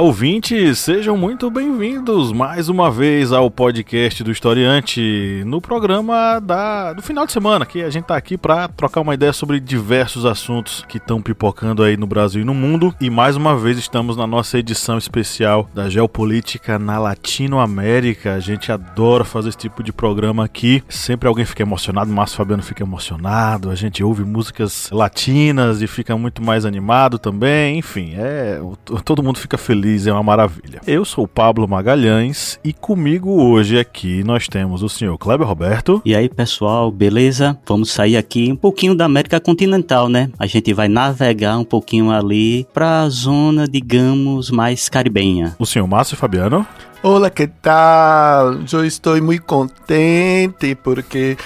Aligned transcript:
Ouvintes, 0.00 0.78
sejam 0.78 1.16
muito 1.16 1.50
bem-vindos 1.50 2.30
mais 2.30 2.68
uma 2.68 2.88
vez 2.88 3.32
ao 3.32 3.50
podcast 3.50 4.22
do 4.22 4.30
Historiante, 4.30 5.42
no 5.44 5.60
programa 5.60 6.38
da, 6.38 6.92
do 6.92 7.02
final 7.02 7.26
de 7.26 7.32
semana, 7.32 7.66
que 7.66 7.82
a 7.82 7.90
gente 7.90 8.04
tá 8.04 8.16
aqui 8.16 8.38
para 8.38 8.68
trocar 8.68 9.00
uma 9.00 9.14
ideia 9.14 9.32
sobre 9.32 9.58
diversos 9.58 10.24
assuntos 10.24 10.84
que 10.88 10.98
estão 10.98 11.20
pipocando 11.20 11.82
aí 11.82 11.96
no 11.96 12.06
Brasil 12.06 12.42
e 12.42 12.44
no 12.44 12.54
mundo. 12.54 12.94
E 13.00 13.10
mais 13.10 13.34
uma 13.34 13.56
vez 13.56 13.76
estamos 13.76 14.16
na 14.16 14.24
nossa 14.26 14.56
edição 14.56 14.96
especial 14.96 15.68
da 15.74 15.90
geopolítica 15.90 16.78
na 16.78 17.00
Latinoamérica. 17.00 18.34
A 18.34 18.40
gente 18.40 18.70
adora 18.70 19.24
fazer 19.24 19.48
esse 19.48 19.58
tipo 19.58 19.82
de 19.82 19.92
programa 19.92 20.44
aqui. 20.44 20.80
Sempre 20.88 21.26
alguém 21.26 21.44
fica 21.44 21.62
emocionado, 21.62 22.12
Márcio 22.12 22.36
Fabiano 22.36 22.62
fica 22.62 22.84
emocionado, 22.84 23.68
a 23.68 23.74
gente 23.74 24.04
ouve 24.04 24.22
músicas 24.22 24.90
latinas 24.92 25.82
e 25.82 25.88
fica 25.88 26.16
muito 26.16 26.40
mais 26.40 26.64
animado 26.64 27.18
também. 27.18 27.78
Enfim, 27.78 28.14
é 28.16 28.60
todo 29.04 29.24
mundo 29.24 29.40
fica 29.40 29.58
feliz 29.58 29.87
feliz, 29.88 30.06
é 30.06 30.12
uma 30.12 30.22
maravilha. 30.22 30.80
Eu 30.86 31.04
sou 31.04 31.24
o 31.24 31.28
Pablo 31.28 31.66
Magalhães 31.66 32.60
e 32.62 32.72
comigo 32.72 33.42
hoje 33.42 33.78
aqui 33.78 34.22
nós 34.22 34.46
temos 34.46 34.82
o 34.82 34.88
senhor 34.88 35.16
Kleber 35.16 35.46
Roberto. 35.46 36.02
E 36.04 36.14
aí, 36.14 36.28
pessoal, 36.28 36.90
beleza? 36.90 37.58
Vamos 37.66 37.90
sair 37.90 38.16
aqui 38.16 38.52
um 38.52 38.56
pouquinho 38.56 38.94
da 38.94 39.06
América 39.06 39.40
continental, 39.40 40.08
né? 40.08 40.30
A 40.38 40.46
gente 40.46 40.74
vai 40.74 40.88
navegar 40.88 41.56
um 41.56 41.64
pouquinho 41.64 42.10
ali 42.10 42.66
para 42.74 43.02
a 43.02 43.08
zona, 43.08 43.66
digamos, 43.66 44.50
mais 44.50 44.88
caribenha. 44.88 45.56
O 45.58 45.64
senhor 45.64 45.86
Márcio 45.86 46.16
Fabiano. 46.16 46.66
Olá, 47.02 47.30
que 47.30 47.46
tal? 47.46 48.58
Eu 48.70 48.84
estou 48.84 49.22
muito 49.22 49.44
contente 49.44 50.74
porque 50.74 51.36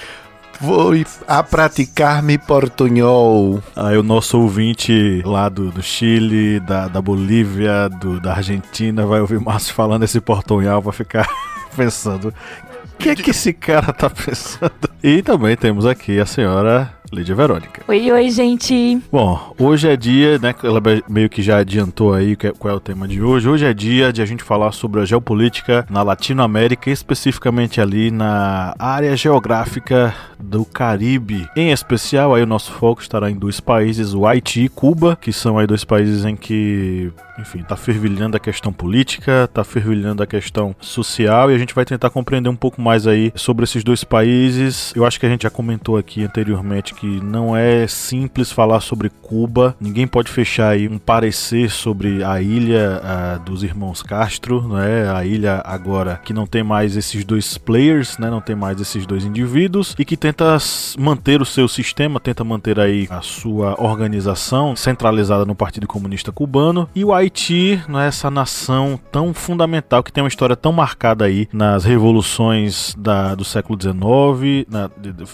vou 0.62 0.92
a 1.26 1.42
praticar 1.42 2.22
me 2.22 2.38
portunhol. 2.38 3.60
Aí 3.74 3.98
o 3.98 4.02
nosso 4.02 4.40
ouvinte 4.40 5.20
lá 5.24 5.48
do, 5.48 5.72
do 5.72 5.82
Chile, 5.82 6.60
da, 6.60 6.86
da 6.86 7.02
Bolívia, 7.02 7.88
do, 7.88 8.20
da 8.20 8.34
Argentina, 8.34 9.04
vai 9.04 9.20
ouvir 9.20 9.40
Márcio 9.40 9.74
falando 9.74 10.04
esse 10.04 10.20
portunhol, 10.20 10.80
vai 10.80 10.92
ficar 10.92 11.26
pensando, 11.76 12.28
o 12.28 12.96
que 12.96 13.08
é 13.08 13.16
que 13.16 13.32
esse 13.32 13.52
cara 13.52 13.92
tá 13.92 14.08
pensando? 14.08 14.88
E 15.02 15.20
também 15.20 15.56
temos 15.56 15.84
aqui 15.84 16.20
a 16.20 16.26
senhora 16.26 16.94
Lídia 17.12 17.34
Verônica. 17.34 17.82
Oi, 17.86 18.10
oi, 18.10 18.30
gente. 18.30 18.98
Bom, 19.12 19.54
hoje 19.58 19.86
é 19.86 19.96
dia, 19.96 20.38
né? 20.38 20.54
Ela 20.64 20.80
meio 21.06 21.28
que 21.28 21.42
já 21.42 21.58
adiantou 21.58 22.14
aí 22.14 22.34
qual 22.58 22.72
é 22.72 22.76
o 22.76 22.80
tema 22.80 23.06
de 23.06 23.20
hoje. 23.20 23.46
Hoje 23.46 23.66
é 23.66 23.74
dia 23.74 24.10
de 24.10 24.22
a 24.22 24.24
gente 24.24 24.42
falar 24.42 24.72
sobre 24.72 24.98
a 25.00 25.04
geopolítica 25.04 25.86
na 25.90 26.02
Latinoamérica, 26.02 26.90
especificamente 26.90 27.82
ali 27.82 28.10
na 28.10 28.74
área 28.78 29.14
geográfica 29.14 30.14
do 30.42 30.64
Caribe. 30.64 31.46
Em 31.54 31.70
especial, 31.70 32.34
aí 32.34 32.42
o 32.42 32.46
nosso 32.46 32.72
foco 32.72 33.02
estará 33.02 33.30
em 33.30 33.36
dois 33.36 33.60
países, 33.60 34.14
o 34.14 34.26
Haiti 34.26 34.64
e 34.64 34.68
Cuba, 34.68 35.16
que 35.20 35.32
são 35.32 35.58
aí 35.58 35.66
dois 35.66 35.84
países 35.84 36.24
em 36.24 36.34
que, 36.34 37.12
enfim, 37.38 37.62
tá 37.62 37.76
fervilhando 37.76 38.36
a 38.36 38.40
questão 38.40 38.72
política, 38.72 39.48
tá 39.52 39.62
fervilhando 39.62 40.22
a 40.22 40.26
questão 40.26 40.74
social 40.80 41.50
e 41.50 41.54
a 41.54 41.58
gente 41.58 41.74
vai 41.74 41.84
tentar 41.84 42.10
compreender 42.10 42.48
um 42.48 42.56
pouco 42.56 42.80
mais 42.80 43.06
aí 43.06 43.32
sobre 43.36 43.64
esses 43.64 43.84
dois 43.84 44.02
países. 44.02 44.92
Eu 44.96 45.04
acho 45.04 45.20
que 45.20 45.26
a 45.26 45.28
gente 45.28 45.42
já 45.42 45.50
comentou 45.50 45.96
aqui 45.96 46.24
anteriormente 46.24 46.94
que 46.94 47.01
não 47.06 47.56
é 47.56 47.86
simples 47.86 48.52
falar 48.52 48.80
sobre 48.80 49.10
Cuba. 49.10 49.76
Ninguém 49.80 50.06
pode 50.06 50.30
fechar 50.30 50.70
aí 50.70 50.88
um 50.88 50.98
parecer 50.98 51.70
sobre 51.70 52.22
a 52.22 52.40
ilha 52.40 53.00
a, 53.02 53.38
dos 53.38 53.62
irmãos 53.62 54.02
Castro, 54.02 54.66
não 54.68 54.78
é? 54.78 55.08
A 55.08 55.24
ilha 55.24 55.62
agora 55.64 56.20
que 56.24 56.32
não 56.32 56.46
tem 56.46 56.62
mais 56.62 56.96
esses 56.96 57.24
dois 57.24 57.56
players, 57.58 58.18
né? 58.18 58.30
Não 58.30 58.40
tem 58.40 58.54
mais 58.54 58.80
esses 58.80 59.06
dois 59.06 59.24
indivíduos 59.24 59.94
e 59.98 60.04
que 60.04 60.16
tenta 60.16 60.56
manter 60.98 61.40
o 61.40 61.46
seu 61.46 61.68
sistema, 61.68 62.20
tenta 62.20 62.44
manter 62.44 62.78
aí 62.78 63.06
a 63.10 63.20
sua 63.20 63.80
organização 63.82 64.76
centralizada 64.76 65.44
no 65.44 65.54
Partido 65.54 65.86
Comunista 65.86 66.32
Cubano 66.32 66.88
e 66.94 67.04
o 67.04 67.12
Haiti, 67.12 67.82
não 67.88 68.00
é 68.00 68.08
essa 68.08 68.30
nação 68.30 68.98
tão 69.10 69.32
fundamental 69.32 70.02
que 70.02 70.12
tem 70.12 70.22
uma 70.22 70.28
história 70.28 70.56
tão 70.56 70.72
marcada 70.72 71.24
aí 71.24 71.48
nas 71.52 71.84
revoluções 71.84 72.94
da, 72.98 73.34
do 73.34 73.44
século 73.44 73.78
XIX, 73.80 74.66
na, 74.68 74.90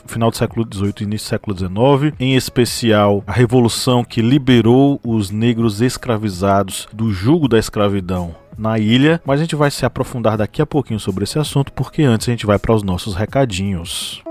final 0.06 0.30
do 0.30 0.36
século 0.36 0.66
XVIII 0.70 0.94
início 1.00 1.26
do 1.26 1.30
século 1.30 1.57
XIX, 1.58 2.14
em 2.20 2.36
especial 2.36 3.22
a 3.26 3.32
revolução 3.32 4.04
que 4.04 4.22
liberou 4.22 5.00
os 5.04 5.30
negros 5.30 5.80
escravizados 5.80 6.86
do 6.92 7.10
jugo 7.12 7.48
da 7.48 7.58
escravidão 7.58 8.34
na 8.56 8.78
ilha, 8.78 9.20
mas 9.24 9.40
a 9.40 9.42
gente 9.44 9.56
vai 9.56 9.70
se 9.70 9.86
aprofundar 9.86 10.36
daqui 10.36 10.60
a 10.60 10.66
pouquinho 10.66 10.98
sobre 10.98 11.24
esse 11.24 11.38
assunto, 11.38 11.72
porque 11.72 12.02
antes 12.02 12.28
a 12.28 12.32
gente 12.32 12.46
vai 12.46 12.58
para 12.58 12.74
os 12.74 12.82
nossos 12.82 13.14
recadinhos. 13.14 14.22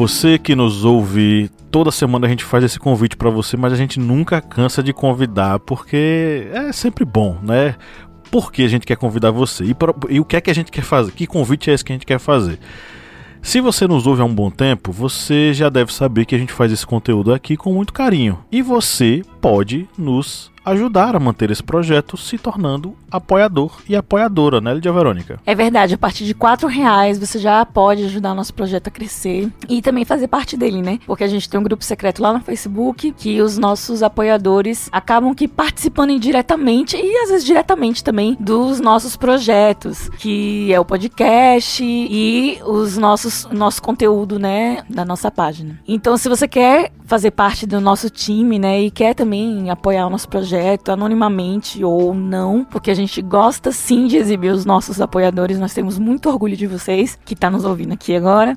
Você 0.00 0.38
que 0.38 0.54
nos 0.54 0.82
ouve 0.82 1.50
toda 1.70 1.90
semana 1.90 2.26
a 2.26 2.30
gente 2.30 2.42
faz 2.42 2.64
esse 2.64 2.78
convite 2.78 3.16
para 3.16 3.28
você, 3.28 3.56
mas 3.56 3.72
a 3.72 3.76
gente 3.76 4.00
nunca 4.00 4.40
cansa 4.40 4.82
de 4.82 4.94
convidar 4.94 5.58
porque 5.60 6.48
é 6.52 6.72
sempre 6.72 7.04
bom, 7.04 7.38
né? 7.42 7.76
Por 8.30 8.52
que 8.52 8.62
a 8.62 8.68
gente 8.68 8.86
quer 8.86 8.96
convidar 8.96 9.30
você 9.30 9.64
e, 9.64 9.74
pra, 9.74 9.94
e 10.08 10.20
o 10.20 10.24
que 10.24 10.36
é 10.36 10.40
que 10.40 10.50
a 10.50 10.54
gente 10.54 10.70
quer 10.70 10.82
fazer, 10.82 11.12
que 11.12 11.26
convite 11.26 11.70
é 11.70 11.74
esse 11.74 11.84
que 11.84 11.92
a 11.92 11.94
gente 11.94 12.06
quer 12.06 12.18
fazer. 12.18 12.58
Se 13.42 13.60
você 13.60 13.86
nos 13.88 14.06
ouve 14.06 14.20
há 14.20 14.24
um 14.24 14.34
bom 14.34 14.50
tempo, 14.50 14.92
você 14.92 15.54
já 15.54 15.70
deve 15.70 15.92
saber 15.94 16.26
que 16.26 16.34
a 16.34 16.38
gente 16.38 16.52
faz 16.52 16.70
esse 16.70 16.86
conteúdo 16.86 17.32
aqui 17.32 17.56
com 17.56 17.72
muito 17.72 17.92
carinho. 17.92 18.38
E 18.52 18.60
você 18.60 19.22
pode 19.40 19.88
nos 19.96 20.49
ajudar 20.64 21.16
a 21.16 21.20
manter 21.20 21.50
esse 21.50 21.62
projeto 21.62 22.16
se 22.16 22.36
tornando 22.36 22.94
apoiador 23.10 23.80
e 23.88 23.96
apoiadora, 23.96 24.60
né, 24.60 24.74
Lídia 24.74 24.92
Verônica? 24.92 25.40
É 25.46 25.54
verdade, 25.54 25.94
a 25.94 25.98
partir 25.98 26.24
de 26.24 26.34
quatro 26.34 26.68
reais 26.68 27.18
você 27.18 27.38
já 27.38 27.64
pode 27.64 28.04
ajudar 28.04 28.32
o 28.32 28.34
nosso 28.34 28.54
projeto 28.54 28.88
a 28.88 28.90
crescer 28.90 29.50
e 29.68 29.82
também 29.82 30.04
fazer 30.04 30.28
parte 30.28 30.56
dele, 30.56 30.82
né? 30.82 30.98
Porque 31.06 31.24
a 31.24 31.28
gente 31.28 31.48
tem 31.48 31.58
um 31.58 31.62
grupo 31.62 31.82
secreto 31.82 32.22
lá 32.22 32.32
no 32.32 32.40
Facebook 32.40 33.12
que 33.12 33.40
os 33.40 33.58
nossos 33.58 34.02
apoiadores 34.02 34.88
acabam 34.92 35.34
que 35.34 35.48
participando 35.48 36.10
indiretamente 36.10 36.96
e 36.96 37.16
às 37.18 37.30
vezes 37.30 37.44
diretamente 37.44 38.04
também 38.04 38.36
dos 38.38 38.80
nossos 38.80 39.16
projetos, 39.16 40.08
que 40.18 40.72
é 40.72 40.78
o 40.78 40.84
podcast 40.84 41.82
e 41.82 42.58
os 42.64 42.96
nossos 42.96 43.48
nosso 43.50 43.82
conteúdo, 43.82 44.38
né, 44.38 44.84
da 44.88 45.04
nossa 45.04 45.30
página. 45.30 45.80
Então, 45.88 46.16
se 46.16 46.28
você 46.28 46.46
quer 46.46 46.92
fazer 47.06 47.32
parte 47.32 47.66
do 47.66 47.80
nosso 47.80 48.08
time, 48.08 48.58
né, 48.58 48.82
e 48.82 48.90
quer 48.90 49.14
também 49.14 49.70
apoiar 49.70 50.06
o 50.06 50.10
nosso 50.10 50.28
projeto 50.28 50.49
anonimamente 50.88 51.84
ou 51.84 52.14
não, 52.14 52.64
porque 52.64 52.90
a 52.90 52.94
gente 52.94 53.20
gosta 53.22 53.72
sim 53.72 54.06
de 54.06 54.16
exibir 54.16 54.50
os 54.50 54.64
nossos 54.64 55.00
apoiadores, 55.00 55.58
nós 55.58 55.74
temos 55.74 55.98
muito 55.98 56.28
orgulho 56.28 56.56
de 56.56 56.66
vocês 56.66 57.18
que 57.24 57.34
está 57.34 57.50
nos 57.50 57.64
ouvindo 57.64 57.92
aqui 57.92 58.14
agora 58.14 58.56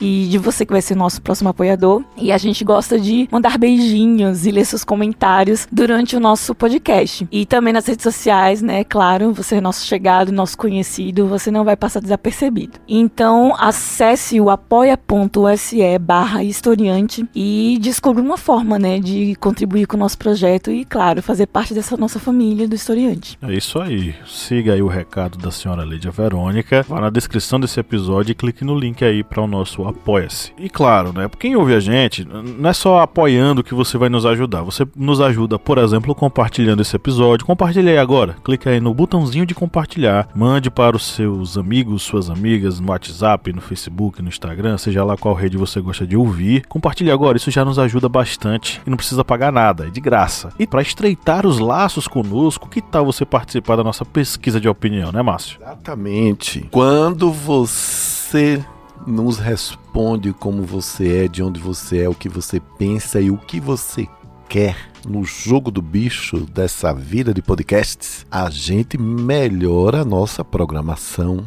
e 0.00 0.26
de 0.28 0.38
você 0.38 0.64
que 0.64 0.72
vai 0.72 0.82
ser 0.82 0.94
nosso 0.94 1.20
próximo 1.22 1.48
apoiador. 1.48 2.04
E 2.16 2.32
a 2.32 2.38
gente 2.38 2.64
gosta 2.64 2.98
de 2.98 3.28
mandar 3.30 3.58
beijinhos 3.58 4.46
e 4.46 4.50
ler 4.50 4.64
seus 4.64 4.84
comentários 4.84 5.66
durante 5.70 6.16
o 6.16 6.20
nosso 6.20 6.54
podcast. 6.54 7.26
E 7.30 7.46
também 7.46 7.72
nas 7.72 7.86
redes 7.86 8.02
sociais, 8.02 8.62
né? 8.62 8.84
Claro, 8.84 9.32
você 9.32 9.56
é 9.56 9.60
nosso 9.60 9.86
chegado, 9.86 10.32
nosso 10.32 10.56
conhecido, 10.56 11.26
você 11.26 11.50
não 11.50 11.64
vai 11.64 11.76
passar 11.76 12.00
desapercebido. 12.00 12.78
Então, 12.88 13.54
acesse 13.58 14.40
o 14.40 14.50
apoia.se 14.50 15.98
barra 15.98 16.42
historiante 16.42 17.26
e 17.34 17.78
descubra 17.80 18.22
uma 18.22 18.36
forma, 18.36 18.78
né, 18.78 18.98
de 18.98 19.34
contribuir 19.36 19.86
com 19.86 19.96
o 19.96 20.00
nosso 20.00 20.18
projeto 20.18 20.70
e, 20.70 20.84
claro, 20.84 21.22
fazer 21.22 21.46
parte 21.46 21.74
dessa 21.74 21.96
nossa 21.96 22.18
família 22.18 22.68
do 22.68 22.74
historiante. 22.74 23.38
É 23.42 23.52
isso 23.52 23.78
aí. 23.78 24.14
Siga 24.26 24.74
aí 24.74 24.82
o 24.82 24.88
recado 24.88 25.38
da 25.38 25.50
senhora 25.50 25.84
Lídia 25.84 26.10
Verônica. 26.10 26.84
Vá 26.88 27.00
na 27.00 27.10
descrição 27.10 27.58
desse 27.58 27.78
episódio 27.80 28.32
e 28.32 28.34
clique 28.34 28.64
no 28.64 28.78
link 28.78 29.04
aí 29.04 29.22
para 29.22 29.42
o 29.42 29.46
nosso 29.46 29.81
Apoia-se. 29.88 30.52
E 30.58 30.68
claro, 30.68 31.12
né? 31.12 31.28
Quem 31.38 31.56
ouve 31.56 31.74
a 31.74 31.80
gente, 31.80 32.24
não 32.24 32.68
é 32.68 32.72
só 32.72 33.00
apoiando 33.00 33.64
que 33.64 33.74
você 33.74 33.98
vai 33.98 34.08
nos 34.08 34.24
ajudar. 34.26 34.62
Você 34.62 34.86
nos 34.96 35.20
ajuda, 35.20 35.58
por 35.58 35.78
exemplo, 35.78 36.14
compartilhando 36.14 36.82
esse 36.82 36.94
episódio. 36.94 37.46
Compartilhe 37.46 37.90
aí 37.90 37.98
agora. 37.98 38.36
Clique 38.44 38.68
aí 38.68 38.80
no 38.80 38.94
botãozinho 38.94 39.46
de 39.46 39.54
compartilhar. 39.54 40.28
Mande 40.34 40.70
para 40.70 40.96
os 40.96 41.04
seus 41.04 41.56
amigos, 41.56 42.02
suas 42.02 42.30
amigas 42.30 42.80
no 42.80 42.90
WhatsApp, 42.90 43.52
no 43.52 43.60
Facebook, 43.60 44.22
no 44.22 44.28
Instagram, 44.28 44.78
seja 44.78 45.04
lá 45.04 45.16
qual 45.16 45.34
rede 45.34 45.56
você 45.56 45.80
gosta 45.80 46.06
de 46.06 46.16
ouvir. 46.16 46.66
Compartilhe 46.66 47.10
agora, 47.10 47.36
isso 47.36 47.50
já 47.50 47.64
nos 47.64 47.78
ajuda 47.78 48.08
bastante 48.08 48.80
e 48.86 48.90
não 48.90 48.96
precisa 48.96 49.24
pagar 49.24 49.52
nada, 49.52 49.86
é 49.86 49.90
de 49.90 50.00
graça. 50.00 50.50
E 50.58 50.66
para 50.66 50.82
estreitar 50.82 51.46
os 51.46 51.58
laços 51.58 52.06
conosco, 52.08 52.68
que 52.68 52.80
tal 52.80 53.04
você 53.04 53.24
participar 53.24 53.76
da 53.76 53.84
nossa 53.84 54.04
pesquisa 54.04 54.60
de 54.60 54.68
opinião, 54.68 55.12
né, 55.12 55.22
Márcio? 55.22 55.58
Exatamente. 55.60 56.68
Quando 56.70 57.30
você 57.30 58.64
nos 59.06 59.38
responde 59.38 60.32
como 60.32 60.62
você 60.62 61.24
é, 61.24 61.28
de 61.28 61.42
onde 61.42 61.60
você 61.60 62.02
é, 62.02 62.08
o 62.08 62.14
que 62.14 62.28
você 62.28 62.60
pensa 62.78 63.20
e 63.20 63.30
o 63.30 63.36
que 63.36 63.60
você 63.60 64.08
quer 64.48 64.76
no 65.08 65.24
jogo 65.24 65.70
do 65.70 65.82
bicho 65.82 66.40
dessa 66.40 66.92
vida 66.92 67.32
de 67.32 67.42
podcasts, 67.42 68.26
a 68.30 68.48
gente 68.50 68.98
melhora 68.98 70.02
a 70.02 70.04
nossa 70.04 70.44
programação, 70.44 71.44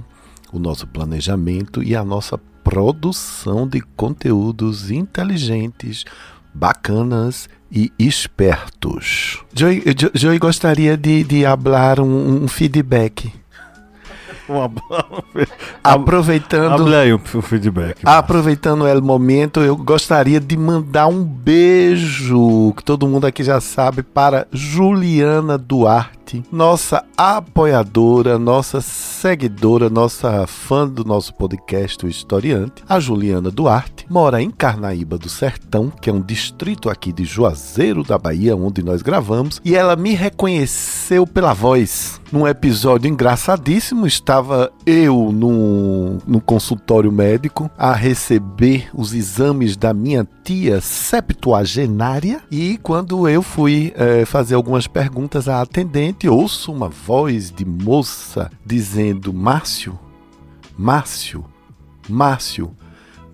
o 0.51 0.59
nosso 0.59 0.87
planejamento 0.87 1.83
e 1.83 1.95
a 1.95 2.03
nossa 2.03 2.37
produção 2.63 3.67
de 3.67 3.79
conteúdos 3.79 4.89
inteligentes, 4.89 6.03
bacanas 6.53 7.47
e 7.71 7.91
espertos. 7.99 9.43
Joey, 9.53 9.83
Joey 10.13 10.39
gostaria 10.39 10.97
de, 10.97 11.23
de 11.23 11.45
hablar 11.45 11.99
um, 11.99 12.43
um 12.43 12.47
feedback. 12.47 13.31
aproveitando 15.83 16.83
Hable 16.83 16.95
aí 16.95 17.13
o 17.13 17.19
feedback. 17.19 18.01
Aproveitando 18.03 18.83
o 18.83 19.01
momento, 19.01 19.59
eu 19.59 19.75
gostaria 19.75 20.39
de 20.39 20.57
mandar 20.57 21.07
um 21.07 21.23
beijo, 21.23 22.73
que 22.75 22.83
todo 22.83 23.07
mundo 23.07 23.25
aqui 23.27 23.43
já 23.43 23.59
sabe, 23.59 24.01
para 24.03 24.47
Juliana 24.51 25.57
Duarte, 25.57 26.24
nossa 26.51 27.03
apoiadora, 27.17 28.39
nossa 28.39 28.81
seguidora, 28.81 29.89
nossa 29.89 30.47
fã 30.47 30.87
do 30.87 31.03
nosso 31.03 31.33
podcast, 31.33 32.05
o 32.05 32.09
Historiante. 32.09 32.83
A 32.87 32.99
Juliana 32.99 33.51
Duarte 33.51 34.05
mora 34.09 34.41
em 34.41 34.49
Carnaíba 34.49 35.17
do 35.17 35.29
Sertão, 35.29 35.89
que 35.89 36.09
é 36.09 36.13
um 36.13 36.21
distrito 36.21 36.89
aqui 36.89 37.11
de 37.11 37.25
Juazeiro 37.25 38.03
da 38.03 38.17
Bahia, 38.17 38.55
onde 38.55 38.83
nós 38.83 39.01
gravamos, 39.01 39.61
e 39.63 39.75
ela 39.75 39.95
me 39.95 40.13
reconheceu 40.13 41.27
pela 41.27 41.53
voz. 41.53 42.19
Num 42.31 42.47
episódio 42.47 43.09
engraçadíssimo, 43.09 44.07
estava 44.07 44.71
eu 44.85 45.31
num, 45.31 46.17
num 46.25 46.39
consultório 46.39 47.11
médico 47.11 47.69
a 47.77 47.93
receber 47.93 48.89
os 48.93 49.13
exames 49.13 49.77
da 49.77 49.93
minha 49.93 50.27
tia 50.43 50.79
septuagenária 50.79 52.41
e 52.51 52.77
quando 52.83 53.27
eu 53.27 53.41
fui 53.41 53.93
é, 53.95 54.25
fazer 54.25 54.55
algumas 54.55 54.85
perguntas 54.85 55.49
à 55.49 55.61
atendente, 55.61 56.14
ouço 56.29 56.71
uma 56.71 56.87
voz 56.89 57.51
de 57.51 57.65
moça 57.65 58.49
dizendo: 58.65 59.33
Márcio, 59.33 59.99
Márcio, 60.77 61.45
Márcio. 62.09 62.75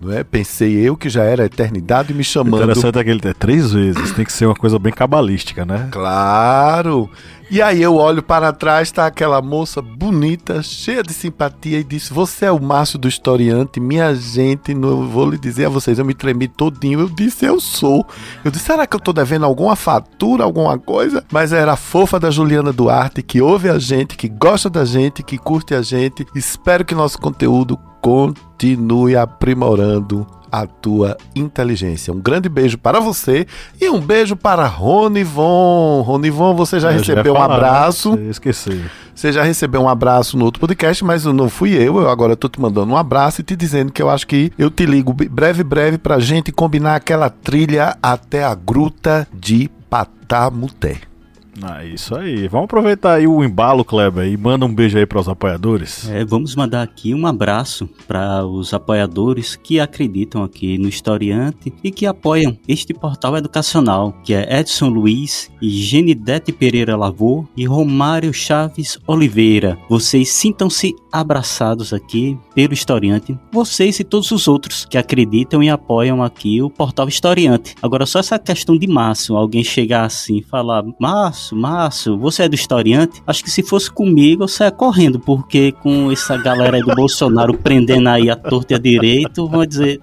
Não 0.02 0.12
é? 0.12 0.24
Pensei 0.24 0.76
eu 0.76 0.96
que 0.96 1.08
já 1.08 1.22
era 1.22 1.44
a 1.44 1.46
eternidade 1.46 2.12
me 2.12 2.24
chamando. 2.24 2.64
Interessante 2.64 2.98
é 2.98 3.04
que 3.04 3.10
ele 3.10 3.20
tem 3.20 3.32
três 3.32 3.72
vezes, 3.72 4.10
tem 4.10 4.24
que 4.24 4.32
ser 4.32 4.46
uma 4.46 4.54
coisa 4.54 4.76
bem 4.76 4.92
cabalística, 4.92 5.64
né? 5.64 5.88
Claro! 5.92 7.08
E 7.48 7.60
aí 7.60 7.82
eu 7.82 7.96
olho 7.96 8.22
para 8.22 8.50
trás, 8.52 8.88
está 8.88 9.06
aquela 9.06 9.40
moça 9.42 9.82
bonita, 9.82 10.62
cheia 10.62 11.02
de 11.02 11.12
simpatia 11.12 11.78
e 11.78 11.84
disse: 11.84 12.12
"Você 12.12 12.46
é 12.46 12.50
o 12.50 12.60
Márcio 12.60 12.98
do 12.98 13.06
historiante, 13.06 13.78
minha 13.78 14.12
gente, 14.14 14.74
não 14.74 15.06
vou 15.06 15.30
lhe 15.30 15.38
dizer 15.38 15.66
a 15.66 15.68
vocês, 15.68 15.98
eu 15.98 16.04
me 16.04 16.14
tremi 16.14 16.48
todinho". 16.48 16.98
Eu 16.98 17.08
disse: 17.08 17.44
"Eu 17.44 17.60
sou". 17.60 18.04
Eu 18.44 18.50
disse: 18.50 18.64
"Será 18.64 18.86
que 18.86 18.96
eu 18.96 18.98
estou 18.98 19.14
devendo 19.14 19.44
alguma 19.44 19.76
fatura, 19.76 20.42
alguma 20.42 20.78
coisa?". 20.78 21.22
Mas 21.30 21.52
era 21.52 21.74
a 21.74 21.76
fofa 21.76 22.18
da 22.18 22.30
Juliana 22.30 22.72
Duarte 22.72 23.22
que 23.22 23.40
ouve 23.40 23.68
a 23.68 23.78
gente, 23.78 24.16
que 24.16 24.28
gosta 24.28 24.68
da 24.68 24.84
gente, 24.84 25.22
que 25.22 25.38
curte 25.38 25.74
a 25.74 25.82
gente. 25.82 26.26
Espero 26.34 26.84
que 26.84 26.94
nosso 26.94 27.18
conteúdo 27.18 27.78
continue 28.02 29.16
aprimorando 29.16 30.26
a 30.50 30.66
tua 30.66 31.16
inteligência. 31.34 32.12
Um 32.12 32.20
grande 32.20 32.46
beijo 32.46 32.76
para 32.76 33.00
você 33.00 33.46
e 33.80 33.88
um 33.88 33.98
beijo 33.98 34.36
para 34.36 34.66
Ronivon. 34.66 36.02
Ronivon, 36.02 36.54
você 36.54 36.78
já 36.78 36.92
eu 36.92 36.98
recebeu 36.98 37.32
já 37.32 37.40
falar, 37.40 37.48
um 37.48 37.56
abraço. 37.56 38.16
Né? 38.16 38.28
Esqueci. 38.28 38.84
Você 39.14 39.32
já 39.32 39.42
recebeu 39.42 39.80
um 39.80 39.88
abraço 39.88 40.36
no 40.36 40.44
outro 40.44 40.60
podcast, 40.60 41.02
mas 41.02 41.24
não 41.24 41.48
fui 41.48 41.72
eu. 41.72 41.98
Eu 41.98 42.10
agora 42.10 42.34
estou 42.34 42.50
te 42.50 42.60
mandando 42.60 42.92
um 42.92 42.96
abraço 42.96 43.40
e 43.40 43.44
te 43.44 43.56
dizendo 43.56 43.90
que 43.90 44.02
eu 44.02 44.10
acho 44.10 44.26
que 44.26 44.52
eu 44.58 44.70
te 44.70 44.84
ligo 44.84 45.14
breve, 45.14 45.62
breve 45.62 45.96
para 45.96 46.18
gente 46.18 46.52
combinar 46.52 46.96
aquela 46.96 47.30
trilha 47.30 47.96
até 48.02 48.44
a 48.44 48.54
gruta 48.54 49.26
de 49.32 49.70
Patamuté. 49.88 51.11
Ah, 51.60 51.84
isso 51.84 52.16
aí. 52.16 52.48
Vamos 52.48 52.64
aproveitar 52.64 53.14
aí 53.14 53.26
o 53.26 53.44
embalo, 53.44 53.84
Kleber, 53.84 54.26
e 54.26 54.36
manda 54.36 54.64
um 54.64 54.74
beijo 54.74 54.96
aí 54.96 55.04
para 55.04 55.20
os 55.20 55.28
apoiadores. 55.28 56.08
É, 56.08 56.24
vamos 56.24 56.54
mandar 56.54 56.82
aqui 56.82 57.12
um 57.14 57.26
abraço 57.26 57.88
para 58.06 58.46
os 58.46 58.72
apoiadores 58.72 59.56
que 59.56 59.78
acreditam 59.78 60.42
aqui 60.42 60.78
no 60.78 60.88
Historiante 60.88 61.72
e 61.82 61.90
que 61.90 62.06
apoiam 62.06 62.56
este 62.66 62.94
portal 62.94 63.36
educacional, 63.36 64.12
que 64.24 64.32
é 64.32 64.60
Edson 64.60 64.88
Luiz 64.88 65.50
Genidete 65.60 66.52
Pereira 66.52 66.96
Lavô 66.96 67.46
e 67.56 67.66
Romário 67.66 68.32
Chaves 68.32 68.98
Oliveira. 69.06 69.78
Vocês 69.88 70.30
sintam-se 70.30 70.94
abraçados 71.12 71.92
aqui 71.92 72.38
pelo 72.54 72.72
Historiante, 72.72 73.38
vocês 73.52 74.00
e 74.00 74.04
todos 74.04 74.30
os 74.30 74.48
outros 74.48 74.84
que 74.84 74.96
acreditam 74.96 75.62
e 75.62 75.68
apoiam 75.68 76.22
aqui 76.22 76.62
o 76.62 76.70
portal 76.70 77.08
Historiante. 77.08 77.74
Agora, 77.82 78.06
só 78.06 78.20
essa 78.20 78.38
questão 78.38 78.76
de 78.76 78.86
Márcio, 78.86 79.36
alguém 79.36 79.62
chegar 79.62 80.04
assim 80.04 80.38
e 80.38 80.42
falar, 80.42 80.82
Márcio, 80.98 81.41
Márcio, 81.42 81.56
Márcio, 81.56 82.18
você 82.18 82.44
é 82.44 82.48
do 82.48 82.54
historiante? 82.54 83.22
Acho 83.26 83.42
que 83.42 83.50
se 83.50 83.62
fosse 83.62 83.90
comigo, 83.90 84.44
eu 84.44 84.48
saia 84.48 84.70
correndo, 84.70 85.18
porque 85.18 85.72
com 85.72 86.10
essa 86.12 86.36
galera 86.36 86.76
aí 86.76 86.82
do 86.82 86.94
Bolsonaro 86.94 87.54
prendendo 87.54 88.08
aí 88.08 88.30
a 88.30 88.36
torta 88.36 88.74
e 88.74 88.76
a 88.76 88.78
direito, 88.78 89.48
vão 89.48 89.66
dizer. 89.66 90.00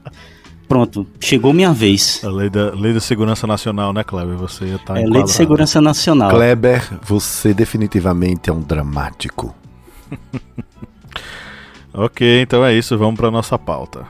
Pronto, 0.67 1.07
chegou 1.19 1.51
minha 1.51 1.73
vez. 1.73 2.21
A 2.23 2.29
lei 2.29 2.49
da, 2.49 2.71
lei 2.71 2.93
da 2.93 2.99
segurança 2.99 3.47
nacional, 3.47 3.91
né, 3.91 4.03
Kleber? 4.03 4.35
Você 4.35 4.65
ia 4.65 4.75
estar 4.75 4.93
tá 4.95 4.99
É, 4.99 5.05
lei 5.05 5.23
de 5.23 5.31
segurança 5.31 5.81
nacional. 5.81 6.29
Kleber, 6.29 6.99
você 7.03 7.53
definitivamente 7.53 8.49
é 8.49 8.53
um 8.53 8.61
dramático. 8.61 9.55
ok, 11.93 12.41
então 12.41 12.63
é 12.63 12.73
isso, 12.73 12.97
vamos 12.97 13.19
para 13.19 13.31
nossa 13.31 13.57
pauta. 13.57 14.05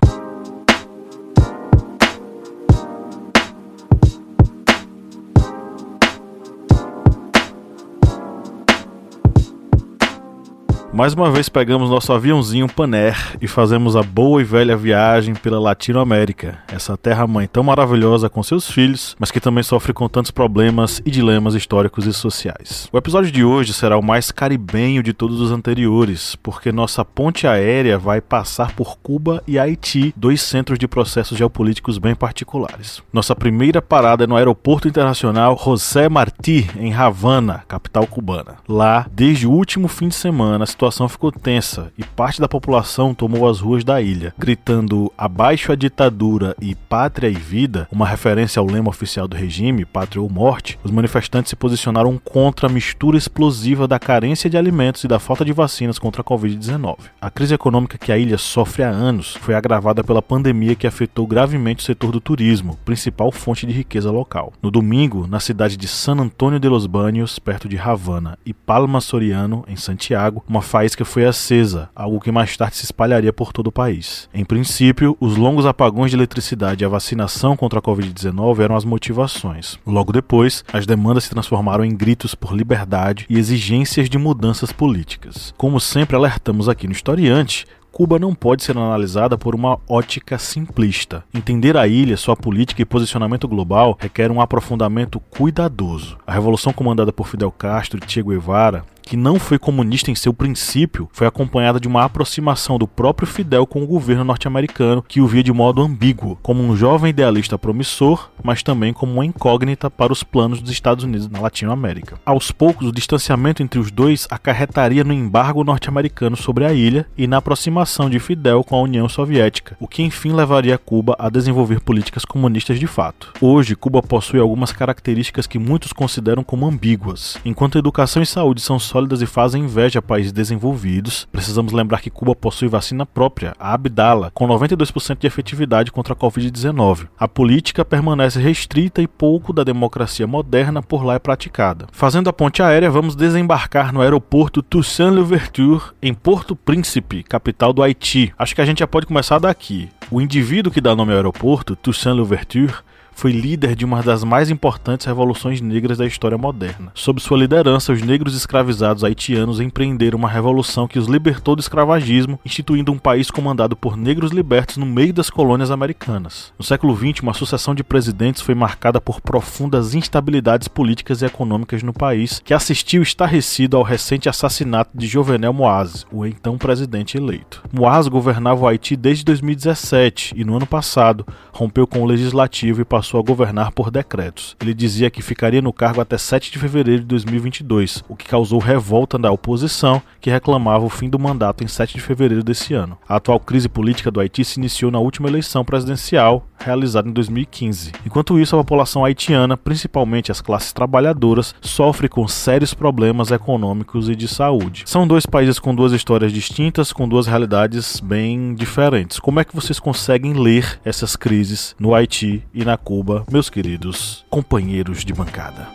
Mais 11.00 11.13
uma 11.13 11.31
vez 11.31 11.48
pegamos 11.48 11.90
nosso 11.90 12.12
aviãozinho 12.12 12.68
Paner 12.68 13.16
e 13.42 13.48
fazemos 13.48 13.96
a 13.96 14.04
boa 14.04 14.42
e 14.42 14.44
velha 14.44 14.75
viagem 14.75 15.34
pela 15.34 15.57
Latinoamérica, 15.57 16.60
essa 16.68 16.98
terra-mãe 16.98 17.48
tão 17.48 17.63
maravilhosa 17.63 18.30
com 18.30 18.44
seus 18.44 18.69
filhos, 18.69 19.16
mas 19.18 19.31
que 19.31 19.40
também 19.40 19.63
sofre 19.63 19.94
com 19.94 20.10
tantos 20.10 20.30
problemas 20.30 21.01
e 21.06 21.10
dilemas 21.10 21.56
históricos 21.56 22.06
e 22.06 22.12
sociais. 22.12 22.90
O 22.92 22.98
episódio 22.98 23.31
de 23.31 23.46
hoje 23.46 23.74
será 23.74 23.98
o 23.98 24.04
mais 24.04 24.30
caribenho 24.30 25.01
de 25.01 25.13
todos 25.13 25.40
os 25.40 25.54
anteriores, 25.54 26.36
porque 26.36 26.69
nossa 26.69 27.06
ponte 27.06 27.48
aérea 27.48 27.98
vai 27.98 28.19
passar 28.19 28.74
por 28.74 28.98
Cuba 28.98 29.42
e 29.48 29.57
Haiti, 29.57 30.13
dois 30.18 30.42
centros 30.42 30.78
de 30.78 30.86
processos 30.86 31.38
geopolíticos 31.38 31.98
bem 31.98 32.13
particulares. 32.13 33.02
Nossa 33.13 33.34
primeira 33.34 33.81
parada 33.81 34.25
é 34.25 34.28
no 34.28 34.36
Aeroporto 34.36 34.90
Internacional 34.90 35.57
José 35.63 36.10
Martí, 36.10 36.69
em 36.78 36.94
Havana, 36.94 37.63
capital 37.69 38.06
cubana. 38.06 38.57
Lá, 38.68 39.07
desde 39.10 39.48
o 39.48 39.52
último 39.52 39.88
fim 39.88 40.10
de 40.10 40.16
semana, 40.16 40.66
a 40.66 40.68
situação 40.68 40.89
situação 40.90 41.08
ficou 41.08 41.32
tensa 41.32 41.92
e 41.98 42.04
parte 42.04 42.42
da 42.42 42.48
população 42.48 43.14
tomou 43.14 43.48
as 43.48 43.60
ruas 43.60 43.84
da 43.84 44.02
ilha, 44.02 44.34
gritando 44.38 45.12
abaixo 45.18 45.72
a 45.72 45.76
ditadura 45.76 46.56
e 46.60 46.74
pátria 46.74 47.28
e 47.28 47.34
vida, 47.34 47.88
uma 47.92 48.08
referência 48.08 48.60
ao 48.60 48.66
lema 48.66 48.90
oficial 48.90 49.28
do 49.28 49.38
regime, 49.38 49.86
pátria 49.86 50.22
ou 50.22 50.30
morte. 50.30 50.80
Os 50.84 50.92
manifestantes 50.92 51.52
se 51.52 51.56
posicionaram 51.56 52.18
contra 52.18 52.68
a 52.68 52.72
mistura 52.72 53.18
explosiva 53.18 53.88
da 53.88 54.00
carência 54.00 54.50
de 54.50 54.58
alimentos 54.58 55.04
e 55.04 55.08
da 55.08 55.19
falta 55.19 55.46
de 55.46 55.54
vacinas 55.54 56.00
contra 56.00 56.22
a 56.22 56.26
Covid-19. 56.26 56.98
A 57.22 57.30
crise 57.30 57.54
econômica 57.54 57.98
que 57.98 58.12
a 58.12 58.18
ilha 58.18 58.38
sofre 58.38 58.84
há 58.84 58.90
anos 58.90 59.36
foi 59.36 59.54
agravada 59.54 60.04
pela 60.04 60.22
pandemia 60.22 60.76
que 60.76 60.88
afetou 60.88 61.28
gravemente 61.28 61.84
o 61.84 61.86
setor 61.86 62.12
do 62.12 62.19
turismo, 62.19 62.78
principal 62.84 63.31
fonte 63.31 63.68
de 63.68 63.74
riqueza 63.74 64.10
local. 64.10 64.54
No 64.62 64.72
domingo, 64.72 65.28
na 65.28 65.40
cidade 65.40 65.78
de 65.78 65.88
San 65.88 66.18
Antônio 66.19 66.60
de 66.60 66.68
los 66.68 66.88
Baños, 66.88 67.38
perto 67.38 67.69
de 67.69 67.78
Havana, 67.78 68.40
e 68.46 68.54
Palma 68.54 69.00
Soriano, 69.02 69.64
em 69.68 69.76
Santiago, 69.76 70.44
uma 70.48 70.62
faísca 70.80 71.04
foi 71.04 71.26
acesa, 71.26 71.90
algo 71.94 72.21
que 72.21 72.31
mais 72.31 72.56
tarde 72.56 72.78
se 72.78 72.86
espalharia 72.86 73.33
por 73.33 73.52
todo 73.52 73.68
o 73.68 73.71
país. 73.71 74.30
Em 74.33 74.45
princípio, 74.45 75.18
os 75.19 75.36
longos 75.36 75.66
apagões 75.66 76.09
de 76.09 76.16
eletricidade 76.16 76.83
e 76.83 76.86
a 76.86 76.90
vacinação 76.90 77.57
contra 77.57 77.80
a 77.80 77.81
Covid-19 77.81 78.59
eram 78.62 78.78
as 78.78 78.86
motivações. 78.86 79.78
Logo 79.86 80.14
depois, 80.14 80.64
as 80.71 80.86
demandas 80.86 81.26
se 81.26 81.31
transformaram 81.31 81.83
em 81.83 81.94
gritos 81.94 82.33
por 82.33 82.56
liberdade 82.56 83.26
e 83.30 83.38
exigências 83.38 84.09
de 84.09 84.18
mudanças 84.18 84.71
políticas. 84.71 85.54
Como 85.57 85.81
sempre 85.81 86.16
alertamos 86.16 86.69
aqui 86.69 86.88
no 86.88 86.94
Historiante, 86.94 87.66
Cuba 87.92 88.18
não 88.18 88.33
pode 88.33 88.64
ser 88.64 88.78
analisada 88.78 89.38
por 89.38 89.54
uma 89.54 89.80
ótica 89.90 90.38
simplista. 90.38 91.26
Entender 91.33 91.76
a 91.76 91.88
ilha, 91.88 92.16
sua 92.16 92.38
política 92.38 92.81
e 92.81 92.86
posicionamento 92.86 93.48
global 93.48 93.98
requer 94.00 94.31
um 94.31 94.40
aprofundamento 94.40 95.19
cuidadoso. 95.19 96.18
A 96.26 96.31
revolução 96.31 96.71
comandada 96.71 97.12
por 97.12 97.28
Fidel 97.28 97.52
Castro 97.52 98.00
e 98.00 98.09
Che 98.09 98.24
Guevara 98.24 98.86
que 99.09 99.18
não 99.18 99.39
foi 99.39 99.57
comunista 99.57 100.11
em 100.11 100.16
seu 100.16 100.31
princípio, 100.31 101.09
foi 101.11 101.25
acompanhada 101.25 101.80
de 101.80 101.87
uma 101.87 102.04
aproximação 102.04 102.78
do 102.78 102.87
próprio 102.87 103.28
Fidel 103.28 103.66
com 103.66 103.81
o 103.81 103.87
governo 103.87 104.23
norte-americano, 104.23 105.04
que 105.07 105.19
o 105.19 105.25
via 105.25 105.42
de 105.42 105.51
modo 105.51 105.81
ambíguo, 105.81 106.37
como 106.44 106.61
um 106.61 106.78
jovem 106.78 107.09
idealista 107.09 107.57
promissor, 107.57 108.30
mas 108.44 108.61
também 108.61 108.94
como 108.94 109.13
uma 109.13 109.25
incógnita 109.25 109.89
para 109.89 110.13
os 110.13 110.21
planos 110.21 110.61
dos 110.61 110.69
Estados 110.69 111.04
Unidos 111.04 111.28
na 111.28 111.39
Latinoamérica. 111.39 112.19
Aos 112.23 112.51
poucos, 112.51 112.87
o 112.87 112.92
distanciamento 112.92 113.63
entre 113.63 113.80
os 113.80 113.89
dois 113.89 114.28
acarretaria 114.30 115.04
no 115.04 115.11
embargo 115.11 115.63
norte-americano 115.63 116.37
sobre 116.37 116.63
a 116.63 116.71
ilha 116.71 117.07
e 117.18 117.25
na 117.25 117.37
aproximação 117.37 118.11
de 118.11 118.19
Fidel 118.19 118.63
com 118.63 118.75
a 118.75 118.81
União 118.81 119.09
Soviética, 119.09 119.75
o 119.80 119.87
que 119.87 120.04
enfim 120.04 120.33
levaria 120.33 120.78
Cuba 120.78 121.16
a 121.18 121.31
desenvolver 121.31 121.80
políticas 121.80 122.25
comunistas 122.25 122.80
de 122.80 122.85
fato. 122.85 123.33
Hoje, 123.42 123.75
Cuba 123.75 124.04
possui 124.04 124.39
algumas 124.39 124.71
características 124.71 125.47
que 125.47 125.57
muitos 125.57 125.92
consideram 125.92 126.44
como 126.44 126.68
ambíguas. 126.68 127.39
Enquanto 127.44 127.80
educação 127.80 128.21
e 128.21 128.25
saúde 128.28 128.61
são 128.61 128.78
só 128.78 128.99
sólidas 129.00 129.22
e 129.22 129.26
fazem 129.26 129.64
inveja 129.64 130.00
a 130.00 130.02
países 130.02 130.34
desenvolvidos. 130.34 131.26
Precisamos 131.32 131.72
lembrar 131.72 132.02
que 132.02 132.10
Cuba 132.10 132.36
possui 132.36 132.68
vacina 132.68 133.06
própria, 133.06 133.56
a 133.58 133.74
Abdala, 133.74 134.30
com 134.34 134.46
92% 134.46 135.20
de 135.20 135.28
efetividade 135.28 135.92
contra 135.92 136.14
a 136.14 136.18
Covid-19. 136.18 137.08
A 137.18 137.28
política 137.28 137.86
permanece 137.86 138.42
restrita 138.42 139.02
e 139.02 139.08
pouco 139.08 139.54
da 139.54 139.64
democracia 139.64 140.28
moderna 140.28 140.82
por 140.82 141.06
lá 141.06 141.14
é 141.14 141.20
praticada. 141.20 141.88
Fazendo 141.94 142.30
a 142.30 142.34
ponte 142.34 142.62
aérea, 142.62 142.92
vamos 142.92 143.16
desembarcar 143.16 143.94
no 143.94 144.02
aeroporto 144.02 144.62
Toussaint 144.62 145.14
Louverture, 145.14 145.82
em 146.02 146.14
Porto 146.14 146.56
Príncipe, 146.56 147.24
capital 147.24 147.72
do 147.72 147.82
Haiti. 147.82 148.34
Acho 148.38 148.54
que 148.54 148.62
a 148.62 148.66
gente 148.66 148.80
já 148.80 148.88
pode 148.88 149.06
começar 149.06 149.40
daqui. 149.40 149.88
O 150.12 150.20
indivíduo 150.20 150.74
que 150.74 150.82
dá 150.82 150.94
nome 150.94 151.12
ao 151.12 151.18
aeroporto, 151.18 151.76
Toussaint 151.76 152.18
Louverture, 152.18 152.74
foi 153.19 153.33
líder 153.33 153.76
de 153.76 153.83
uma 153.83 154.02
das 154.02 154.23
mais 154.23 154.49
importantes 154.49 155.06
revoluções 155.06 155.59
negras 155.59 155.97
da 155.97 156.06
história 156.06 156.38
moderna. 156.38 156.90
Sob 156.95 157.19
sua 157.19 157.38
liderança, 157.38 157.92
os 157.92 158.02
negros 158.02 158.33
escravizados 158.33 159.04
haitianos 159.04 159.59
empreenderam 159.59 160.18
uma 160.18 160.30
revolução 160.30 160.88
que 160.88 160.97
os 160.97 161.06
libertou 161.06 161.54
do 161.54 161.59
escravagismo, 161.59 162.40
instituindo 162.45 162.94
um 162.94 162.97
país 162.97 163.30
comandado 163.30 163.76
por 163.76 163.97
negros 163.97 164.31
libertos 164.31 164.78
no 164.78 164.85
meio 164.85 165.11
das 165.11 165.30
colônias 165.30 165.69
americanas. 165.69 166.54
No 166.57 166.64
século 166.64 166.95
XX, 166.95 167.21
uma 167.21 167.33
sucessão 167.33 167.76
de 167.76 167.83
presidentes 167.83 168.42
foi 168.42 168.56
marcada 168.56 169.02
por 169.02 169.19
profundas 169.19 169.94
instabilidades 169.94 170.69
políticas 170.69 171.21
e 171.21 171.26
econômicas 171.26 171.83
no 171.83 171.92
país, 171.92 172.42
que 172.42 172.54
assistiu 172.54 173.02
estarrecido 173.02 173.76
ao 173.76 173.83
recente 173.83 174.30
assassinato 174.30 174.92
de 174.97 175.07
Jovenel 175.07 175.52
Moise, 175.52 176.06
o 176.09 176.26
então 176.26 176.57
presidente 176.57 177.18
eleito. 177.18 177.61
Moise 177.69 178.09
governava 178.09 178.61
o 178.61 178.68
Haiti 178.68 178.95
desde 178.95 179.26
2017 179.26 180.35
e 180.38 180.45
no 180.45 180.56
ano 180.56 180.66
passado 180.66 181.28
rompeu 181.52 181.85
com 181.85 182.02
o 182.02 182.06
legislativo 182.06 182.80
e 182.80 182.85
passou 182.85 183.08
passou 183.09 183.19
a 183.19 183.23
governar 183.23 183.71
por 183.71 183.89
decretos. 183.89 184.56
Ele 184.61 184.73
dizia 184.73 185.09
que 185.09 185.23
ficaria 185.23 185.63
no 185.63 185.73
cargo 185.73 185.99
até 185.99 186.16
7 186.16 186.51
de 186.51 186.59
fevereiro 186.59 187.01
de 187.01 187.07
2022, 187.07 188.04
o 188.07 188.16
que 188.16 188.28
causou 188.28 188.59
revolta 188.59 189.18
da 189.18 189.31
oposição, 189.31 189.99
que 190.21 190.30
reclamava 190.30 190.85
o 190.85 190.89
fim 190.89 191.09
do 191.09 191.18
mandato 191.18 191.63
em 191.63 191.68
7 191.68 191.95
de 191.95 192.01
fevereiro 192.01 192.44
desse 192.44 192.75
ano. 192.75 192.99
A 193.07 193.16
atual 193.16 193.39
crise 193.39 193.68
política 193.68 194.11
do 194.11 194.19
Haiti 194.19 194.45
se 194.45 194.59
iniciou 194.59 194.92
na 194.92 194.99
última 194.99 195.28
eleição 195.28 195.66
presidencial, 195.66 196.45
realizada 196.59 197.09
em 197.09 197.13
2015. 197.13 197.94
Enquanto 198.06 198.37
isso, 198.37 198.56
a 198.56 198.59
população 198.59 199.04
haitiana, 199.04 199.57
principalmente 199.57 200.31
as 200.31 200.42
classes 200.42 200.73
trabalhadoras, 200.73 201.56
sofre 201.61 202.07
com 202.07 202.28
sérios 202.28 202.73
problemas 202.73 203.31
econômicos 203.31 204.09
e 204.09 204.16
de 204.16 204.28
saúde. 204.28 204.83
São 204.85 205.07
dois 205.07 205.25
países 205.25 205.57
com 205.57 205.73
duas 205.73 205.94
histórias 205.94 206.31
distintas, 206.31 206.94
com 206.94 207.07
duas 207.07 207.25
realidades 207.25 207.99
bem 207.99 208.54
diferentes. 208.54 209.19
Como 209.19 209.39
é 209.39 209.45
que 209.45 209.56
vocês 209.56 209.80
conseguem 209.80 210.33
ler 210.33 210.80
essas 210.85 211.16
crises 211.16 211.75
no 211.80 211.95
Haiti 211.95 212.44
e 212.54 212.63
na 212.63 212.78
Cuba? 212.78 212.99
Cuba, 213.00 213.24
meus 213.32 213.50
queridos 213.50 214.26
companheiros 214.30 215.06
de 215.06 215.14
bancada. 215.14 215.70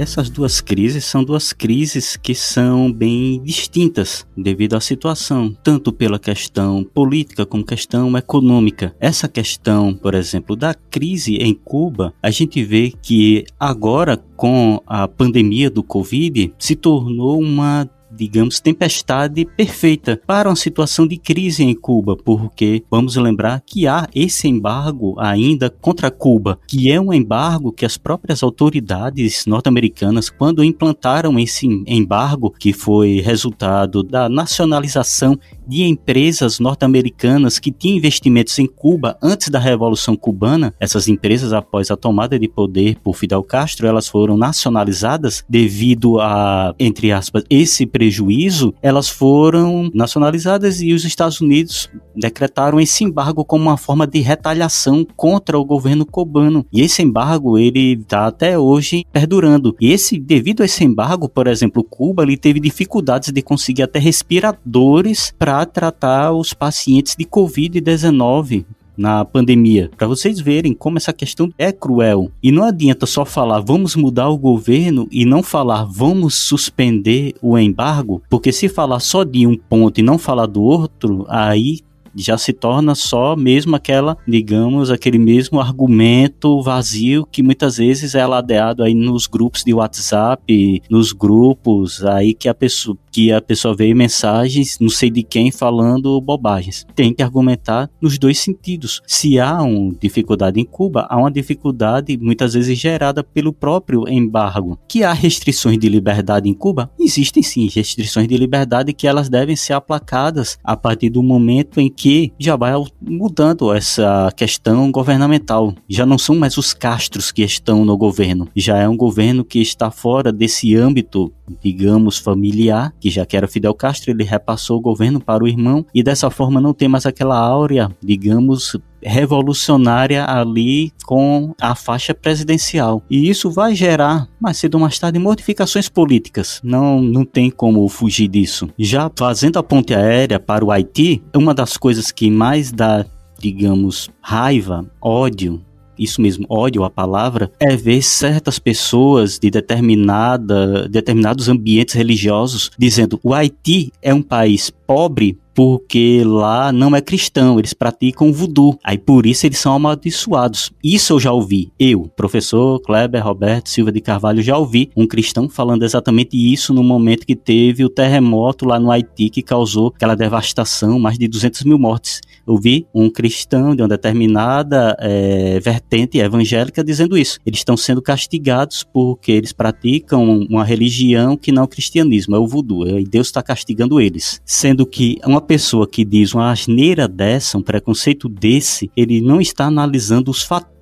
Essas 0.00 0.30
duas 0.30 0.62
crises 0.62 1.04
são 1.04 1.22
duas 1.22 1.52
crises 1.52 2.16
que 2.16 2.34
são 2.34 2.90
bem 2.90 3.40
distintas 3.42 4.26
devido 4.34 4.74
à 4.74 4.80
situação, 4.80 5.54
tanto 5.62 5.92
pela 5.92 6.18
questão 6.18 6.82
política 6.82 7.44
como 7.44 7.64
questão 7.64 8.16
econômica. 8.16 8.94
Essa 8.98 9.28
questão, 9.28 9.94
por 9.94 10.14
exemplo, 10.14 10.56
da 10.56 10.72
crise 10.72 11.36
em 11.36 11.52
Cuba, 11.52 12.14
a 12.22 12.30
gente 12.30 12.64
vê 12.64 12.92
que 13.02 13.44
agora 13.58 14.16
com 14.36 14.82
a 14.86 15.06
pandemia 15.06 15.68
do 15.68 15.82
Covid 15.82 16.54
se 16.58 16.74
tornou 16.74 17.38
uma 17.38 17.86
digamos, 18.10 18.60
tempestade 18.60 19.44
perfeita 19.44 20.20
para 20.26 20.48
uma 20.48 20.56
situação 20.56 21.06
de 21.06 21.16
crise 21.16 21.62
em 21.62 21.74
Cuba, 21.74 22.16
porque 22.16 22.82
vamos 22.90 23.16
lembrar 23.16 23.62
que 23.64 23.86
há 23.86 24.08
esse 24.14 24.48
embargo 24.48 25.14
ainda 25.18 25.70
contra 25.70 26.10
Cuba, 26.10 26.58
que 26.66 26.90
é 26.90 27.00
um 27.00 27.12
embargo 27.12 27.72
que 27.72 27.86
as 27.86 27.96
próprias 27.96 28.42
autoridades 28.42 29.46
norte-americanas, 29.46 30.30
quando 30.30 30.64
implantaram 30.64 31.38
esse 31.38 31.66
embargo, 31.86 32.50
que 32.50 32.72
foi 32.72 33.20
resultado 33.20 34.02
da 34.02 34.28
nacionalização 34.28 35.38
de 35.70 35.84
empresas 35.84 36.58
norte-americanas 36.58 37.60
que 37.60 37.70
tinham 37.70 37.96
investimentos 37.96 38.58
em 38.58 38.66
Cuba 38.66 39.16
antes 39.22 39.48
da 39.48 39.60
Revolução 39.60 40.16
Cubana. 40.16 40.74
Essas 40.80 41.06
empresas, 41.06 41.52
após 41.52 41.92
a 41.92 41.96
tomada 41.96 42.36
de 42.36 42.48
poder 42.48 42.96
por 43.04 43.14
Fidel 43.14 43.44
Castro, 43.44 43.86
elas 43.86 44.08
foram 44.08 44.36
nacionalizadas 44.36 45.44
devido 45.48 46.18
a, 46.18 46.74
entre 46.76 47.12
aspas, 47.12 47.44
esse 47.48 47.86
prejuízo. 47.86 48.74
Elas 48.82 49.08
foram 49.08 49.88
nacionalizadas 49.94 50.82
e 50.82 50.92
os 50.92 51.04
Estados 51.04 51.40
Unidos 51.40 51.88
decretaram 52.16 52.80
esse 52.80 53.04
embargo 53.04 53.44
como 53.44 53.64
uma 53.64 53.76
forma 53.76 54.08
de 54.08 54.18
retaliação 54.18 55.06
contra 55.16 55.56
o 55.56 55.64
governo 55.64 56.04
cubano. 56.04 56.66
E 56.72 56.80
esse 56.80 57.00
embargo 57.00 57.56
ele 57.56 57.92
está 57.92 58.26
até 58.26 58.58
hoje 58.58 59.04
perdurando. 59.12 59.76
E 59.80 59.92
esse, 59.92 60.18
devido 60.18 60.62
a 60.62 60.66
esse 60.66 60.82
embargo, 60.82 61.28
por 61.28 61.46
exemplo, 61.46 61.84
Cuba 61.84 62.24
ele 62.24 62.36
teve 62.36 62.58
dificuldades 62.58 63.32
de 63.32 63.40
conseguir 63.40 63.84
até 63.84 64.00
respiradores 64.00 65.32
para 65.38 65.59
tratar 65.66 66.32
os 66.32 66.52
pacientes 66.52 67.14
de 67.16 67.24
Covid-19 67.24 68.64
na 68.96 69.24
pandemia, 69.24 69.90
para 69.96 70.06
vocês 70.06 70.38
verem 70.40 70.74
como 70.74 70.98
essa 70.98 71.12
questão 71.12 71.50
é 71.56 71.72
cruel. 71.72 72.30
E 72.42 72.52
não 72.52 72.64
adianta 72.64 73.06
só 73.06 73.24
falar 73.24 73.60
vamos 73.60 73.96
mudar 73.96 74.28
o 74.28 74.36
governo 74.36 75.08
e 75.10 75.24
não 75.24 75.42
falar 75.42 75.84
vamos 75.84 76.34
suspender 76.34 77.34
o 77.40 77.58
embargo, 77.58 78.22
porque 78.28 78.52
se 78.52 78.68
falar 78.68 79.00
só 79.00 79.24
de 79.24 79.46
um 79.46 79.56
ponto 79.56 79.98
e 79.98 80.02
não 80.02 80.18
falar 80.18 80.44
do 80.44 80.62
outro, 80.62 81.24
aí 81.30 81.78
já 82.14 82.36
se 82.36 82.52
torna 82.52 82.94
só 82.94 83.36
mesmo 83.36 83.76
aquela, 83.76 84.16
digamos, 84.26 84.90
aquele 84.90 85.18
mesmo 85.18 85.60
argumento 85.60 86.60
vazio 86.60 87.26
que 87.30 87.42
muitas 87.42 87.76
vezes 87.76 88.14
é 88.14 88.26
ladeado 88.26 88.82
aí 88.82 88.94
nos 88.94 89.26
grupos 89.26 89.62
de 89.64 89.72
WhatsApp, 89.72 90.82
nos 90.90 91.12
grupos 91.12 92.04
aí 92.04 92.34
que 92.34 92.48
a 92.48 92.54
pessoa 92.54 92.96
que 93.10 93.32
a 93.32 93.40
pessoa 93.40 93.74
vê 93.74 93.92
mensagens, 93.94 94.78
não 94.80 94.88
sei 94.88 95.10
de 95.10 95.22
quem, 95.22 95.50
falando 95.50 96.20
bobagens. 96.20 96.86
Tem 96.94 97.12
que 97.12 97.22
argumentar 97.22 97.90
nos 98.00 98.18
dois 98.18 98.38
sentidos. 98.38 99.02
Se 99.06 99.38
há 99.38 99.62
uma 99.62 99.94
dificuldade 100.00 100.60
em 100.60 100.64
Cuba, 100.64 101.06
há 101.08 101.16
uma 101.16 101.30
dificuldade 101.30 102.16
muitas 102.18 102.54
vezes 102.54 102.78
gerada 102.78 103.22
pelo 103.22 103.52
próprio 103.52 104.08
embargo. 104.08 104.78
Que 104.88 105.02
há 105.02 105.12
restrições 105.12 105.78
de 105.78 105.88
liberdade 105.88 106.48
em 106.48 106.54
Cuba? 106.54 106.90
Existem 106.98 107.42
sim 107.42 107.68
restrições 107.68 108.28
de 108.28 108.36
liberdade 108.36 108.92
que 108.92 109.06
elas 109.06 109.28
devem 109.28 109.56
ser 109.56 109.72
aplacadas 109.72 110.58
a 110.62 110.76
partir 110.76 111.10
do 111.10 111.22
momento 111.22 111.80
em 111.80 111.90
que 111.90 112.32
já 112.38 112.56
vai 112.56 112.72
mudando 113.00 113.72
essa 113.72 114.32
questão 114.36 114.90
governamental. 114.90 115.74
Já 115.88 116.06
não 116.06 116.18
são 116.18 116.36
mais 116.36 116.56
os 116.56 116.72
castros 116.72 117.32
que 117.32 117.42
estão 117.42 117.84
no 117.84 117.96
governo, 117.96 118.48
já 118.54 118.78
é 118.78 118.88
um 118.88 118.96
governo 118.96 119.44
que 119.44 119.60
está 119.60 119.90
fora 119.90 120.32
desse 120.32 120.74
âmbito 120.76 121.32
digamos, 121.62 122.18
familiar, 122.18 122.92
que 123.00 123.10
já 123.10 123.24
que 123.24 123.36
era 123.36 123.48
Fidel 123.48 123.74
Castro, 123.74 124.10
ele 124.10 124.22
repassou 124.22 124.78
o 124.78 124.80
governo 124.80 125.20
para 125.20 125.42
o 125.42 125.48
irmão 125.48 125.84
e 125.94 126.02
dessa 126.02 126.30
forma 126.30 126.60
não 126.60 126.74
tem 126.74 126.88
mais 126.88 127.06
aquela 127.06 127.38
áurea, 127.38 127.90
digamos, 128.02 128.76
revolucionária 129.02 130.24
ali 130.24 130.92
com 131.04 131.54
a 131.60 131.74
faixa 131.74 132.14
presidencial. 132.14 133.02
E 133.10 133.28
isso 133.28 133.50
vai 133.50 133.74
gerar, 133.74 134.28
mais 134.38 134.58
cedo 134.58 134.74
ou 134.74 134.80
mais 134.80 134.98
tarde, 134.98 135.18
modificações 135.18 135.88
políticas. 135.88 136.60
Não, 136.62 137.00
não 137.00 137.24
tem 137.24 137.50
como 137.50 137.88
fugir 137.88 138.28
disso. 138.28 138.68
Já 138.78 139.10
fazendo 139.16 139.58
a 139.58 139.62
ponte 139.62 139.94
aérea 139.94 140.38
para 140.38 140.64
o 140.64 140.70
Haiti, 140.70 141.22
uma 141.34 141.54
das 141.54 141.76
coisas 141.76 142.12
que 142.12 142.30
mais 142.30 142.70
dá, 142.70 143.04
digamos, 143.38 144.10
raiva, 144.20 144.84
ódio 145.00 145.62
isso 146.00 146.20
mesmo, 146.20 146.46
ódio 146.48 146.82
à 146.82 146.90
palavra, 146.90 147.52
é 147.60 147.76
ver 147.76 148.02
certas 148.02 148.58
pessoas 148.58 149.38
de 149.38 149.50
determinada, 149.50 150.88
determinados 150.88 151.48
ambientes 151.48 151.94
religiosos 151.94 152.70
dizendo 152.78 153.20
o 153.22 153.34
Haiti 153.34 153.92
é 154.02 154.12
um 154.12 154.22
país 154.22 154.70
pobre 154.86 155.38
porque 155.54 156.22
lá 156.24 156.72
não 156.72 156.96
é 156.96 157.02
cristão, 157.02 157.58
eles 157.58 157.74
praticam 157.74 158.32
voodoo. 158.32 158.78
Aí 158.82 158.96
por 158.96 159.26
isso 159.26 159.46
eles 159.46 159.58
são 159.58 159.74
amaldiçoados. 159.74 160.72
Isso 160.82 161.12
eu 161.12 161.20
já 161.20 161.32
ouvi. 161.32 161.70
Eu, 161.78 162.10
professor 162.16 162.80
Kleber 162.80 163.22
Roberto 163.22 163.68
Silva 163.68 163.92
de 163.92 164.00
Carvalho, 164.00 164.42
já 164.42 164.56
ouvi 164.56 164.90
um 164.96 165.06
cristão 165.06 165.50
falando 165.50 165.84
exatamente 165.84 166.34
isso 166.34 166.72
no 166.72 166.82
momento 166.82 167.26
que 167.26 167.36
teve 167.36 167.84
o 167.84 167.90
terremoto 167.90 168.64
lá 168.64 168.80
no 168.80 168.90
Haiti 168.90 169.28
que 169.28 169.42
causou 169.42 169.92
aquela 169.94 170.14
devastação, 170.14 170.98
mais 170.98 171.18
de 171.18 171.28
200 171.28 171.64
mil 171.64 171.78
mortes. 171.78 172.22
Eu 172.50 172.58
vi 172.58 172.84
um 172.92 173.08
cristão 173.08 173.76
de 173.76 173.82
uma 173.82 173.86
determinada 173.86 174.96
é, 174.98 175.60
vertente 175.60 176.18
evangélica 176.18 176.82
dizendo 176.82 177.16
isso. 177.16 177.38
Eles 177.46 177.60
estão 177.60 177.76
sendo 177.76 178.02
castigados 178.02 178.82
porque 178.82 179.30
eles 179.30 179.52
praticam 179.52 180.40
uma 180.50 180.64
religião 180.64 181.36
que 181.36 181.52
não 181.52 181.62
é 181.62 181.64
o 181.64 181.68
cristianismo, 181.68 182.34
é 182.34 182.38
o 182.40 182.48
voodoo. 182.48 182.98
E 182.98 183.04
Deus 183.04 183.28
está 183.28 183.40
castigando 183.40 184.00
eles. 184.00 184.40
Sendo 184.44 184.84
que 184.84 185.16
uma 185.24 185.40
pessoa 185.40 185.86
que 185.86 186.04
diz 186.04 186.34
uma 186.34 186.50
asneira 186.50 187.06
dessa, 187.06 187.56
um 187.56 187.62
preconceito 187.62 188.28
desse, 188.28 188.90
ele 188.96 189.20
não 189.20 189.40
está 189.40 189.66
analisando 189.66 190.28
os 190.28 190.42
fatores 190.42 190.79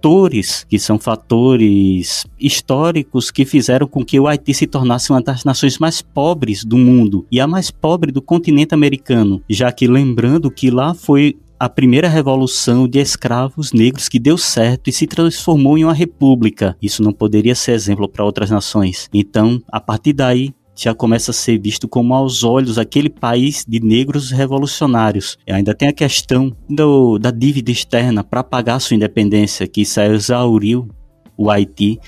que 0.68 0.78
são 0.78 0.98
fatores 0.98 2.24
históricos 2.38 3.30
que 3.30 3.44
fizeram 3.44 3.86
com 3.86 4.04
que 4.04 4.18
o 4.18 4.26
Haiti 4.26 4.54
se 4.54 4.66
tornasse 4.66 5.10
uma 5.10 5.20
das 5.20 5.44
nações 5.44 5.78
mais 5.78 6.00
pobres 6.00 6.64
do 6.64 6.76
mundo 6.76 7.26
e 7.30 7.40
a 7.40 7.46
mais 7.46 7.70
pobre 7.70 8.12
do 8.12 8.22
continente 8.22 8.74
americano, 8.74 9.42
já 9.48 9.70
que 9.72 9.86
lembrando 9.86 10.50
que 10.50 10.70
lá 10.70 10.94
foi 10.94 11.36
a 11.60 11.68
primeira 11.68 12.08
revolução 12.08 12.86
de 12.86 13.00
escravos 13.00 13.72
negros 13.72 14.08
que 14.08 14.18
deu 14.18 14.38
certo 14.38 14.88
e 14.88 14.92
se 14.92 15.06
transformou 15.06 15.76
em 15.76 15.84
uma 15.84 15.92
república. 15.92 16.76
Isso 16.80 17.02
não 17.02 17.12
poderia 17.12 17.54
ser 17.54 17.72
exemplo 17.72 18.08
para 18.08 18.24
outras 18.24 18.50
nações. 18.50 19.08
Então, 19.12 19.60
a 19.68 19.80
partir 19.80 20.12
daí, 20.12 20.54
já 20.84 20.94
começa 20.94 21.32
a 21.32 21.34
ser 21.34 21.58
visto 21.58 21.88
como 21.88 22.14
aos 22.14 22.44
olhos 22.44 22.78
aquele 22.78 23.10
país 23.10 23.64
de 23.66 23.80
negros 23.80 24.30
revolucionários. 24.30 25.36
E 25.46 25.52
ainda 25.52 25.74
tem 25.74 25.88
a 25.88 25.92
questão 25.92 26.54
do, 26.68 27.18
da 27.18 27.30
dívida 27.30 27.70
externa 27.70 28.22
para 28.22 28.44
pagar 28.44 28.78
sua 28.78 28.94
independência, 28.94 29.66
que 29.66 29.82
isso 29.82 30.00
exauriu 30.00 30.88
o 31.36 31.50
Haiti 31.50 31.98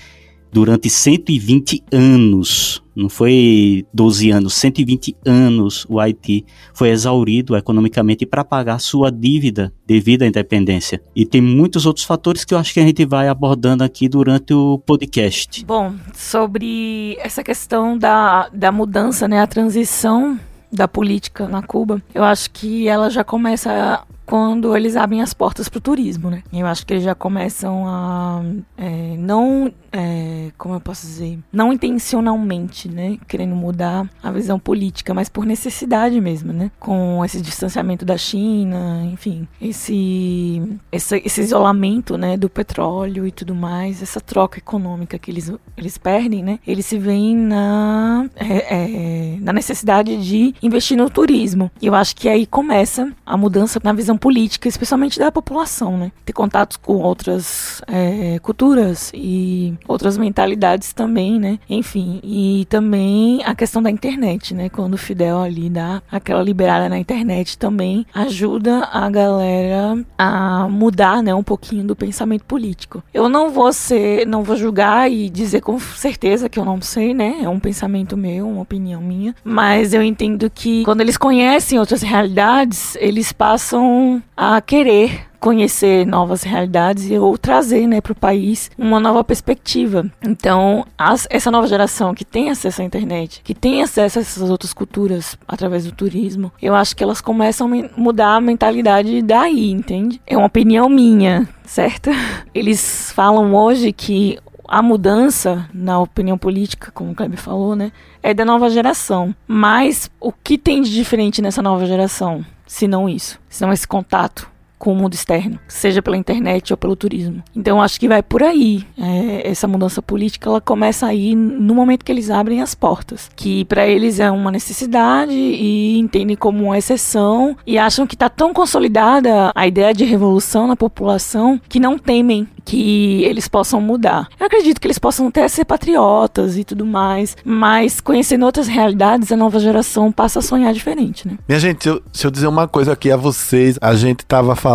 durante 0.53 0.91
120 0.91 1.85
anos, 1.93 2.83
não 2.95 3.09
foi 3.09 3.87
12 3.95 4.31
anos, 4.31 4.55
120 4.55 5.17
anos 5.25 5.87
o 5.89 6.01
Haiti 6.01 6.45
foi 6.75 6.91
exaurido 6.91 7.57
economicamente 7.57 8.27
para 8.27 8.45
pagar 8.45 8.79
sua 8.79 9.11
dívida 9.11 9.73
devido 9.87 10.23
à 10.23 10.27
independência. 10.27 11.03
E 11.15 11.25
tem 11.25 11.41
muitos 11.41 11.87
outros 11.87 12.05
fatores 12.05 12.45
que 12.45 12.53
eu 12.53 12.59
acho 12.59 12.75
que 12.75 12.81
a 12.81 12.85
gente 12.85 13.05
vai 13.07 13.29
abordando 13.29 13.85
aqui 13.85 14.09
durante 14.09 14.53
o 14.53 14.79
podcast. 14.79 15.65
Bom, 15.65 15.95
sobre 16.15 17.17
essa 17.21 17.43
questão 17.43 17.97
da, 17.97 18.49
da 18.49 18.73
mudança, 18.73 19.27
né, 19.29 19.41
a 19.41 19.47
transição 19.47 20.39
da 20.73 20.87
política 20.87 21.49
na 21.49 21.63
Cuba, 21.63 22.01
eu 22.15 22.23
acho 22.23 22.51
que 22.51 22.87
ela 22.87 23.11
já 23.11 23.25
começa 23.25 24.05
quando 24.31 24.77
eles 24.77 24.95
abrem 24.95 25.21
as 25.21 25.35
portas 25.35 25.69
para 25.69 25.79
o 25.79 25.81
turismo, 25.81 26.31
né? 26.31 26.45
Eu 26.53 26.65
acho 26.65 26.87
que 26.87 26.93
eles 26.93 27.03
já 27.03 27.17
começam 27.17 27.85
a 27.85 28.41
é, 28.79 29.17
não, 29.19 29.73
é, 29.91 30.53
como 30.57 30.77
eu 30.77 30.81
posso 30.81 31.05
dizer, 31.05 31.37
não 31.53 31.73
intencionalmente, 31.73 32.89
né, 32.89 33.19
querendo 33.27 33.57
mudar 33.57 34.09
a 34.23 34.31
visão 34.31 34.57
política, 34.57 35.13
mas 35.13 35.29
por 35.29 35.45
necessidade 35.45 36.21
mesmo, 36.21 36.53
né? 36.53 36.71
Com 36.79 37.25
esse 37.25 37.43
distanciamento 37.43 38.05
da 38.05 38.17
China, 38.17 39.05
enfim, 39.13 39.49
esse, 39.61 40.63
esse, 40.93 41.23
esse 41.25 41.41
isolamento, 41.41 42.17
né, 42.17 42.37
do 42.37 42.49
petróleo 42.49 43.27
e 43.27 43.33
tudo 43.33 43.53
mais, 43.53 44.01
essa 44.01 44.21
troca 44.21 44.59
econômica 44.59 45.19
que 45.19 45.29
eles, 45.29 45.53
eles 45.77 45.99
perdem, 45.99 46.41
né? 46.41 46.61
Eles 46.65 46.87
se 46.87 46.97
veem 46.97 47.37
na, 47.37 48.31
é, 48.37 49.35
é 49.35 49.39
na 49.41 49.53
necessidade 49.53 50.17
de 50.25 50.55
investir 50.63 50.97
no 50.97 51.11
turismo. 51.11 51.69
E 51.83 51.89
eu 51.89 51.97
acho 51.97 52.15
que 52.15 52.29
aí 52.29 52.47
começa 52.47 53.13
a 53.27 53.37
mudança 53.37 53.81
na 53.83 53.93
visão 53.93 54.20
política, 54.21 54.69
especialmente 54.69 55.19
da 55.19 55.33
população, 55.33 55.97
né? 55.97 56.13
Ter 56.25 56.33
contatos 56.33 56.77
com 56.77 56.97
outras 56.97 57.83
é, 57.89 58.39
culturas 58.41 59.11
e 59.15 59.75
outras 59.89 60.17
mentalidades 60.17 60.93
também, 60.93 61.41
né? 61.41 61.59
Enfim, 61.69 62.21
e 62.23 62.67
também 62.69 63.43
a 63.45 63.55
questão 63.55 63.83
da 63.83 63.91
internet, 63.91 64.55
né? 64.55 64.69
Quando 64.69 64.95
o 64.95 64.99
Fidel 64.99 65.41
ali 65.41 65.71
dá 65.71 66.03
aquela 66.11 66.43
liberada 66.43 66.89
na 66.89 66.99
internet 66.99 67.59
também 67.59 68.07
ajuda 68.15 68.85
a 68.93 69.09
galera 69.09 70.05
a 70.19 70.69
mudar, 70.69 71.23
né? 71.23 71.35
Um 71.35 71.43
pouquinho 71.43 71.85
do 71.85 71.97
pensamento 71.97 72.45
político. 72.45 73.03
Eu 73.13 73.29
não 73.29 73.51
vou 73.51 73.73
ser, 73.73 74.27
não 74.27 74.43
vou 74.43 74.57
julgar 74.57 75.11
e 75.11 75.31
dizer 75.31 75.63
com 75.63 75.79
certeza 75.79 76.49
que 76.49 76.59
eu 76.59 76.65
não 76.65 76.81
sei, 76.81 77.15
né? 77.15 77.41
É 77.43 77.49
um 77.49 77.59
pensamento 77.59 78.17
meu, 78.17 78.49
uma 78.49 78.63
opinião 78.63 79.01
minha, 79.01 79.35
mas 79.43 79.95
eu 79.95 80.03
entendo 80.03 80.51
que 80.51 80.85
quando 80.85 81.01
eles 81.01 81.17
conhecem 81.17 81.79
outras 81.79 82.03
realidades, 82.03 82.97
eles 82.97 83.33
passam 83.33 84.10
a 84.37 84.61
querer 84.61 85.31
conhecer 85.41 86.07
novas 86.07 86.43
realidades 86.43 87.11
ou 87.11 87.37
trazer 87.39 87.87
né, 87.87 88.01
para 88.01 88.13
o 88.13 88.17
país 88.17 88.71
uma 88.79 89.01
nova 89.01 89.25
perspectiva. 89.25 90.05
Então, 90.23 90.87
as, 90.97 91.27
essa 91.31 91.51
nova 91.51 91.67
geração 91.67 92.15
que 92.15 92.25
tem 92.25 92.51
acesso 92.51 92.83
à 92.83 92.85
internet, 92.85 93.41
que 93.43 93.55
tem 93.55 93.83
acesso 93.83 94.19
a 94.19 94.23
essas 94.23 94.51
outras 94.51 94.75
culturas 94.75 95.37
através 95.49 95.85
do 95.85 95.93
turismo, 95.93 96.53
eu 96.61 96.75
acho 96.75 96.95
que 96.95 97.03
elas 97.03 97.23
começam 97.23 97.73
a 97.73 97.99
mudar 97.99 98.35
a 98.35 98.41
mentalidade 98.41 99.23
daí, 99.23 99.71
entende? 99.71 100.21
É 100.27 100.37
uma 100.37 100.47
opinião 100.47 100.89
minha, 100.89 101.49
certo? 101.65 102.11
Eles 102.55 103.11
falam 103.13 103.55
hoje 103.55 103.93
que 103.93 104.39
a 104.69 104.81
mudança 104.83 105.69
na 105.75 105.99
opinião 105.99 106.39
política, 106.39 106.93
como 106.93 107.11
o 107.11 107.15
Kleber 107.15 107.41
falou, 107.41 107.75
né, 107.75 107.91
é 108.23 108.33
da 108.33 108.45
nova 108.45 108.71
geração. 108.71 109.35
Mas 109.49 110.09
o 110.21 110.33
que 110.33 110.57
tem 110.57 110.83
de 110.83 110.93
diferente 110.95 111.43
nessa 111.43 111.61
nova 111.61 111.85
geração? 111.87 112.45
Se 112.71 112.87
não 112.87 113.09
isso, 113.09 113.37
se 113.49 113.63
não 113.63 113.73
esse 113.73 113.87
contato 113.87 114.49
com 114.81 114.93
o 114.95 114.97
mundo 114.97 115.13
externo, 115.13 115.61
seja 115.69 116.01
pela 116.01 116.17
internet 116.17 116.73
ou 116.73 116.77
pelo 116.77 116.97
turismo. 116.97 117.45
Então 117.55 117.81
acho 117.81 118.01
que 118.01 118.09
vai 118.09 118.23
por 118.23 118.43
aí. 118.43 118.83
É, 118.99 119.49
essa 119.49 119.69
mudança 119.69 120.01
política 120.01 120.49
ela 120.49 120.61
começa 120.61 121.07
aí 121.07 121.37
no 121.37 121.75
momento 121.75 122.05
que 122.05 122.11
eles 122.11 122.31
abrem 122.31 122.63
as 122.63 122.75
portas, 122.75 123.31
que 123.37 123.65
para 123.67 123.87
eles 123.87 124.19
é 124.19 124.31
uma 124.31 124.51
necessidade 124.51 125.33
e 125.33 125.99
entendem 125.99 126.35
como 126.35 126.65
uma 126.65 126.79
exceção 126.79 127.55
e 127.67 127.79
acham 127.79 128.07
que 128.07 128.15
está 128.15 128.31
tão 128.31 128.55
consolidada 128.55 129.53
a 129.55 129.67
ideia 129.67 129.93
de 129.93 130.05
revolução 130.05 130.67
na 130.67 130.75
população 130.75 131.61
que 131.69 131.79
não 131.79 131.99
temem 131.99 132.49
que 132.65 133.23
eles 133.25 133.49
possam 133.49 133.81
mudar. 133.81 134.29
Eu 134.39 134.47
acredito 134.47 134.81
que 134.81 134.87
eles 134.87 134.99
possam 134.99 135.27
até 135.27 135.47
ser 135.49 135.65
patriotas 135.65 136.57
e 136.57 136.65
tudo 136.65 136.87
mais, 136.87 137.37
mas 137.45 138.01
conhecendo 138.01 138.47
outras 138.47 138.69
realidades, 138.69 139.31
a 139.31 139.37
nova 139.37 139.59
geração 139.59 140.11
passa 140.11 140.39
a 140.39 140.43
sonhar 140.43 140.73
diferente, 140.73 141.27
né? 141.27 141.37
Minha 141.49 141.59
gente, 141.61 141.87
eu, 141.89 142.01
se 142.13 142.27
eu 142.27 142.31
dizer 142.31 142.47
uma 142.47 142.69
coisa 142.69 142.93
aqui 142.93 143.11
a 143.11 143.17
vocês, 143.17 143.77
a 143.81 143.95
gente 143.95 144.25
tava 144.25 144.55
falando 144.55 144.70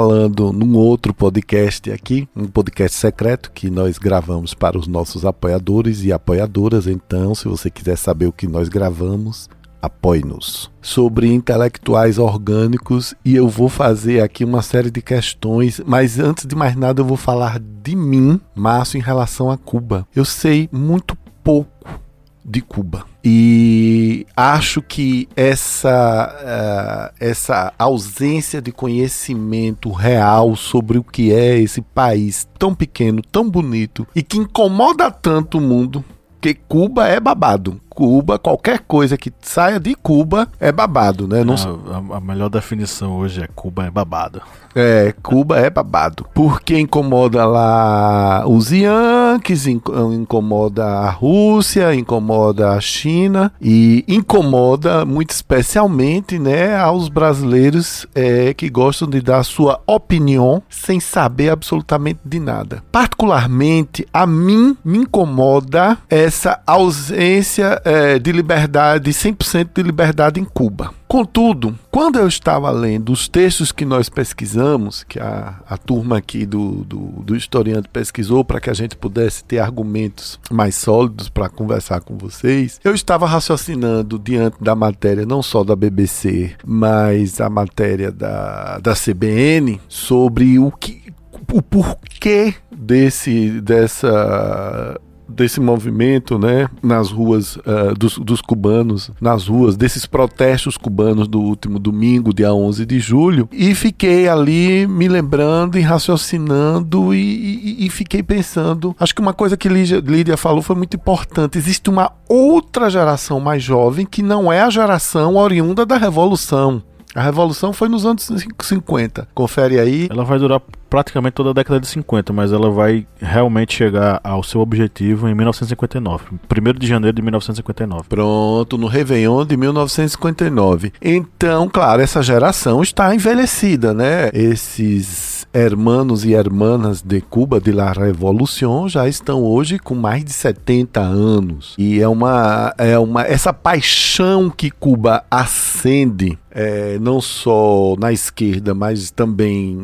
num 0.54 0.76
outro 0.76 1.14
podcast 1.14 1.92
aqui, 1.92 2.28
um 2.36 2.46
podcast 2.46 2.98
secreto 2.98 3.52
que 3.52 3.70
nós 3.70 3.98
gravamos 3.98 4.54
para 4.54 4.78
os 4.78 4.88
nossos 4.88 5.26
apoiadores 5.26 6.04
e 6.04 6.12
apoiadoras. 6.12 6.88
Então, 6.88 7.34
se 7.34 7.48
você 7.48 7.70
quiser 7.70 7.98
saber 7.98 8.26
o 8.28 8.34
que 8.34 8.48
nós 8.48 8.70
gravamos, 8.70 9.50
apoie-nos. 9.82 10.72
Sobre 10.82 11.32
intelectuais 11.32 12.18
orgânicos 12.18 13.14
e 13.24 13.36
eu 13.36 13.48
vou 13.48 13.70
fazer 13.70 14.22
aqui 14.22 14.44
uma 14.44 14.62
série 14.62 14.92
de 14.92 15.02
questões, 15.02 15.82
mas 15.86 16.20
antes 16.20 16.46
de 16.46 16.56
mais 16.56 16.76
nada 16.76 17.02
eu 17.02 17.06
vou 17.06 17.18
falar 17.18 17.60
de 17.60 17.96
mim, 17.96 18.40
Márcio, 18.56 18.98
em 18.98 19.02
relação 19.02 19.50
a 19.50 19.58
Cuba. 19.58 20.08
Eu 20.16 20.26
sei 20.26 20.70
muito 20.72 21.16
pouco 21.44 22.05
de 22.46 22.62
Cuba. 22.62 23.06
E 23.24 24.28
acho 24.38 24.82
que 24.82 25.28
essa, 25.36 27.12
uh, 27.12 27.16
essa 27.20 27.74
ausência 27.80 28.62
de 28.62 28.72
conhecimento 28.72 29.92
real 29.92 30.56
sobre 30.56 31.00
o 31.00 31.04
que 31.04 31.34
é 31.34 31.60
esse 31.60 31.82
país 31.82 32.48
tão 32.60 32.76
pequeno, 32.76 33.22
tão 33.24 33.50
bonito 33.50 34.08
e 34.16 34.22
que 34.22 34.38
incomoda 34.38 35.10
tanto 35.10 35.58
o 35.58 35.62
mundo, 35.62 36.06
que 36.40 36.54
Cuba 36.54 37.08
é 37.08 37.20
babado. 37.20 37.82
Cuba, 37.96 38.38
qualquer 38.38 38.80
coisa 38.80 39.18
que 39.18 39.32
saia 39.42 39.80
de 39.80 39.96
Cuba 39.96 40.50
é 40.60 40.70
babado, 40.70 41.30
né? 41.30 41.46
Não... 41.46 41.56
A, 41.56 42.18
a, 42.18 42.20
melhor 42.20 42.50
definição 42.50 43.14
hoje 43.14 43.42
é 43.42 43.48
Cuba 43.56 43.86
é 43.86 43.90
babado. 43.90 44.42
É, 44.76 45.14
Cuba 45.24 45.58
é 45.58 45.70
babado. 45.70 46.26
Porque 46.34 46.78
incomoda 46.78 47.46
lá 47.46 48.44
os 48.46 48.70
Yankees, 48.72 49.66
incomoda 49.68 50.86
a 50.86 51.10
Rússia, 51.10 51.96
incomoda 51.96 52.72
a 52.72 52.82
China 52.82 53.54
e 53.62 54.04
incomoda 54.10 55.06
muito 55.06 55.30
especialmente, 55.30 56.38
né, 56.38 56.76
aos 56.76 57.08
brasileiros 57.08 58.06
é, 58.14 58.54
que 58.54 58.70
gostam 58.70 59.08
de 59.08 59.22
dar 59.22 59.44
sua 59.44 59.80
opinião 59.88 60.62
sem 60.70 61.00
saber 61.00 61.50
absolutamente 61.50 62.20
de 62.26 62.42
nada. 62.42 62.84
Particularmente, 62.92 64.06
a 64.12 64.28
mim 64.28 64.76
me 64.84 64.98
incomoda 64.98 65.98
essa 66.10 66.60
ausência 66.68 67.82
é, 67.86 68.18
de 68.18 68.32
liberdade, 68.32 69.12
100% 69.12 69.70
de 69.76 69.84
liberdade 69.84 70.40
em 70.40 70.44
Cuba. 70.44 70.92
Contudo, 71.08 71.78
quando 71.92 72.18
eu 72.18 72.28
estava 72.28 72.72
lendo 72.72 73.14
os 73.14 73.28
textos 73.28 73.72
que 73.72 73.86
nós 73.86 74.10
pesquisamos, 74.10 75.04
que 75.04 75.20
a, 75.20 75.62
a 75.70 75.78
turma 75.78 76.18
aqui 76.18 76.48
do, 76.48 76.84
do, 76.84 76.98
do 77.22 77.36
historiante 77.36 77.88
pesquisou 77.88 78.44
para 78.44 78.60
que 78.60 78.72
a 78.72 78.74
gente 78.74 78.98
pudesse 78.98 79.44
ter 79.44 79.60
argumentos 79.60 80.40
mais 80.52 80.76
sólidos 80.76 81.30
para 81.30 81.48
conversar 81.48 82.02
com 82.02 82.18
vocês, 82.18 82.82
eu 82.84 82.96
estava 82.96 83.28
raciocinando 83.28 84.18
diante 84.18 84.58
da 84.60 84.76
matéria 84.76 85.26
não 85.26 85.44
só 85.44 85.64
da 85.64 85.76
BBC, 85.76 86.56
mas 86.66 87.40
a 87.40 87.50
matéria 87.50 88.12
da, 88.12 88.80
da 88.80 88.94
CBN 88.94 89.80
sobre 89.88 90.58
o 90.58 90.72
que 90.72 91.06
o 91.54 91.62
porquê 91.62 92.56
desse 92.72 93.62
dessa 93.62 95.00
desse 95.28 95.60
movimento, 95.60 96.38
né, 96.38 96.68
nas 96.82 97.12
ruas 97.12 97.56
uh, 97.58 97.94
dos, 97.98 98.18
dos, 98.18 98.42
cubanos, 98.42 99.12
nas 99.20 99.48
ruas 99.48 99.76
desses 99.76 100.06
protestos 100.06 100.78
cubanos 100.78 101.28
do 101.28 101.40
último 101.40 101.80
domingo, 101.80 102.34
dia 102.34 102.54
11 102.54 102.86
de 102.86 103.00
julho, 103.00 103.50
e 103.52 103.74
fiquei 103.76 104.28
ali 104.28 104.88
me 104.88 105.08
lembrando 105.08 105.78
e 105.78 105.82
raciocinando 105.82 107.14
e, 107.14 107.18
e, 107.18 107.86
e 107.86 107.90
fiquei 107.90 108.22
pensando. 108.22 108.96
Acho 109.00 109.14
que 109.14 109.22
uma 109.22 109.34
coisa 109.34 109.58
que 109.58 109.70
Lídia, 109.70 110.00
Lídia 110.00 110.38
falou 110.38 110.62
foi 110.62 110.76
muito 110.76 110.96
importante. 110.96 111.58
Existe 111.58 111.90
uma 111.90 112.12
outra 112.28 112.90
geração 112.90 113.40
mais 113.40 113.64
jovem 113.64 114.06
que 114.06 114.22
não 114.22 114.52
é 114.52 114.62
a 114.62 114.70
geração 114.70 115.36
oriunda 115.36 115.86
da 115.86 115.98
revolução. 115.98 116.82
A 117.16 117.22
revolução 117.22 117.72
foi 117.72 117.88
nos 117.88 118.06
anos 118.06 118.30
50. 118.62 119.30
Confere 119.34 119.80
aí. 119.80 120.08
Ela 120.12 120.26
vai 120.26 120.38
durar 120.38 120.62
praticamente 120.96 121.34
toda 121.34 121.50
a 121.50 121.54
década 121.54 121.78
de 121.78 121.88
50, 121.88 122.32
mas 122.32 122.54
ela 122.54 122.72
vai 122.72 123.06
realmente 123.20 123.76
chegar 123.76 124.22
ao 124.24 124.42
seu 124.42 124.62
objetivo 124.62 125.28
em 125.28 125.36
1959, 125.36 126.24
1 126.34 126.80
de 126.80 126.88
janeiro 126.88 127.14
de 127.14 127.22
1959. 127.22 128.04
Pronto, 128.08 128.78
no 128.78 128.88
Réveillon 128.88 129.46
de 129.46 129.58
1959. 129.58 130.94
Então, 131.02 131.68
claro, 131.68 132.02
essa 132.02 132.24
geração 132.24 132.82
está 132.82 133.14
envelhecida, 133.14 133.94
né? 133.94 134.30
Esses 134.34 135.46
hermanos 135.54 136.24
e 136.24 136.34
hermanas 136.34 137.02
de 137.02 137.20
Cuba 137.20 137.60
de 137.60 137.74
la 137.74 137.92
Revolución 137.92 138.88
já 138.88 139.06
estão 139.06 139.44
hoje 139.44 139.78
com 139.78 139.96
mais 139.96 140.24
de 140.24 140.32
70 140.32 141.02
anos. 141.02 141.76
E 141.78 142.00
é 142.00 142.08
uma 142.08 142.74
é 142.78 142.98
uma 142.98 143.24
essa 143.24 143.52
paixão 143.52 144.50
que 144.50 144.72
Cuba 144.72 145.26
acende 145.30 146.38
é, 146.56 146.98
não 147.00 147.20
só 147.20 147.96
na 148.00 148.14
esquerda, 148.14 148.74
mas 148.74 149.12
também 149.12 149.76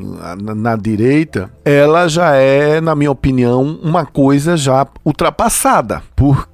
na, 0.42 0.56
na, 0.56 0.76
direita, 0.78 1.01
ela 1.66 2.08
já 2.08 2.36
é, 2.36 2.80
na 2.80 2.96
minha 2.96 3.12
opinião, 3.12 3.80
uma 3.82 4.06
coisa 4.06 4.56
já 4.56 4.86
ultrapassada. 5.04 6.02
Porque 6.16 6.51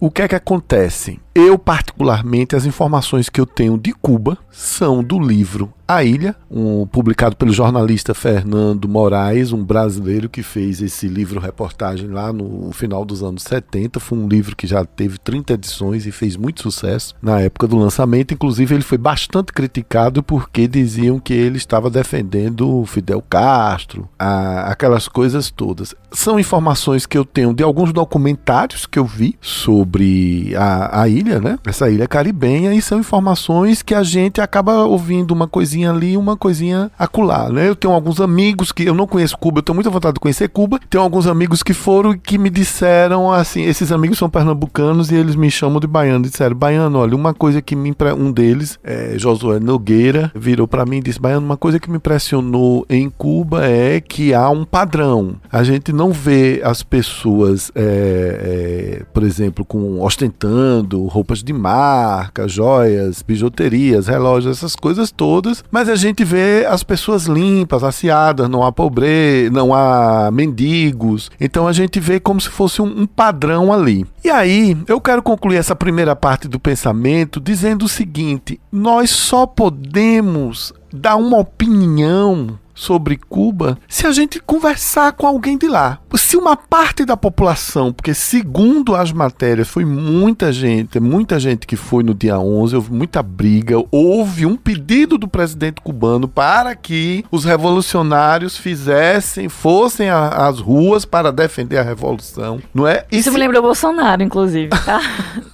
o 0.00 0.10
que 0.10 0.22
é 0.22 0.28
que 0.28 0.34
acontece? 0.34 1.20
Eu, 1.38 1.58
particularmente, 1.58 2.56
as 2.56 2.64
informações 2.64 3.28
que 3.28 3.38
eu 3.38 3.44
tenho 3.44 3.76
de 3.76 3.92
Cuba 3.92 4.38
são 4.50 5.04
do 5.04 5.20
livro 5.20 5.70
A 5.86 6.02
Ilha, 6.02 6.34
um, 6.50 6.86
publicado 6.86 7.36
pelo 7.36 7.52
jornalista 7.52 8.14
Fernando 8.14 8.88
Moraes, 8.88 9.52
um 9.52 9.62
brasileiro 9.62 10.30
que 10.30 10.42
fez 10.42 10.80
esse 10.80 11.06
livro-reportagem 11.06 12.08
lá 12.08 12.32
no 12.32 12.72
final 12.72 13.04
dos 13.04 13.22
anos 13.22 13.42
70. 13.42 14.00
Foi 14.00 14.16
um 14.16 14.26
livro 14.26 14.56
que 14.56 14.66
já 14.66 14.82
teve 14.86 15.18
30 15.18 15.52
edições 15.52 16.06
e 16.06 16.10
fez 16.10 16.38
muito 16.38 16.62
sucesso 16.62 17.14
na 17.20 17.38
época 17.38 17.66
do 17.66 17.76
lançamento. 17.76 18.32
Inclusive, 18.32 18.74
ele 18.74 18.82
foi 18.82 18.96
bastante 18.96 19.52
criticado 19.52 20.22
porque 20.22 20.66
diziam 20.66 21.20
que 21.20 21.34
ele 21.34 21.58
estava 21.58 21.90
defendendo 21.90 22.86
Fidel 22.86 23.20
Castro, 23.20 24.08
a, 24.18 24.72
aquelas 24.72 25.06
coisas 25.06 25.50
todas. 25.50 25.94
São 26.10 26.40
informações 26.40 27.04
que 27.04 27.18
eu 27.18 27.26
tenho 27.26 27.52
de 27.52 27.62
alguns 27.62 27.92
documentários 27.92 28.86
que 28.86 28.98
eu 28.98 29.04
vi 29.04 29.35
sobre 29.40 30.54
a, 30.56 31.02
a 31.02 31.08
ilha 31.08 31.36
né? 31.40 31.58
Essa 31.66 31.90
ilha 31.90 32.06
caribenha 32.06 32.74
e 32.74 32.80
são 32.80 32.98
informações 32.98 33.82
que 33.82 33.94
a 33.94 34.02
gente 34.02 34.40
acaba 34.40 34.84
ouvindo 34.84 35.32
uma 35.32 35.46
coisinha 35.46 35.90
ali, 35.90 36.16
uma 36.16 36.36
coisinha 36.36 36.90
acolá, 36.98 37.50
né? 37.50 37.68
Eu 37.68 37.76
tenho 37.76 37.92
alguns 37.92 38.20
amigos 38.20 38.72
que 38.72 38.84
eu 38.84 38.94
não 38.94 39.06
conheço 39.06 39.36
Cuba, 39.38 39.58
eu 39.58 39.62
tenho 39.62 39.74
muita 39.74 39.90
vontade 39.90 40.14
de 40.14 40.20
conhecer 40.20 40.48
Cuba. 40.48 40.78
Tenho 40.88 41.02
alguns 41.02 41.26
amigos 41.26 41.62
que 41.62 41.74
foram 41.74 42.12
e 42.12 42.18
que 42.18 42.38
me 42.38 42.50
disseram 42.50 43.32
assim, 43.32 43.62
esses 43.62 43.92
amigos 43.92 44.18
são 44.18 44.30
pernambucanos 44.30 45.10
e 45.10 45.14
eles 45.14 45.36
me 45.36 45.50
chamam 45.50 45.80
de 45.80 45.86
baiano, 45.86 46.24
disseram: 46.24 46.56
"Baiano, 46.56 46.98
olha, 46.98 47.14
uma 47.14 47.34
coisa 47.34 47.60
que 47.60 47.74
me 47.74 47.94
um 48.16 48.30
deles, 48.30 48.78
é, 48.84 49.14
Josué 49.16 49.58
Nogueira, 49.58 50.30
virou 50.34 50.68
para 50.68 50.84
mim 50.84 50.98
e 50.98 51.02
disse: 51.02 51.20
"Baiano, 51.20 51.44
uma 51.44 51.56
coisa 51.56 51.80
que 51.80 51.90
me 51.90 51.96
impressionou 51.96 52.84
em 52.88 53.08
Cuba 53.10 53.66
é 53.66 54.00
que 54.00 54.34
há 54.34 54.48
um 54.50 54.64
padrão. 54.64 55.36
A 55.50 55.62
gente 55.62 55.92
não 55.92 56.12
vê 56.12 56.60
as 56.62 56.82
pessoas, 56.82 57.72
é, 57.74 59.00
é, 59.00 59.02
por 59.12 59.22
exemplo, 59.26 59.64
com 59.64 60.00
ostentando 60.00 61.04
roupas 61.06 61.42
de 61.42 61.52
marca, 61.52 62.48
joias, 62.48 63.22
bijuterias, 63.22 64.06
relógios, 64.06 64.56
essas 64.56 64.76
coisas 64.76 65.10
todas, 65.10 65.64
mas 65.70 65.88
a 65.88 65.96
gente 65.96 66.24
vê 66.24 66.66
as 66.66 66.82
pessoas 66.82 67.26
limpas, 67.26 67.82
aciadas, 67.82 68.48
não 68.48 68.62
há 68.62 68.72
pobreza, 68.72 69.50
não 69.50 69.74
há 69.74 70.30
mendigos. 70.32 71.30
Então 71.40 71.66
a 71.66 71.72
gente 71.72 72.00
vê 72.00 72.18
como 72.20 72.40
se 72.40 72.48
fosse 72.48 72.80
um, 72.80 73.02
um 73.02 73.06
padrão 73.06 73.72
ali. 73.72 74.06
E 74.24 74.30
aí, 74.30 74.76
eu 74.88 75.00
quero 75.00 75.22
concluir 75.22 75.56
essa 75.56 75.76
primeira 75.76 76.16
parte 76.16 76.48
do 76.48 76.58
pensamento 76.58 77.40
dizendo 77.40 77.84
o 77.84 77.88
seguinte: 77.88 78.60
nós 78.72 79.10
só 79.10 79.46
podemos 79.46 80.72
dar 80.92 81.16
uma 81.16 81.38
opinião 81.38 82.58
sobre 82.76 83.16
Cuba 83.16 83.78
se 83.88 84.06
a 84.06 84.12
gente 84.12 84.38
conversar 84.38 85.12
com 85.12 85.26
alguém 85.26 85.58
de 85.58 85.66
lá. 85.66 85.98
Se 86.14 86.36
uma 86.36 86.56
parte 86.56 87.04
da 87.04 87.16
população, 87.16 87.92
porque 87.92 88.14
segundo 88.14 88.94
as 88.94 89.10
matérias 89.10 89.68
foi 89.68 89.84
muita 89.84 90.52
gente, 90.52 91.00
muita 91.00 91.40
gente 91.40 91.66
que 91.66 91.76
foi 91.76 92.04
no 92.04 92.14
dia 92.14 92.38
11, 92.38 92.76
houve 92.76 92.92
muita 92.92 93.22
briga, 93.22 93.76
houve 93.90 94.46
um 94.46 94.56
pedido 94.56 95.18
do 95.18 95.26
presidente 95.26 95.80
cubano 95.80 96.28
para 96.28 96.74
que 96.76 97.24
os 97.30 97.44
revolucionários 97.44 98.56
fizessem, 98.56 99.48
fossem 99.48 100.10
às 100.10 100.60
ruas 100.60 101.04
para 101.04 101.32
defender 101.32 101.78
a 101.78 101.82
revolução, 101.82 102.60
não 102.74 102.86
é? 102.86 103.06
E 103.10 103.18
Isso 103.18 103.32
me 103.32 103.38
lembra 103.38 103.58
o 103.58 103.62
Bolsonaro, 103.62 104.22
inclusive, 104.22 104.70
tá? 104.84 105.00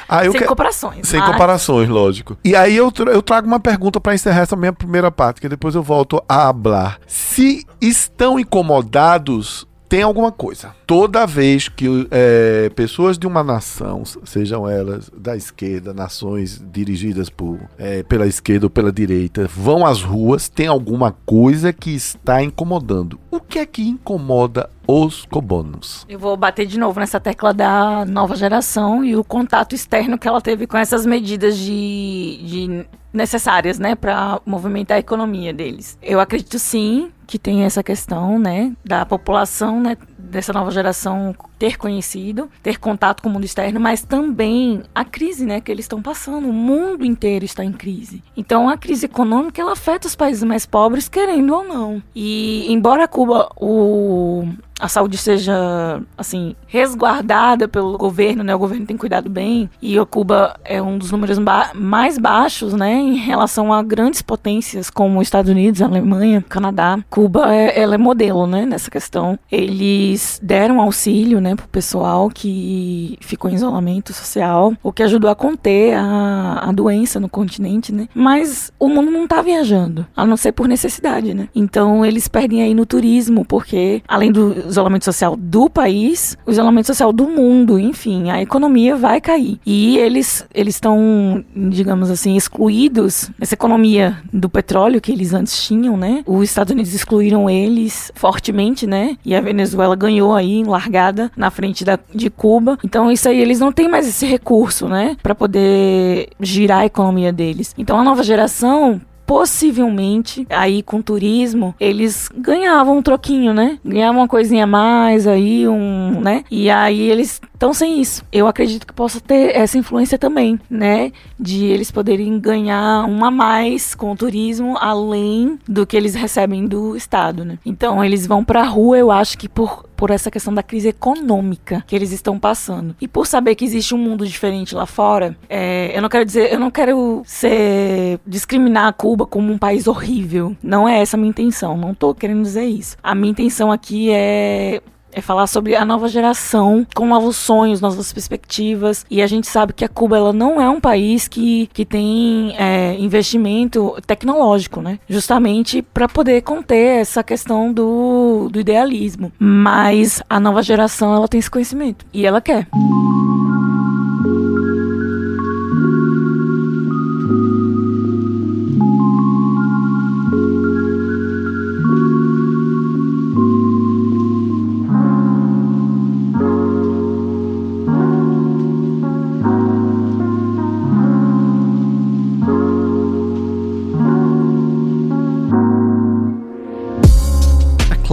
Ah, 0.07 0.21
sem 0.23 0.31
que... 0.31 0.43
comparações. 0.45 1.07
Sem 1.07 1.19
mas... 1.19 1.31
comparações, 1.31 1.89
lógico. 1.89 2.37
E 2.43 2.55
aí 2.55 2.75
eu, 2.75 2.91
eu 3.07 3.21
trago 3.21 3.47
uma 3.47 3.59
pergunta 3.59 3.99
para 3.99 4.13
encerrar 4.13 4.41
essa 4.41 4.55
minha 4.55 4.73
primeira 4.73 5.11
parte, 5.11 5.41
que 5.41 5.49
depois 5.49 5.75
eu 5.75 5.83
volto 5.83 6.23
a 6.27 6.47
hablar. 6.47 6.99
Se 7.07 7.65
estão 7.81 8.39
incomodados 8.39 9.67
tem 9.87 10.01
alguma 10.01 10.31
coisa. 10.31 10.75
Toda 10.85 11.25
vez 11.25 11.69
que 11.69 12.07
é, 12.11 12.69
pessoas 12.75 13.17
de 13.17 13.27
uma 13.27 13.43
nação, 13.43 14.03
sejam 14.25 14.67
elas 14.67 15.09
da 15.15 15.35
esquerda, 15.35 15.93
nações 15.93 16.61
dirigidas 16.71 17.29
por, 17.29 17.59
é, 17.77 18.03
pela 18.03 18.27
esquerda 18.27 18.65
ou 18.65 18.69
pela 18.69 18.91
direita, 18.91 19.47
vão 19.47 19.85
às 19.85 20.01
ruas, 20.01 20.49
tem 20.49 20.67
alguma 20.67 21.15
coisa 21.25 21.71
que 21.71 21.91
está 21.91 22.43
incomodando. 22.43 23.19
O 23.31 23.39
que 23.39 23.59
é 23.59 23.65
que 23.65 23.87
incomoda 23.87 24.69
os 24.87 25.25
cubanos? 25.25 26.05
Eu 26.07 26.19
vou 26.19 26.35
bater 26.35 26.65
de 26.65 26.79
novo 26.79 26.99
nessa 26.99 27.19
tecla 27.19 27.53
da 27.53 28.05
nova 28.05 28.35
geração 28.35 29.03
e 29.03 29.15
o 29.15 29.23
contato 29.23 29.73
externo 29.73 30.17
que 30.17 30.27
ela 30.27 30.41
teve 30.41 30.67
com 30.67 30.77
essas 30.77 31.05
medidas 31.05 31.57
de, 31.57 32.39
de 32.43 32.85
necessárias, 33.13 33.79
né, 33.79 33.95
para 33.95 34.39
movimentar 34.45 34.97
a 34.97 34.99
economia 34.99 35.53
deles. 35.53 35.97
Eu 36.01 36.19
acredito 36.19 36.59
sim 36.59 37.11
que 37.25 37.39
tem 37.39 37.63
essa 37.63 37.81
questão, 37.81 38.37
né, 38.37 38.73
da 38.83 39.05
população, 39.05 39.79
né, 39.79 39.97
dessa 40.29 40.53
nova 40.53 40.71
geração 40.71 41.35
ter 41.57 41.77
conhecido, 41.77 42.49
ter 42.61 42.77
contato 42.77 43.21
com 43.21 43.29
o 43.29 43.31
mundo 43.31 43.45
externo, 43.45 43.79
mas 43.79 44.03
também 44.03 44.83
a 44.93 45.05
crise, 45.05 45.45
né, 45.45 45.61
que 45.61 45.71
eles 45.71 45.85
estão 45.85 46.01
passando. 46.01 46.49
O 46.49 46.53
mundo 46.53 47.05
inteiro 47.05 47.45
está 47.45 47.63
em 47.63 47.71
crise. 47.71 48.23
Então, 48.35 48.69
a 48.69 48.77
crise 48.77 49.05
econômica 49.05 49.61
ela 49.61 49.73
afeta 49.73 50.07
os 50.07 50.15
países 50.15 50.43
mais 50.43 50.65
pobres, 50.65 51.07
querendo 51.07 51.53
ou 51.53 51.63
não. 51.63 52.03
E 52.15 52.71
embora 52.71 53.07
Cuba 53.07 53.49
o 53.55 54.47
a 54.79 54.87
saúde 54.87 55.17
seja 55.17 56.01
assim 56.17 56.55
resguardada 56.67 57.67
pelo 57.67 57.97
governo, 57.97 58.43
né? 58.43 58.53
O 58.53 58.59
governo 58.59 58.85
tem 58.85 58.97
cuidado 58.97 59.29
bem 59.29 59.69
e 59.81 59.95
Cuba 60.05 60.59
é 60.65 60.81
um 60.81 60.97
dos 60.97 61.11
números 61.11 61.39
ba 61.39 61.71
mais 61.73 62.17
baixos, 62.17 62.73
né, 62.73 62.93
em 62.93 63.15
relação 63.15 63.71
a 63.71 63.81
grandes 63.81 64.21
potências 64.21 64.89
como 64.89 65.19
os 65.19 65.27
Estados 65.27 65.49
Unidos, 65.49 65.81
Alemanha, 65.81 66.43
Canadá. 66.47 66.99
Cuba 67.09 67.53
é, 67.53 67.79
ela 67.79 67.95
é 67.95 67.97
modelo, 67.97 68.45
né, 68.45 68.65
nessa 68.65 68.91
questão. 68.91 69.39
Eles 69.51 70.14
deram 70.41 70.81
auxílio, 70.81 71.39
né, 71.39 71.55
pro 71.55 71.67
pessoal 71.67 72.29
que 72.29 73.17
ficou 73.21 73.49
em 73.49 73.55
isolamento 73.55 74.13
social, 74.13 74.73
o 74.83 74.91
que 74.91 75.03
ajudou 75.03 75.29
a 75.29 75.35
conter 75.35 75.93
a, 75.95 76.69
a 76.69 76.71
doença 76.71 77.19
no 77.19 77.29
continente, 77.29 77.93
né? 77.93 78.07
Mas 78.13 78.71
o 78.79 78.87
mundo 78.87 79.11
não 79.11 79.27
tá 79.27 79.41
viajando, 79.41 80.05
a 80.15 80.25
não 80.25 80.37
ser 80.37 80.51
por 80.51 80.67
necessidade, 80.67 81.33
né? 81.33 81.49
Então 81.55 82.05
eles 82.05 82.27
perdem 82.27 82.61
aí 82.61 82.73
no 82.73 82.85
turismo, 82.85 83.45
porque 83.45 84.01
além 84.07 84.31
do 84.31 84.55
isolamento 84.67 85.05
social 85.05 85.35
do 85.35 85.69
país, 85.69 86.37
o 86.45 86.51
isolamento 86.51 86.87
social 86.87 87.11
do 87.11 87.27
mundo, 87.27 87.79
enfim, 87.79 88.29
a 88.29 88.41
economia 88.41 88.95
vai 88.95 89.19
cair. 89.21 89.59
E 89.65 89.97
eles 89.97 90.45
eles 90.53 90.75
estão, 90.75 91.43
digamos 91.55 92.09
assim, 92.09 92.35
excluídos 92.35 93.29
nessa 93.39 93.53
economia 93.53 94.17
do 94.31 94.49
petróleo 94.49 95.01
que 95.01 95.11
eles 95.11 95.33
antes 95.33 95.63
tinham, 95.63 95.97
né? 95.97 96.23
Os 96.25 96.43
Estados 96.49 96.71
Unidos 96.71 96.93
excluíram 96.93 97.49
eles 97.49 98.11
fortemente, 98.15 98.87
né? 98.87 99.17
E 99.25 99.35
a 99.35 99.41
Venezuela 99.41 99.94
ganhou 99.95 100.33
aí 100.33 100.53
em 100.53 100.65
largada 100.65 101.31
na 101.35 101.49
frente 101.49 101.83
da, 101.83 101.97
de 102.13 102.29
Cuba. 102.29 102.77
Então 102.83 103.11
isso 103.11 103.27
aí 103.29 103.39
eles 103.39 103.59
não 103.59 103.71
têm 103.71 103.87
mais 103.87 104.07
esse 104.07 104.25
recurso, 104.25 104.87
né, 104.87 105.17
para 105.21 105.35
poder 105.35 106.29
girar 106.39 106.79
a 106.79 106.85
economia 106.85 107.31
deles. 107.31 107.73
Então 107.77 107.99
a 107.99 108.03
nova 108.03 108.23
geração 108.23 109.01
possivelmente 109.25 110.45
aí 110.49 110.83
com 110.83 111.01
turismo 111.01 111.73
eles 111.79 112.29
ganhavam 112.35 112.97
um 112.97 113.01
troquinho, 113.01 113.53
né? 113.53 113.79
Ganhavam 113.83 114.21
uma 114.21 114.27
coisinha 114.27 114.65
a 114.65 114.67
mais 114.67 115.27
aí, 115.27 115.67
um, 115.67 116.21
né? 116.21 116.43
E 116.51 116.69
aí 116.69 117.01
eles 117.09 117.41
estão 117.55 117.73
sem 117.73 117.99
isso. 117.99 118.23
Eu 118.31 118.47
acredito 118.47 118.85
que 118.85 118.93
possa 118.93 119.19
ter 119.19 119.55
essa 119.55 119.77
influência 119.77 120.17
também, 120.17 120.59
né? 120.69 121.11
De 121.39 121.65
eles 121.65 121.91
poderem 121.91 122.39
ganhar 122.39 123.05
uma 123.05 123.31
mais 123.31 123.95
com 123.95 124.11
o 124.11 124.15
turismo 124.15 124.77
além 124.79 125.59
do 125.67 125.85
que 125.85 125.97
eles 125.97 126.13
recebem 126.13 126.67
do 126.67 126.95
estado, 126.95 127.43
né? 127.43 127.57
Então 127.65 128.03
eles 128.03 128.27
vão 128.27 128.43
para 128.43 128.61
a 128.61 128.65
rua, 128.65 128.97
eu 128.97 129.11
acho 129.11 129.37
que 129.37 129.49
por 129.49 129.85
por 129.95 130.11
essa 130.11 130.29
questão 130.29 130.53
da 130.53 130.61
crise 130.61 130.89
econômica 130.89 131.83
que 131.87 131.95
eles 131.95 132.11
estão 132.11 132.37
passando 132.37 132.95
e 132.99 133.07
por 133.07 133.25
saber 133.25 133.55
que 133.55 133.63
existe 133.63 133.95
um 133.95 133.97
mundo 133.97 134.27
diferente 134.27 134.75
lá 134.75 134.85
fora, 134.85 135.37
é, 135.49 135.95
eu 135.95 136.01
não 136.01 136.09
quero 136.09 136.25
dizer, 136.25 136.51
eu 136.51 136.59
não 136.59 136.69
quero 136.69 137.23
ser 137.25 138.19
discriminar 138.27 138.87
a 138.87 138.93
Cuba 138.93 139.25
como 139.25 139.51
um 139.51 139.57
país 139.57 139.87
horrível. 139.87 140.55
Não 140.61 140.87
é 140.87 140.99
essa 140.99 141.15
a 141.15 141.19
minha 141.19 141.29
intenção. 141.29 141.77
Não 141.77 141.93
tô 141.93 142.13
querendo 142.13 142.41
dizer 142.41 142.65
isso. 142.65 142.97
A 143.01 143.15
minha 143.15 143.31
intenção 143.31 143.71
aqui 143.71 144.09
é 144.11 144.81
é 145.15 145.21
falar 145.21 145.47
sobre 145.47 145.75
a 145.75 145.85
nova 145.85 146.09
geração 146.09 146.85
com 146.93 147.07
novos 147.07 147.37
sonhos, 147.37 147.79
novas 147.79 148.11
perspectivas. 148.11 149.05
E 149.09 149.21
a 149.21 149.27
gente 149.27 149.47
sabe 149.47 149.73
que 149.73 149.85
a 149.85 149.89
Cuba 149.89 150.17
ela 150.17 150.33
não 150.33 150.59
é 150.61 150.69
um 150.69 150.81
país 150.81 151.27
que, 151.27 151.67
que 151.73 151.85
tem 151.85 152.53
é, 152.57 152.95
investimento 152.99 153.95
tecnológico, 154.05 154.81
né? 154.81 154.99
Justamente 155.07 155.81
para 155.81 156.09
poder 156.09 156.41
conter 156.41 156.99
essa 156.99 157.23
questão 157.23 157.71
do, 157.71 158.49
do 158.51 158.59
idealismo. 158.59 159.31
Mas 159.39 160.21
a 160.29 160.39
nova 160.39 160.61
geração 160.61 161.15
ela 161.15 161.27
tem 161.27 161.39
esse 161.39 161.49
conhecimento 161.49 162.05
e 162.13 162.25
ela 162.25 162.41
quer. 162.41 162.67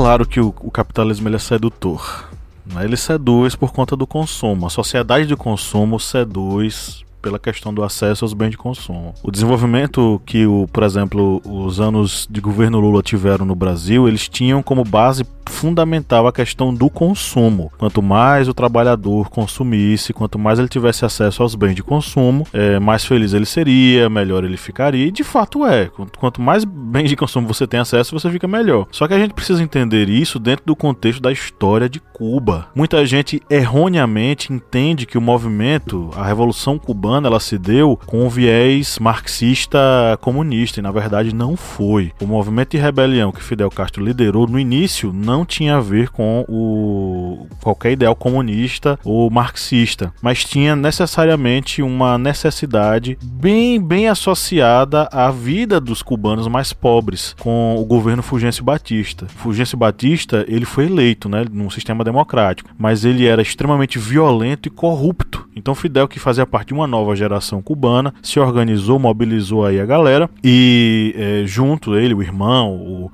Claro 0.03 0.27
que 0.27 0.41
o, 0.41 0.53
o 0.63 0.69
capitalismo 0.69 1.29
ele 1.29 1.37
é 1.37 1.39
sedutor. 1.39 2.29
Né? 2.67 2.83
Ele 2.83 2.97
seduz 2.97 3.55
por 3.55 3.73
conta 3.73 3.95
do 3.95 4.05
consumo. 4.05 4.67
A 4.67 4.71
sociedade 4.71 5.27
de 5.27 5.37
consumo 5.37 6.01
seduz 6.01 7.05
pela 7.23 7.39
questão 7.39 7.73
do 7.73 7.83
acesso 7.83 8.25
aos 8.25 8.35
bens 8.35 8.51
de 8.51 8.59
consumo. 8.59 9.15
O 9.23 9.31
desenvolvimento 9.31 10.21
que, 10.27 10.45
o, 10.45 10.67
por 10.73 10.83
exemplo, 10.83 11.41
os 11.45 11.81
anos 11.81 12.27
de 12.29 12.41
governo 12.41 12.81
Lula 12.81 13.03
tiveram 13.03 13.47
no 13.47 13.55
Brasil, 13.55 14.09
eles 14.09 14.29
tinham 14.29 14.63
como 14.63 14.85
base 14.85 15.25
fundamental 15.47 16.27
a 16.27 16.33
questão 16.33 16.75
do 16.75 16.91
consumo. 16.91 17.71
Quanto 17.79 18.03
mais 18.03 18.49
o 18.49 18.55
trabalhador 18.55 19.29
consumisse, 19.29 20.13
quanto 20.13 20.39
mais 20.39 20.59
ele 20.59 20.69
tivesse 20.69 21.05
acesso 21.05 21.43
aos 21.43 21.55
bens 21.55 21.75
de 21.75 21.83
consumo, 21.83 22.47
é, 22.53 22.79
mais 22.79 23.05
feliz 23.05 23.33
ele 23.33 23.47
seria, 23.47 24.09
melhor 24.09 24.45
ele 24.45 24.57
ficaria. 24.57 25.07
E 25.07 25.11
de 25.11 25.23
fato 25.23 25.65
é. 25.67 25.91
Quanto 26.19 26.41
mais 26.41 26.65
bens 26.65 27.09
de 27.09 27.17
consumo 27.17 27.47
você 27.47 27.67
tem 27.67 27.81
acesso, 27.81 28.19
você 28.19 28.31
fica 28.31 28.49
melhor. 28.49 28.87
Só 28.91 29.07
que 29.07 29.15
a 29.15 29.19
gente 29.19 29.35
precisa 29.35 29.63
entender 29.63 30.09
isso 30.09 30.39
dentro 30.39 30.65
do 30.67 30.75
contexto 30.75 31.21
da 31.21 31.31
história 31.31 31.89
de 31.89 32.01
Cuba. 32.01 32.69
Muita 32.75 33.05
gente 33.05 33.43
erroneamente 33.51 34.53
entende 34.53 35.07
que 35.07 35.19
o 35.19 35.21
movimento, 35.21 36.11
a 36.17 36.25
Revolução 36.25 36.79
Cubana, 36.79 37.12
ela 37.17 37.41
se 37.41 37.59
deu 37.59 37.99
com 38.07 38.25
um 38.25 38.29
viés 38.29 38.99
marxista 38.99 39.79
comunista, 40.21 40.81
e 40.81 40.83
na 40.83 40.91
verdade 40.91 41.35
não 41.35 41.57
foi. 41.57 42.13
O 42.21 42.27
movimento 42.27 42.71
de 42.71 42.79
rebelião 42.79 43.33
que 43.33 43.43
Fidel 43.43 43.71
Castro 43.71 44.05
liderou 44.05 44.47
no 44.47 44.59
início 44.59 45.13
não 45.13 45.45
tinha 45.45 45.77
a 45.77 45.81
ver 45.81 46.11
com 46.11 46.45
o 46.49 47.47
qualquer 47.61 47.93
ideal 47.93 48.15
comunista 48.15 48.99
ou 49.05 49.31
marxista, 49.31 50.13
mas 50.23 50.45
tinha 50.45 50.77
necessariamente 50.77 51.83
uma 51.83 52.19
necessidade 52.19 53.19
bem 53.23 53.81
bem 53.81 54.09
associada 54.09 55.09
à 55.13 55.31
vida 55.31 55.81
dos 55.81 56.03
cubanos 56.03 56.47
mais 56.49 56.73
pobres 56.73 57.35
com 57.41 57.77
o 57.77 57.85
governo 57.85 58.23
Fulgêncio 58.23 58.65
Batista. 58.65 59.27
Fulgêncio 59.27 59.77
Batista, 59.77 60.45
ele 60.49 60.65
foi 60.65 60.87
eleito, 60.87 61.29
né, 61.29 61.45
num 61.51 61.71
sistema 61.71 62.05
democrático, 62.05 62.71
mas 62.79 63.05
ele 63.05 63.27
era 63.27 63.43
extremamente 63.43 63.99
violento 63.99 64.69
e 64.69 64.71
corrupto. 64.71 65.49
Então 65.55 65.75
Fidel, 65.75 66.09
que 66.09 66.19
fazia 66.19 66.47
parte 66.47 66.69
de 66.69 66.75
uma 66.75 66.87
nova 66.87 67.02
geração 67.17 67.61
cubana, 67.61 68.15
se 68.23 68.39
organizou, 68.39 68.99
mobilizou 68.99 69.65
aí 69.65 69.81
a 69.81 69.87
galera 69.87 70.31
e 70.43 71.15
é, 71.17 71.43
junto 71.47 71.97
ele, 71.97 72.15
o 72.15 72.23
irmão, 72.23 72.75
o 72.75 73.13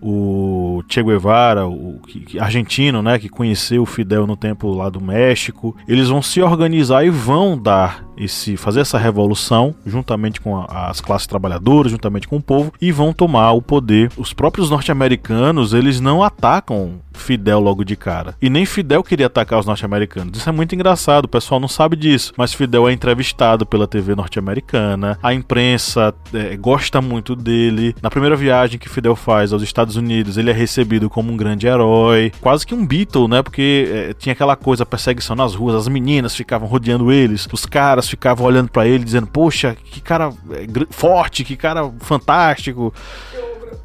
o 0.00 0.84
Che 0.88 1.02
Guevara, 1.02 1.66
o 1.66 2.00
argentino, 2.38 3.02
né, 3.02 3.18
que 3.18 3.28
conheceu 3.28 3.82
o 3.82 3.86
Fidel 3.86 4.26
no 4.26 4.36
tempo 4.36 4.70
lá 4.72 4.88
do 4.88 5.00
México, 5.00 5.76
eles 5.88 6.08
vão 6.08 6.22
se 6.22 6.40
organizar 6.40 7.04
e 7.04 7.10
vão 7.10 7.58
dar 7.58 8.05
esse 8.16 8.56
fazer 8.56 8.80
essa 8.80 8.98
revolução 8.98 9.74
juntamente 9.84 10.40
com 10.40 10.56
a, 10.56 10.88
as 10.88 11.00
classes 11.00 11.26
trabalhadoras, 11.26 11.92
juntamente 11.92 12.28
com 12.28 12.36
o 12.36 12.42
povo 12.42 12.72
e 12.80 12.92
vão 12.92 13.12
tomar 13.12 13.52
o 13.52 13.62
poder. 13.62 14.10
Os 14.16 14.32
próprios 14.32 14.70
norte-americanos, 14.70 15.72
eles 15.72 16.00
não 16.00 16.22
atacam 16.22 17.00
Fidel 17.16 17.58
logo 17.60 17.84
de 17.84 17.96
cara. 17.96 18.34
E 18.40 18.48
nem 18.48 18.66
Fidel 18.66 19.02
queria 19.02 19.26
atacar 19.26 19.58
os 19.58 19.66
norte-americanos. 19.66 20.38
Isso 20.38 20.48
é 20.48 20.52
muito 20.52 20.74
engraçado, 20.74 21.24
o 21.24 21.28
pessoal 21.28 21.58
não 21.58 21.68
sabe 21.68 21.96
disso. 21.96 22.32
Mas 22.36 22.52
Fidel 22.52 22.88
é 22.88 22.92
entrevistado 22.92 23.66
pela 23.66 23.86
TV 23.86 24.14
norte-americana, 24.14 25.18
a 25.22 25.32
imprensa 25.32 26.14
é, 26.32 26.56
gosta 26.56 27.00
muito 27.00 27.34
dele. 27.34 27.94
Na 28.02 28.10
primeira 28.10 28.36
viagem 28.36 28.78
que 28.78 28.88
Fidel 28.88 29.16
faz 29.16 29.52
aos 29.52 29.62
Estados 29.62 29.96
Unidos, 29.96 30.36
ele 30.36 30.50
é 30.50 30.52
recebido 30.52 31.08
como 31.08 31.32
um 31.32 31.36
grande 31.36 31.66
herói, 31.66 32.32
quase 32.40 32.66
que 32.66 32.74
um 32.74 32.86
Beatle, 32.86 33.28
né? 33.28 33.42
Porque 33.42 33.88
é, 33.90 34.12
tinha 34.12 34.32
aquela 34.32 34.54
coisa, 34.54 34.84
perseguição 34.84 35.34
nas 35.34 35.54
ruas, 35.54 35.74
as 35.74 35.88
meninas 35.88 36.36
ficavam 36.36 36.68
rodeando 36.68 37.10
eles, 37.10 37.48
os 37.50 37.66
caras 37.66 38.05
ficavam 38.08 38.46
olhando 38.46 38.70
para 38.70 38.86
ele, 38.86 39.04
dizendo: 39.04 39.26
Poxa, 39.26 39.74
que 39.74 40.00
cara 40.00 40.32
é, 40.50 40.66
forte, 40.90 41.44
que 41.44 41.56
cara 41.56 41.92
fantástico. 42.00 42.92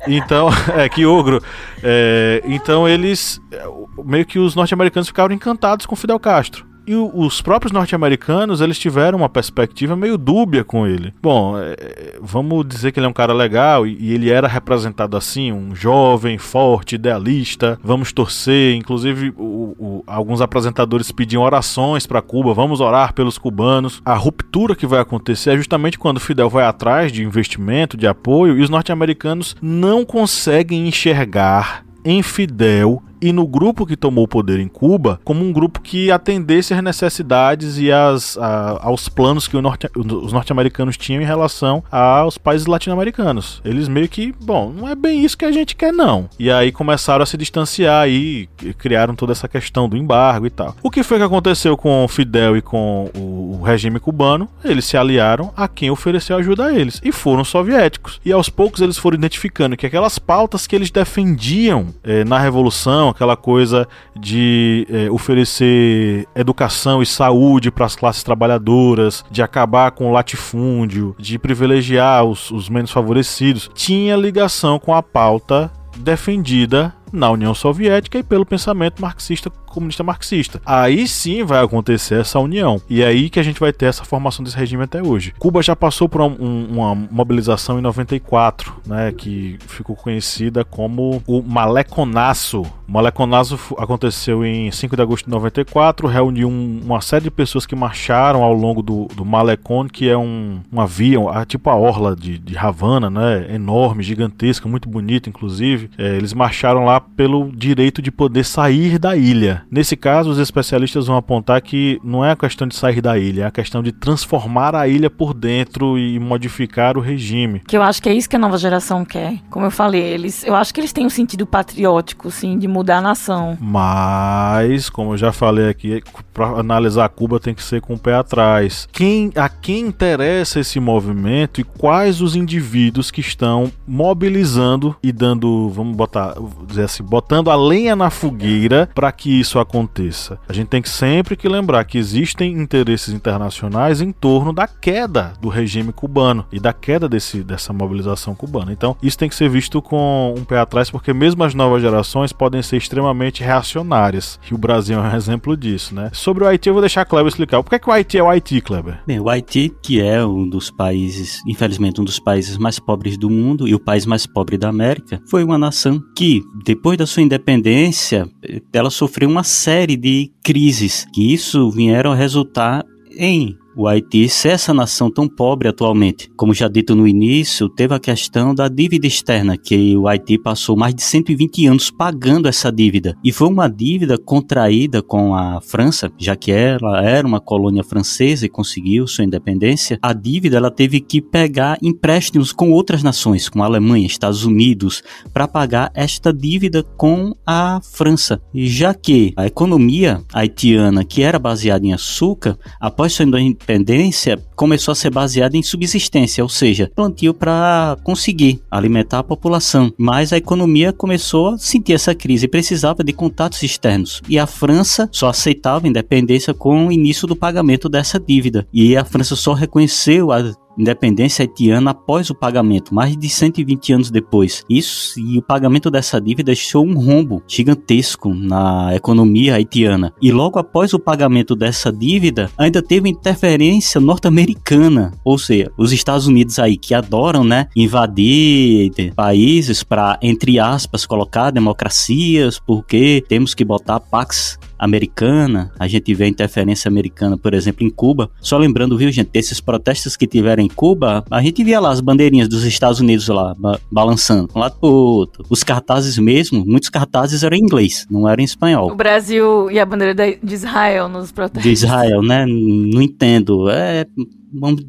Então, 0.07 0.49
é, 0.75 0.88
que 0.89 1.05
ogro. 1.05 1.41
É, 1.84 2.41
então 2.45 2.88
eles. 2.88 3.41
É, 3.51 3.63
meio 4.03 4.25
que 4.25 4.39
os 4.39 4.55
norte-americanos 4.55 5.07
ficaram 5.07 5.34
encantados 5.34 5.86
com 5.86 5.95
Fidel 5.95 6.19
Castro. 6.19 6.70
E 6.85 6.95
os 6.95 7.41
próprios 7.41 7.71
norte-americanos, 7.71 8.59
eles 8.59 8.79
tiveram 8.79 9.19
uma 9.19 9.29
perspectiva 9.29 9.95
meio 9.95 10.17
dúbia 10.17 10.63
com 10.63 10.87
ele. 10.87 11.13
Bom, 11.21 11.57
é, 11.57 12.17
vamos 12.21 12.67
dizer 12.67 12.91
que 12.91 12.99
ele 12.99 13.05
é 13.05 13.09
um 13.09 13.13
cara 13.13 13.33
legal 13.33 13.85
e, 13.85 14.13
ele 14.13 14.29
era 14.29 14.47
representado 14.47 15.15
assim, 15.15 15.51
um 15.51 15.75
jovem, 15.75 16.37
forte, 16.37 16.95
idealista. 16.95 17.79
Vamos 17.83 18.11
torcer. 18.11 18.75
Inclusive, 18.75 19.33
o, 19.37 19.75
o, 19.79 20.03
alguns 20.07 20.41
apresentadores 20.41 21.11
pediam 21.11 21.43
orações 21.43 22.07
para 22.07 22.21
Cuba. 22.21 22.53
Vamos 22.53 22.81
orar 22.81 23.13
pelos 23.13 23.37
cubanos. 23.37 24.01
A 24.03 24.15
ruptura 24.15 24.75
que 24.75 24.87
vai 24.87 24.99
acontecer 24.99 25.51
é 25.51 25.57
justamente 25.57 25.99
quando 25.99 26.19
Fidel 26.19 26.49
vai 26.49 26.65
atrás 26.65 27.11
de 27.11 27.23
investimento, 27.23 27.95
de 27.95 28.07
apoio, 28.07 28.57
e 28.57 28.61
os 28.61 28.69
norte-americanos 28.69 29.55
não 29.61 30.03
conseguem 30.03 30.87
enxergar 30.87 31.85
em 32.03 32.23
Fidel 32.23 33.01
e 33.21 33.31
no 33.31 33.45
grupo 33.45 33.86
que 33.86 33.95
tomou 33.95 34.23
o 34.23 34.27
poder 34.27 34.60
em 34.60 34.67
Cuba 34.67 35.19
como 35.23 35.45
um 35.45 35.53
grupo 35.53 35.81
que 35.81 36.12
atendesse 36.12 36.73
às 36.73 36.84
necessidades 36.84 37.77
e 37.77 37.91
às, 37.91 38.38
a, 38.38 38.79
aos 38.81 39.07
planos 39.07 39.47
que 39.47 39.60
norte, 39.62 39.88
os 39.95 40.34
norte-americanos 40.34 40.97
tinham 40.97 41.21
em 41.21 41.25
relação 41.25 41.84
aos 41.91 42.38
países 42.38 42.65
latino-americanos. 42.65 43.62
Eles 43.63 43.88
meio 43.88 44.10
que, 44.10 44.34
bom, 44.41 44.71
não 44.75 44.88
é 44.88 44.95
bem 44.95 45.23
isso 45.23 45.38
que 45.38 45.45
a 45.45 45.51
gente 45.51 45.75
quer 45.75 45.93
não. 45.93 46.29
E 46.39 46.49
aí 46.49 46.71
começaram 46.71 47.23
a 47.23 47.25
se 47.25 47.38
distanciar 47.38 48.10
e 48.10 48.49
criaram 48.77 49.15
toda 49.15 49.31
essa 49.31 49.47
questão 49.47 49.88
do 49.88 49.97
embargo 49.97 50.47
e 50.47 50.49
tal. 50.49 50.75
O 50.81 50.89
que 50.89 51.03
foi 51.03 51.17
que 51.17 51.23
aconteceu 51.23 51.77
com 51.77 52.07
Fidel 52.07 52.57
e 52.57 52.62
com 52.62 53.10
o, 53.15 53.60
o 53.60 53.63
regime 53.63 53.99
cubano? 53.99 54.49
Eles 54.63 54.86
se 54.86 54.97
aliaram 54.97 55.53
a 55.55 55.67
quem 55.67 55.91
ofereceu 55.91 56.38
ajuda 56.38 56.65
a 56.65 56.73
eles 56.73 56.99
e 57.03 57.12
foram 57.12 57.43
soviéticos. 57.43 58.19
E 58.25 58.31
aos 58.31 58.49
poucos 58.49 58.81
eles 58.81 58.97
foram 58.97 59.17
identificando 59.17 59.77
que 59.77 59.86
aquelas 59.86 60.17
pautas 60.17 60.65
que 60.65 60.75
eles 60.75 60.89
defendiam 60.89 61.88
eh, 62.03 62.23
na 62.23 62.39
revolução 62.39 63.11
aquela 63.12 63.36
coisa 63.36 63.88
de 64.17 64.88
é, 64.89 65.12
oferecer 65.12 66.28
educação 66.36 67.02
e 67.02 67.06
saúde 67.06 67.71
para 67.71 67.86
as 67.86 67.95
classes 67.95 68.24
trabalhadoras, 68.24 69.24
de 69.30 69.41
acabar 69.41 69.91
com 69.91 70.10
o 70.10 70.12
latifúndio, 70.12 71.15
de 71.17 71.38
privilegiar 71.38 72.24
os, 72.24 72.52
os 72.52 72.69
menos 72.69 72.91
favorecidos, 72.91 73.69
tinha 73.74 74.15
ligação 74.15 74.80
com 74.80 74.93
a 74.93 75.04
pauta 75.04 75.71
defendida 75.97 76.93
na 77.12 77.30
União 77.30 77.54
Soviética 77.54 78.17
e 78.17 78.24
pelo 78.24 78.45
pensamento 78.45 79.02
marxista 79.02 79.50
comunista 79.71 80.04
marxista. 80.04 80.62
Aí 80.65 81.08
sim 81.08 81.43
vai 81.43 81.63
acontecer 81.63 82.19
essa 82.19 82.39
união. 82.39 82.82
E 82.89 83.02
é 83.02 83.08
aí 83.08 83.30
que 83.30 83.39
a 83.39 83.43
gente 83.43 83.60
vai 83.60 83.71
ter 83.71 83.86
essa 83.86 84.04
formação 84.04 84.43
desse 84.43 84.58
regime 84.58 84.84
até 84.84 85.02
hoje. 85.02 85.34
Cuba 85.39 85.62
já 85.63 85.76
passou 85.76 86.08
por 86.08 86.21
um, 86.21 86.67
uma 86.69 86.93
mobilização 86.93 87.80
em 87.80 87.82
94, 87.82 88.76
né, 88.86 89.12
que 89.12 89.58
ficou 89.67 89.95
conhecida 89.95 90.63
como 90.63 91.24
o 91.26 91.41
Maleconaço. 91.41 92.62
O 92.62 92.91
Maleconaço 92.91 93.58
aconteceu 93.78 94.45
em 94.45 94.69
5 94.69 94.95
de 94.95 95.02
agosto 95.02 95.26
de 95.26 95.32
94, 95.32 96.08
reuniu 96.08 96.50
um, 96.50 96.82
uma 96.84 97.00
série 97.00 97.24
de 97.24 97.32
pessoas 97.32 97.65
que 97.65 97.76
marcharam 97.76 98.43
ao 98.43 98.54
longo 98.54 98.82
do, 98.82 99.06
do 99.15 99.24
Malecon, 99.24 99.88
que 99.88 100.10
é 100.10 100.17
um, 100.17 100.60
uma 100.69 100.86
via, 100.86 101.19
tipo 101.47 101.69
a 101.69 101.76
orla 101.76 102.15
de, 102.15 102.38
de 102.38 102.58
Havana, 102.58 103.10
né, 103.10 103.47
enorme, 103.54 104.04
gigantesca, 104.04 104.67
muito 104.67 104.89
bonita, 104.89 105.30
inclusive. 105.30 105.89
É, 105.97 106.17
eles 106.17 106.34
marcharam 106.34 106.84
lá 106.84 107.00
pelo 107.15 107.51
direito 107.51 108.01
de 108.01 108.11
poder 108.11 108.43
sair 108.43 108.97
da 108.97 109.15
ilha. 109.15 109.63
Nesse 109.69 109.95
caso, 109.95 110.29
os 110.29 110.39
especialistas 110.39 111.07
vão 111.07 111.17
apontar 111.17 111.61
que 111.61 111.99
não 112.03 112.23
é 112.23 112.31
a 112.31 112.35
questão 112.35 112.67
de 112.67 112.75
sair 112.75 113.01
da 113.01 113.17
ilha, 113.17 113.43
é 113.43 113.45
a 113.45 113.51
questão 113.51 113.83
de 113.83 113.91
transformar 113.91 114.75
a 114.75 114.87
ilha 114.87 115.09
por 115.09 115.33
dentro 115.33 115.97
e 115.97 116.19
modificar 116.19 116.97
o 116.97 117.01
regime. 117.01 117.61
Que 117.67 117.77
eu 117.77 117.83
acho 117.83 118.01
que 118.01 118.09
é 118.09 118.13
isso 118.13 118.29
que 118.29 118.35
a 118.35 118.39
nova 118.39 118.57
geração 118.57 119.03
quer. 119.05 119.37
Como 119.49 119.65
eu 119.65 119.71
falei, 119.71 120.01
eles, 120.01 120.43
eu 120.43 120.55
acho 120.55 120.73
que 120.73 120.79
eles 120.79 120.93
têm 120.93 121.05
um 121.05 121.09
sentido 121.09 121.45
patriótico, 121.45 122.31
sim, 122.31 122.57
de 122.57 122.67
mudar 122.67 122.97
a 122.97 123.01
nação. 123.01 123.57
Mas, 123.59 124.89
como 124.89 125.13
eu 125.13 125.17
já 125.17 125.31
falei 125.31 125.69
aqui, 125.69 126.01
para 126.33 126.47
analisar 126.47 127.07
Cuba 127.09 127.39
tem 127.39 127.53
que 127.53 127.63
ser 127.63 127.81
com 127.81 127.95
o 127.95 127.99
pé 127.99 128.15
atrás. 128.15 128.87
Quem, 128.91 129.31
a 129.35 129.49
quem 129.49 129.87
interessa 129.87 130.59
esse 130.59 130.79
movimento 130.79 131.61
e 131.61 131.63
quais 131.63 132.21
os 132.21 132.35
indivíduos 132.35 133.11
que 133.11 133.21
estão 133.21 133.71
mobilizando 133.87 134.95
e 135.03 135.11
dando, 135.11 135.69
vamos 135.69 135.95
botar, 135.95 136.35
dizer 136.67 136.83
assim, 136.91 137.04
botando 137.04 137.49
a 137.49 137.56
lenha 137.56 137.95
na 137.95 138.10
fogueira 138.10 138.89
para 138.93 139.12
que 139.12 139.39
isso 139.39 139.60
aconteça. 139.60 140.39
A 140.47 140.54
gente 140.54 140.67
tem 140.67 140.82
que 140.82 140.89
sempre 140.89 141.36
que 141.36 141.47
lembrar 141.47 141.84
que 141.86 141.97
existem 141.97 142.51
interesses 142.54 143.13
internacionais 143.13 144.01
em 144.01 144.12
torno 144.12 144.51
da 144.51 144.67
queda 144.67 145.34
do 145.39 145.49
regime 145.49 145.93
cubano 145.93 146.45
e 146.51 146.60
da 146.60 146.73
queda 146.73 147.08
desse, 147.08 147.43
dessa 147.43 147.71
mobilização 147.73 148.36
cubana. 148.36 148.71
Então, 148.71 148.95
isso 149.01 149.17
tem 149.17 149.30
que 149.30 149.36
ser 149.36 149.49
visto 149.49 149.82
com 149.82 150.36
um 150.38 150.43
pé 150.43 150.60
atrás, 150.60 150.89
porque 150.89 151.13
mesmo 151.13 151.43
as 151.43 151.54
novas 151.54 151.82
gerações 151.82 152.34
podem 152.34 152.62
ser 152.62 152.77
extremamente 152.77 153.43
reacionárias. 153.43 154.39
E 154.49 154.54
o 154.54 154.58
Brasil 154.58 154.99
é 154.99 155.01
um 155.01 155.15
exemplo 155.15 155.56
disso, 155.56 155.95
né? 155.95 156.10
Sobre 156.13 156.43
o 156.43 156.47
Haiti, 156.47 156.67
eu 156.67 156.73
vou 156.73 156.82
deixar 156.82 157.01
a 157.01 157.06
Kleber 157.06 157.27
explicar. 157.27 157.63
Por 157.63 157.69
que, 157.69 157.75
é 157.75 157.80
que 157.80 157.89
o 157.89 157.93
Haiti 157.93 158.17
é 158.17 158.23
o 158.23 158.30
Haiti, 158.30 158.62
Kleber? 158.62 158.99
Bem, 159.06 159.19
o 159.19 159.30
Haiti, 159.30 159.73
que 159.82 160.01
é 160.01 160.25
um 160.25 160.47
dos 160.47 160.69
países, 160.69 161.41
infelizmente, 161.47 162.01
um 162.01 162.04
dos 162.04 162.19
países 162.19 162.58
mais 162.58 162.80
pobres 162.80 163.17
do 163.17 163.30
mundo 163.30 163.67
e 163.67 163.73
o 163.73 163.80
país 163.80 164.06
mais 164.06 164.25
pobre 164.25 164.58
da 164.58 164.69
América, 164.69 165.21
foi 165.30 165.43
uma 165.43 165.58
nação 165.58 166.01
que, 166.15 166.43
depois 166.81 166.97
da 166.97 167.05
sua 167.05 167.21
independência, 167.21 168.27
ela 168.73 168.89
sofreu 168.89 169.29
uma 169.29 169.43
série 169.43 169.95
de 169.95 170.31
crises, 170.43 171.05
que 171.13 171.31
isso 171.31 171.69
vieram 171.69 172.11
a 172.11 172.15
resultar 172.15 172.83
em 173.15 173.55
o 173.75 173.88
Haiti 173.88 174.27
ser 174.27 174.49
essa 174.49 174.73
nação 174.73 175.10
tão 175.10 175.27
pobre 175.27 175.67
atualmente. 175.67 176.29
Como 176.36 176.53
já 176.53 176.67
dito 176.67 176.95
no 176.95 177.07
início, 177.07 177.69
teve 177.69 177.93
a 177.93 177.99
questão 177.99 178.53
da 178.53 178.67
dívida 178.67 179.07
externa, 179.07 179.57
que 179.57 179.95
o 179.95 180.07
Haiti 180.07 180.38
passou 180.38 180.75
mais 180.75 180.93
de 180.93 181.01
120 181.01 181.67
anos 181.67 181.89
pagando 181.89 182.47
essa 182.47 182.71
dívida. 182.71 183.15
E 183.23 183.31
foi 183.31 183.47
uma 183.47 183.69
dívida 183.69 184.17
contraída 184.17 185.01
com 185.01 185.36
a 185.36 185.62
França, 185.62 186.12
já 186.17 186.36
que 186.36 186.51
ela 186.51 187.01
era 187.03 187.25
uma 187.25 187.39
colônia 187.39 187.84
francesa 187.84 188.45
e 188.45 188.49
conseguiu 188.49 189.07
sua 189.07 189.23
independência. 189.23 189.99
A 190.01 190.13
dívida 190.13 190.57
ela 190.57 190.71
teve 190.71 190.99
que 190.99 191.21
pegar 191.21 191.77
empréstimos 191.81 192.51
com 192.51 192.71
outras 192.71 193.03
nações, 193.03 193.47
com 193.47 193.63
a 193.63 193.65
Alemanha, 193.65 194.05
Estados 194.05 194.43
Unidos, 194.43 195.01
para 195.34 195.47
pagar 195.47 195.91
esta 195.93 196.34
dívida 196.34 196.84
com 196.84 197.34
a 197.45 197.79
França. 197.81 198.41
E 198.53 198.67
já 198.67 198.93
que 198.93 199.34
a 199.36 199.45
economia 199.45 200.21
haitiana, 200.34 201.03
que 201.03 201.21
era 201.21 201.39
baseada 201.39 201.86
em 201.86 201.93
açúcar, 201.93 202.57
após 202.79 203.13
sua 203.13 203.25
independência 203.62 204.41
começou 204.56 204.91
a 204.91 204.95
ser 204.95 205.10
baseada 205.10 205.56
em 205.56 205.63
subsistência, 205.63 206.43
ou 206.43 206.50
seja, 206.50 206.91
plantio 206.95 207.34
para 207.34 207.97
conseguir 208.04 208.62
alimentar 208.69 209.19
a 209.19 209.24
população. 209.24 209.91
Mas 209.97 210.34
a 210.34 210.38
economia 210.38 210.91
começou 210.91 211.50
a 211.50 211.58
sentir 211.58 211.93
essa 211.93 212.13
crise 212.13 212.45
e 212.45 212.50
precisava 212.50 213.04
de 213.04 213.13
contatos 213.13 213.63
externos. 213.63 214.21
E 214.28 214.38
a 214.38 214.47
França 214.47 215.10
só 215.12 215.30
aceitava 215.30 215.88
independência 215.88 216.54
com 216.54 216.88
o 216.88 216.91
início 216.91 217.28
do 217.28 217.36
pagamento 217.36 217.88
dessa 217.88 218.19
dívida. 218.19 218.67
E 218.74 218.97
a 218.97 219.06
França 219.06 219.36
só 219.36 219.54
reconheceu 219.54 220.32
a 220.32 220.52
independência 220.77 221.43
haitiana 221.43 221.91
após 221.91 222.29
o 222.29 222.36
pagamento, 222.36 222.93
mais 222.93 223.15
de 223.17 223.29
120 223.29 223.93
anos 223.93 224.12
depois. 224.12 224.63
Isso 224.69 225.19
e 225.19 225.38
o 225.38 225.41
pagamento 225.41 225.89
dessa 225.89 226.19
dívida 226.19 226.51
deixou 226.51 226.86
um 226.86 226.99
rombo 226.99 227.41
gigantesco 227.47 228.34
na 228.34 228.95
economia 228.95 229.55
haitiana. 229.55 230.13
E 230.21 230.31
logo 230.31 230.60
após 230.60 230.93
o 230.93 230.99
pagamento 230.99 231.55
dessa 231.55 231.91
dívida, 231.91 232.49
ainda 232.57 232.81
teve 232.81 233.10
interferência 233.10 234.01
norte-americana, 234.01 235.13
ou 235.23 235.38
seja, 235.38 235.71
os 235.77 235.91
Estados 235.91 236.27
Unidos 236.27 236.60
aí 236.60 236.77
que 236.77 236.93
adoram, 236.93 237.43
né, 237.43 237.67
invadir 237.75 238.91
países 239.15 239.84
para 239.84 240.17
entre 240.21 240.60
aspas 240.60 241.05
colocar 241.05 241.51
democracias, 241.51 242.60
porque 242.60 243.23
temos 243.27 243.53
que 243.53 243.63
botar 243.63 243.99
pax 243.99 244.60
americana, 244.81 245.71
a 245.77 245.87
gente 245.87 246.11
vê 246.15 246.23
a 246.23 246.27
interferência 246.27 246.89
americana, 246.89 247.37
por 247.37 247.53
exemplo, 247.53 247.85
em 247.85 247.89
Cuba. 247.89 248.31
Só 248.41 248.57
lembrando, 248.57 248.97
viu, 248.97 249.11
gente, 249.11 249.29
desses 249.31 249.61
protestos 249.61 250.17
que 250.17 250.25
tiveram 250.25 250.63
em 250.63 250.67
Cuba, 250.67 251.23
a 251.29 251.39
gente 251.39 251.63
via 251.63 251.79
lá 251.79 251.91
as 251.91 252.01
bandeirinhas 252.01 252.49
dos 252.49 252.65
Estados 252.65 252.99
Unidos 252.99 253.27
lá, 253.27 253.53
ba 253.55 253.79
balançando, 253.91 254.49
um 254.55 254.59
lado 254.59 254.79
pro 254.79 254.89
outro. 254.89 255.45
Os 255.51 255.63
cartazes 255.63 256.17
mesmo, 256.17 256.65
muitos 256.65 256.89
cartazes 256.89 257.43
eram 257.43 257.55
em 257.55 257.59
inglês, 257.59 258.07
não 258.09 258.27
eram 258.27 258.41
em 258.41 258.45
espanhol. 258.45 258.91
O 258.91 258.95
Brasil 258.95 259.69
e 259.69 259.79
a 259.79 259.85
bandeira 259.85 260.15
de 260.15 260.53
Israel 260.53 261.07
nos 261.07 261.31
protestos. 261.31 261.61
De 261.61 261.71
Israel, 261.71 262.23
né? 262.23 262.47
Não 262.47 263.03
entendo. 263.03 263.69
É. 263.69 264.07
Vamos. 264.51 264.83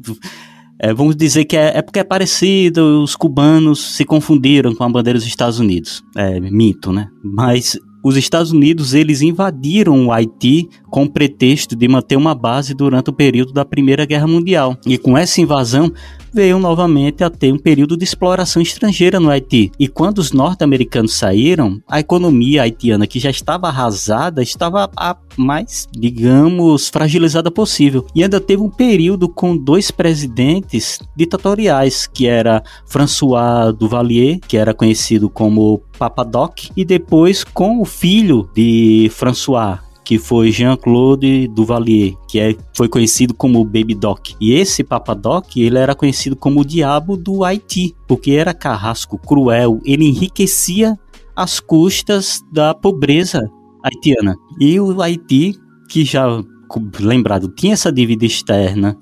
É, 0.79 0.93
vamos 0.93 1.15
dizer 1.15 1.45
que 1.45 1.55
é, 1.55 1.77
é, 1.77 1.81
porque 1.81 1.99
é 1.99 2.03
parecido, 2.03 3.03
os 3.03 3.15
cubanos 3.15 3.95
se 3.95 4.03
confundiram 4.03 4.75
com 4.75 4.83
a 4.83 4.89
bandeira 4.89 5.17
dos 5.17 5.27
Estados 5.27 5.59
Unidos. 5.59 6.03
É 6.17 6.39
mito, 6.39 6.91
né? 6.91 7.07
Mas 7.23 7.77
os 8.03 8.17
Estados 8.17 8.51
Unidos 8.51 8.93
eles 8.93 9.21
invadiram 9.21 10.05
o 10.05 10.11
Haiti 10.11 10.69
com 10.89 11.07
pretexto 11.07 11.75
de 11.75 11.87
manter 11.87 12.17
uma 12.17 12.35
base 12.35 12.73
durante 12.73 13.09
o 13.09 13.13
período 13.13 13.53
da 13.53 13.63
Primeira 13.63 14.05
Guerra 14.05 14.27
Mundial. 14.27 14.77
E 14.85 14.97
com 14.97 15.17
essa 15.17 15.39
invasão 15.39 15.91
veio 16.33 16.57
novamente 16.57 17.23
a 17.23 17.29
ter 17.29 17.53
um 17.53 17.57
período 17.57 17.95
de 17.95 18.03
exploração 18.03 18.61
estrangeira 18.61 19.19
no 19.19 19.29
Haiti. 19.29 19.71
E 19.79 19.87
quando 19.87 20.17
os 20.17 20.31
norte-americanos 20.31 21.13
saíram, 21.13 21.79
a 21.87 21.99
economia 21.99 22.63
haitiana, 22.63 23.05
que 23.05 23.19
já 23.19 23.29
estava 23.29 23.67
arrasada, 23.67 24.41
estava 24.41 24.89
a 24.97 25.15
mais, 25.37 25.87
digamos, 25.95 26.89
fragilizada 26.89 27.51
possível. 27.51 28.05
E 28.15 28.23
ainda 28.23 28.39
teve 28.39 28.63
um 28.63 28.69
período 28.69 29.29
com 29.29 29.55
dois 29.55 29.91
presidentes 29.91 30.99
ditatoriais, 31.15 32.07
que 32.07 32.27
era 32.27 32.63
François 32.85 33.73
Duvalier, 33.77 34.39
que 34.47 34.57
era 34.57 34.73
conhecido 34.73 35.29
como 35.29 35.81
Papa 35.97 36.23
Doc, 36.23 36.65
e 36.75 36.83
depois 36.83 37.43
com 37.43 37.81
o 37.81 37.85
filho 37.85 38.49
de 38.53 39.09
François, 39.13 39.79
que 40.03 40.17
foi 40.17 40.51
Jean-Claude 40.51 41.47
Duvalier, 41.47 42.15
que 42.27 42.39
é, 42.39 42.55
foi 42.75 42.89
conhecido 42.89 43.33
como 43.33 43.63
Baby 43.63 43.95
Doc. 43.95 44.31
E 44.39 44.53
esse 44.53 44.83
Papa 44.83 45.13
Doc, 45.13 45.55
ele 45.55 45.77
era 45.77 45.95
conhecido 45.95 46.35
como 46.35 46.61
o 46.61 46.65
diabo 46.65 47.15
do 47.15 47.43
Haiti, 47.43 47.95
porque 48.07 48.31
era 48.31 48.53
carrasco, 48.53 49.17
cruel, 49.17 49.79
ele 49.85 50.05
enriquecia 50.05 50.97
às 51.35 51.59
custas 51.59 52.41
da 52.51 52.73
pobreza 52.73 53.49
haitiana. 53.83 54.35
E 54.59 54.79
o 54.79 55.01
Haiti, 55.01 55.55
que 55.89 56.03
já 56.03 56.43
lembrado, 56.99 57.49
tinha 57.49 57.73
essa 57.73 57.91
dívida 57.91 58.25
externa, 58.25 58.97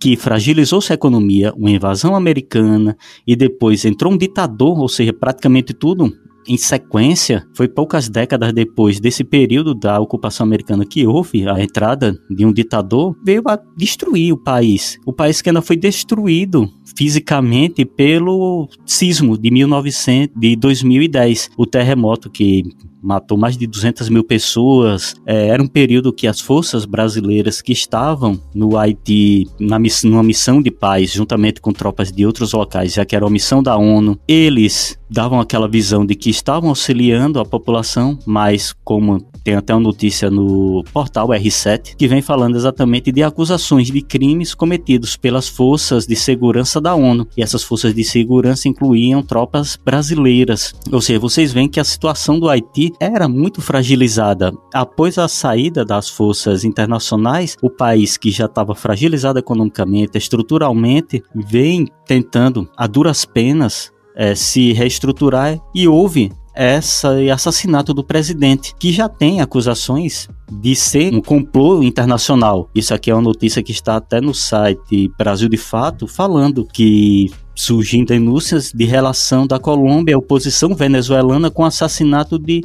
que 0.00 0.16
fragilizou 0.16 0.80
sua 0.80 0.94
economia, 0.94 1.52
uma 1.56 1.70
invasão 1.70 2.14
americana 2.14 2.96
e 3.26 3.34
depois 3.34 3.84
entrou 3.84 4.12
um 4.12 4.16
ditador, 4.16 4.78
ou 4.78 4.88
seja, 4.88 5.12
praticamente 5.12 5.72
tudo 5.72 6.12
em 6.46 6.56
sequência, 6.56 7.46
foi 7.54 7.68
poucas 7.68 8.08
décadas 8.08 8.52
depois 8.52 9.00
desse 9.00 9.24
período 9.24 9.74
da 9.74 9.98
ocupação 9.98 10.44
americana 10.44 10.84
que 10.84 11.06
houve 11.06 11.48
a 11.48 11.62
entrada 11.62 12.14
de 12.30 12.44
um 12.44 12.52
ditador, 12.52 13.16
veio 13.24 13.42
a 13.46 13.58
destruir 13.76 14.32
o 14.32 14.36
país. 14.36 14.98
O 15.06 15.12
país 15.12 15.40
que 15.40 15.48
ainda 15.48 15.62
foi 15.62 15.76
destruído 15.76 16.70
fisicamente 16.96 17.84
pelo 17.84 18.68
sismo 18.84 19.38
de 19.38 19.50
1900, 19.50 20.38
de 20.38 20.56
2010, 20.56 21.50
o 21.56 21.66
terremoto 21.66 22.30
que 22.30 22.62
matou 23.04 23.36
mais 23.36 23.56
de 23.56 23.66
200 23.66 24.08
mil 24.08 24.24
pessoas. 24.24 25.14
É, 25.26 25.48
era 25.48 25.62
um 25.62 25.66
período 25.66 26.12
que 26.12 26.26
as 26.26 26.40
forças 26.40 26.86
brasileiras 26.86 27.60
que 27.60 27.72
estavam 27.72 28.40
no 28.54 28.78
Haiti, 28.78 29.46
na 29.60 29.78
numa 30.04 30.22
missão 30.22 30.62
de 30.62 30.70
paz, 30.70 31.12
juntamente 31.12 31.60
com 31.60 31.72
tropas 31.72 32.10
de 32.10 32.24
outros 32.24 32.52
locais, 32.52 32.94
já 32.94 33.04
que 33.04 33.14
era 33.14 33.24
uma 33.24 33.30
missão 33.30 33.62
da 33.62 33.76
ONU, 33.76 34.18
eles 34.26 34.98
davam 35.10 35.38
aquela 35.40 35.68
visão 35.68 36.04
de 36.04 36.14
que 36.14 36.30
estavam 36.30 36.70
auxiliando 36.70 37.38
a 37.38 37.44
população, 37.44 38.18
mas 38.26 38.74
como 38.84 39.24
tem 39.44 39.54
até 39.54 39.74
uma 39.74 39.80
notícia 39.80 40.30
no 40.30 40.82
portal 40.92 41.28
R7 41.28 41.94
que 41.96 42.08
vem 42.08 42.22
falando 42.22 42.56
exatamente 42.56 43.12
de 43.12 43.22
acusações 43.22 43.88
de 43.88 44.00
crimes 44.00 44.54
cometidos 44.54 45.16
pelas 45.16 45.46
forças 45.46 46.06
de 46.06 46.16
segurança 46.16 46.80
da 46.80 46.94
ONU. 46.94 47.28
E 47.36 47.42
essas 47.42 47.62
forças 47.62 47.94
de 47.94 48.02
segurança 48.02 48.66
incluíam 48.66 49.22
tropas 49.22 49.78
brasileiras. 49.84 50.74
Ou 50.90 51.00
seja, 51.00 51.18
vocês 51.18 51.52
veem 51.52 51.68
que 51.68 51.78
a 51.78 51.84
situação 51.84 52.40
do 52.40 52.48
Haiti 52.48 52.92
era 53.00 53.28
muito 53.28 53.60
fragilizada. 53.60 54.52
Após 54.72 55.18
a 55.18 55.28
saída 55.28 55.84
das 55.84 56.08
forças 56.08 56.64
internacionais, 56.64 57.56
o 57.62 57.70
país 57.70 58.16
que 58.16 58.30
já 58.30 58.46
estava 58.46 58.74
fragilizado 58.74 59.38
economicamente, 59.38 60.18
estruturalmente, 60.18 61.22
vem 61.34 61.86
tentando 62.06 62.68
a 62.76 62.86
duras 62.86 63.24
penas 63.24 63.92
é, 64.16 64.34
se 64.34 64.72
reestruturar 64.72 65.58
e 65.74 65.88
houve 65.88 66.30
essa 66.54 67.10
assassinato 67.32 67.92
do 67.92 68.04
presidente, 68.04 68.74
que 68.78 68.92
já 68.92 69.08
tem 69.08 69.40
acusações 69.40 70.28
de 70.50 70.76
ser 70.76 71.12
um 71.12 71.20
complô 71.20 71.82
internacional. 71.82 72.70
Isso 72.74 72.94
aqui 72.94 73.10
é 73.10 73.14
uma 73.14 73.22
notícia 73.22 73.62
que 73.62 73.72
está 73.72 73.96
até 73.96 74.20
no 74.20 74.32
site 74.32 75.10
Brasil 75.18 75.48
de 75.48 75.56
Fato, 75.56 76.06
falando 76.06 76.64
que 76.64 77.32
surgindo 77.54 78.08
denúncias 78.08 78.72
de 78.72 78.84
relação 78.84 79.46
da 79.46 79.58
Colômbia, 79.58 80.16
a 80.16 80.18
oposição 80.18 80.74
venezuelana 80.74 81.50
com 81.50 81.62
o 81.62 81.66
assassinato 81.66 82.38
de 82.38 82.62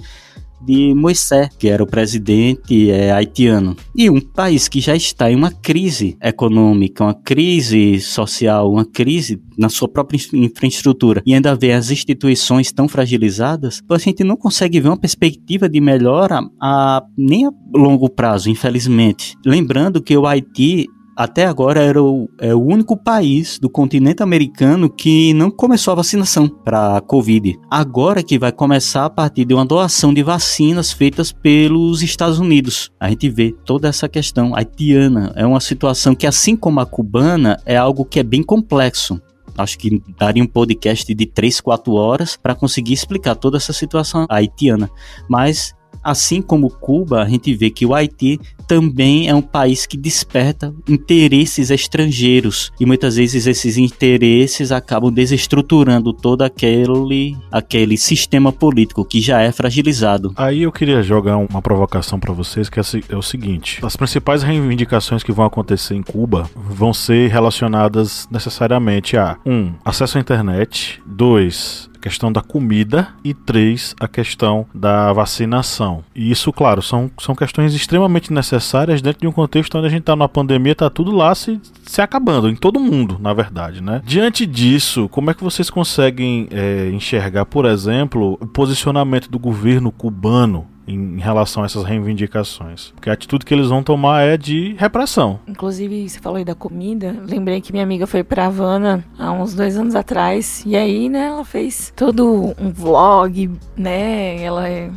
de 0.61 0.93
Moisés, 0.93 1.49
que 1.57 1.67
era 1.67 1.83
o 1.83 1.87
presidente 1.87 2.89
é, 2.89 3.11
haitiano. 3.11 3.75
E 3.95 4.09
um 4.09 4.19
país 4.19 4.67
que 4.67 4.79
já 4.79 4.95
está 4.95 5.31
em 5.31 5.35
uma 5.35 5.51
crise 5.51 6.17
econômica, 6.21 7.03
uma 7.03 7.13
crise 7.13 7.99
social, 7.99 8.71
uma 8.71 8.85
crise 8.85 9.41
na 9.57 9.69
sua 9.69 9.87
própria 9.87 10.19
infraestrutura 10.33 11.21
e 11.25 11.33
ainda 11.33 11.55
vê 11.55 11.73
as 11.73 11.91
instituições 11.91 12.71
tão 12.71 12.87
fragilizadas, 12.87 13.81
a 13.89 13.97
gente 13.97 14.23
não 14.23 14.37
consegue 14.37 14.79
ver 14.79 14.87
uma 14.89 14.97
perspectiva 14.97 15.67
de 15.67 15.81
melhora 15.81 16.41
a, 16.61 17.03
nem 17.17 17.45
a 17.45 17.51
longo 17.73 18.09
prazo, 18.09 18.49
infelizmente. 18.49 19.35
Lembrando 19.45 20.01
que 20.01 20.17
o 20.17 20.25
Haiti 20.25 20.87
até 21.19 21.45
agora 21.45 21.83
era 21.83 22.01
o, 22.01 22.29
é 22.37 22.55
o 22.55 22.61
único 22.61 22.95
país 22.95 23.59
do 23.59 23.69
continente 23.69 24.23
americano 24.23 24.89
que 24.89 25.33
não 25.33 25.51
começou 25.51 25.91
a 25.91 25.95
vacinação 25.95 26.47
para 26.47 26.95
a 26.95 27.01
Covid. 27.01 27.59
Agora 27.69 28.23
que 28.23 28.39
vai 28.39 28.53
começar 28.53 29.03
a 29.03 29.09
partir 29.09 29.43
de 29.43 29.53
uma 29.53 29.65
doação 29.65 30.13
de 30.13 30.23
vacinas 30.23 30.93
feitas 30.93 31.33
pelos 31.33 32.01
Estados 32.01 32.39
Unidos. 32.39 32.89
A 32.97 33.09
gente 33.09 33.29
vê 33.29 33.53
toda 33.65 33.89
essa 33.89 34.07
questão 34.07 34.55
haitiana. 34.55 35.33
É 35.35 35.45
uma 35.45 35.59
situação 35.59 36.15
que, 36.15 36.25
assim 36.25 36.55
como 36.55 36.79
a 36.79 36.85
cubana, 36.85 37.59
é 37.65 37.75
algo 37.75 38.05
que 38.05 38.21
é 38.21 38.23
bem 38.23 38.41
complexo. 38.41 39.21
Acho 39.57 39.77
que 39.77 40.01
daria 40.17 40.41
um 40.41 40.47
podcast 40.47 41.13
de 41.13 41.25
3, 41.25 41.59
4 41.59 41.93
horas 41.95 42.37
para 42.41 42.55
conseguir 42.55 42.93
explicar 42.93 43.35
toda 43.35 43.57
essa 43.57 43.73
situação 43.73 44.25
haitiana. 44.29 44.89
Mas 45.27 45.75
Assim 46.01 46.41
como 46.41 46.69
Cuba, 46.69 47.21
a 47.21 47.27
gente 47.27 47.53
vê 47.53 47.69
que 47.69 47.85
o 47.85 47.93
Haiti 47.93 48.39
também 48.69 49.27
é 49.27 49.33
um 49.33 49.41
país 49.41 49.87
que 49.87 49.97
desperta 49.97 50.71
interesses 50.87 51.71
estrangeiros 51.71 52.71
e 52.79 52.85
muitas 52.85 53.15
vezes 53.15 53.47
esses 53.47 53.77
interesses 53.77 54.71
acabam 54.71 55.11
desestruturando 55.11 56.13
todo 56.13 56.43
aquele, 56.43 57.35
aquele 57.51 57.97
sistema 57.97 58.51
político 58.51 59.03
que 59.03 59.21
já 59.21 59.41
é 59.41 59.51
fragilizado. 59.51 60.33
Aí 60.35 60.61
eu 60.61 60.71
queria 60.71 61.01
jogar 61.01 61.37
uma 61.37 61.63
provocação 61.63 62.19
para 62.19 62.31
vocês 62.31 62.69
que 62.69 62.79
é, 62.79 62.83
é 63.09 63.17
o 63.17 63.23
seguinte: 63.23 63.79
as 63.83 63.95
principais 63.95 64.43
reivindicações 64.43 65.23
que 65.23 65.31
vão 65.31 65.45
acontecer 65.47 65.95
em 65.95 66.03
Cuba 66.03 66.47
vão 66.55 66.93
ser 66.93 67.27
relacionadas 67.31 68.27
necessariamente 68.29 69.17
a 69.17 69.35
um 69.43 69.73
acesso 69.83 70.19
à 70.19 70.21
internet, 70.21 71.01
dois 71.07 71.89
a 71.99 72.01
questão 72.01 72.31
da 72.31 72.41
comida 72.41 73.09
e 73.23 73.33
três, 73.33 73.93
a 73.99 74.07
questão 74.07 74.65
da 74.73 75.11
vacinação. 75.11 76.01
E 76.15 76.31
isso, 76.31 76.51
claro, 76.53 76.81
são, 76.81 77.11
são 77.19 77.35
questões 77.35 77.73
extremamente 77.73 78.31
necessárias 78.31 78.58
dentro 79.01 79.21
de 79.21 79.27
um 79.27 79.31
contexto 79.31 79.77
onde 79.77 79.87
a 79.87 79.89
gente 79.89 80.01
está 80.01 80.15
numa 80.15 80.29
pandemia, 80.29 80.73
está 80.73 80.89
tudo 80.89 81.11
lá 81.11 81.33
se, 81.35 81.59
se 81.83 82.01
acabando, 82.01 82.49
em 82.49 82.55
todo 82.55 82.79
mundo, 82.79 83.17
na 83.19 83.33
verdade, 83.33 83.81
né? 83.81 84.01
Diante 84.05 84.45
disso, 84.45 85.09
como 85.09 85.31
é 85.31 85.33
que 85.33 85.43
vocês 85.43 85.69
conseguem 85.69 86.47
é, 86.51 86.89
enxergar, 86.89 87.45
por 87.45 87.65
exemplo, 87.65 88.37
o 88.39 88.47
posicionamento 88.47 89.29
do 89.29 89.39
governo 89.39 89.91
cubano 89.91 90.67
em 90.89 91.19
relação 91.19 91.61
a 91.61 91.67
essas 91.67 91.83
reivindicações. 91.83 92.91
Porque 92.95 93.09
a 93.09 93.13
atitude 93.13 93.45
que 93.45 93.53
eles 93.53 93.67
vão 93.67 93.83
tomar 93.83 94.23
é 94.23 94.35
de 94.35 94.73
repressão. 94.77 95.39
Inclusive, 95.47 96.09
você 96.09 96.19
falou 96.19 96.37
aí 96.37 96.45
da 96.45 96.55
comida. 96.55 97.15
Lembrei 97.27 97.61
que 97.61 97.71
minha 97.71 97.83
amiga 97.83 98.07
foi 98.07 98.23
pra 98.23 98.47
Havana 98.47 99.05
há 99.17 99.31
uns 99.31 99.53
dois 99.53 99.77
anos 99.77 99.93
atrás. 99.93 100.63
E 100.65 100.75
aí, 100.75 101.07
né, 101.07 101.27
ela 101.27 101.45
fez 101.45 101.93
todo 101.95 102.55
um 102.59 102.71
vlog, 102.71 103.51
né? 103.77 104.41
Ela 104.41 104.67
é, 104.67 104.89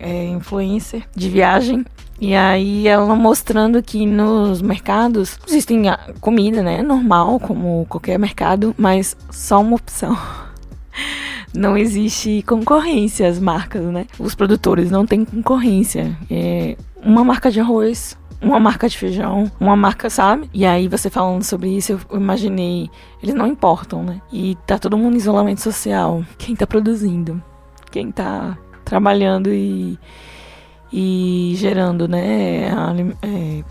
é 0.00 0.24
influencer 0.26 1.04
de 1.14 1.28
viagem. 1.28 1.84
E 2.20 2.34
aí 2.34 2.88
ela 2.88 3.14
mostrando 3.14 3.82
que 3.82 4.06
nos 4.06 4.62
mercados 4.62 5.38
existem 5.46 5.82
comida, 6.20 6.62
né? 6.62 6.82
Normal, 6.82 7.38
como 7.38 7.86
qualquer 7.88 8.18
mercado, 8.18 8.74
mas 8.78 9.16
só 9.30 9.60
uma 9.60 9.76
opção. 9.76 10.16
não 11.54 11.76
existe 11.76 12.42
concorrência 12.46 13.28
às 13.28 13.38
marcas, 13.38 13.82
né? 13.84 14.06
Os 14.18 14.34
produtores 14.34 14.90
não 14.90 15.06
têm 15.06 15.24
concorrência. 15.24 16.16
É 16.30 16.76
uma 17.02 17.22
marca 17.22 17.50
de 17.50 17.60
arroz, 17.60 18.16
uma 18.40 18.60
marca 18.60 18.88
de 18.88 18.96
feijão, 18.96 19.50
uma 19.58 19.76
marca, 19.76 20.10
sabe? 20.10 20.48
E 20.52 20.64
aí 20.64 20.88
você 20.88 21.10
falando 21.10 21.42
sobre 21.42 21.68
isso, 21.70 21.92
eu 21.92 22.16
imaginei, 22.16 22.90
eles 23.22 23.34
não 23.34 23.46
importam, 23.46 24.02
né? 24.02 24.20
E 24.32 24.56
tá 24.66 24.78
todo 24.78 24.96
mundo 24.96 25.14
em 25.14 25.18
isolamento 25.18 25.60
social. 25.60 26.24
Quem 26.38 26.54
tá 26.54 26.66
produzindo? 26.66 27.42
Quem 27.90 28.10
tá 28.10 28.56
trabalhando 28.84 29.52
e, 29.52 29.98
e 30.92 31.54
gerando, 31.56 32.08
né? 32.08 32.70
É, 33.22 33.64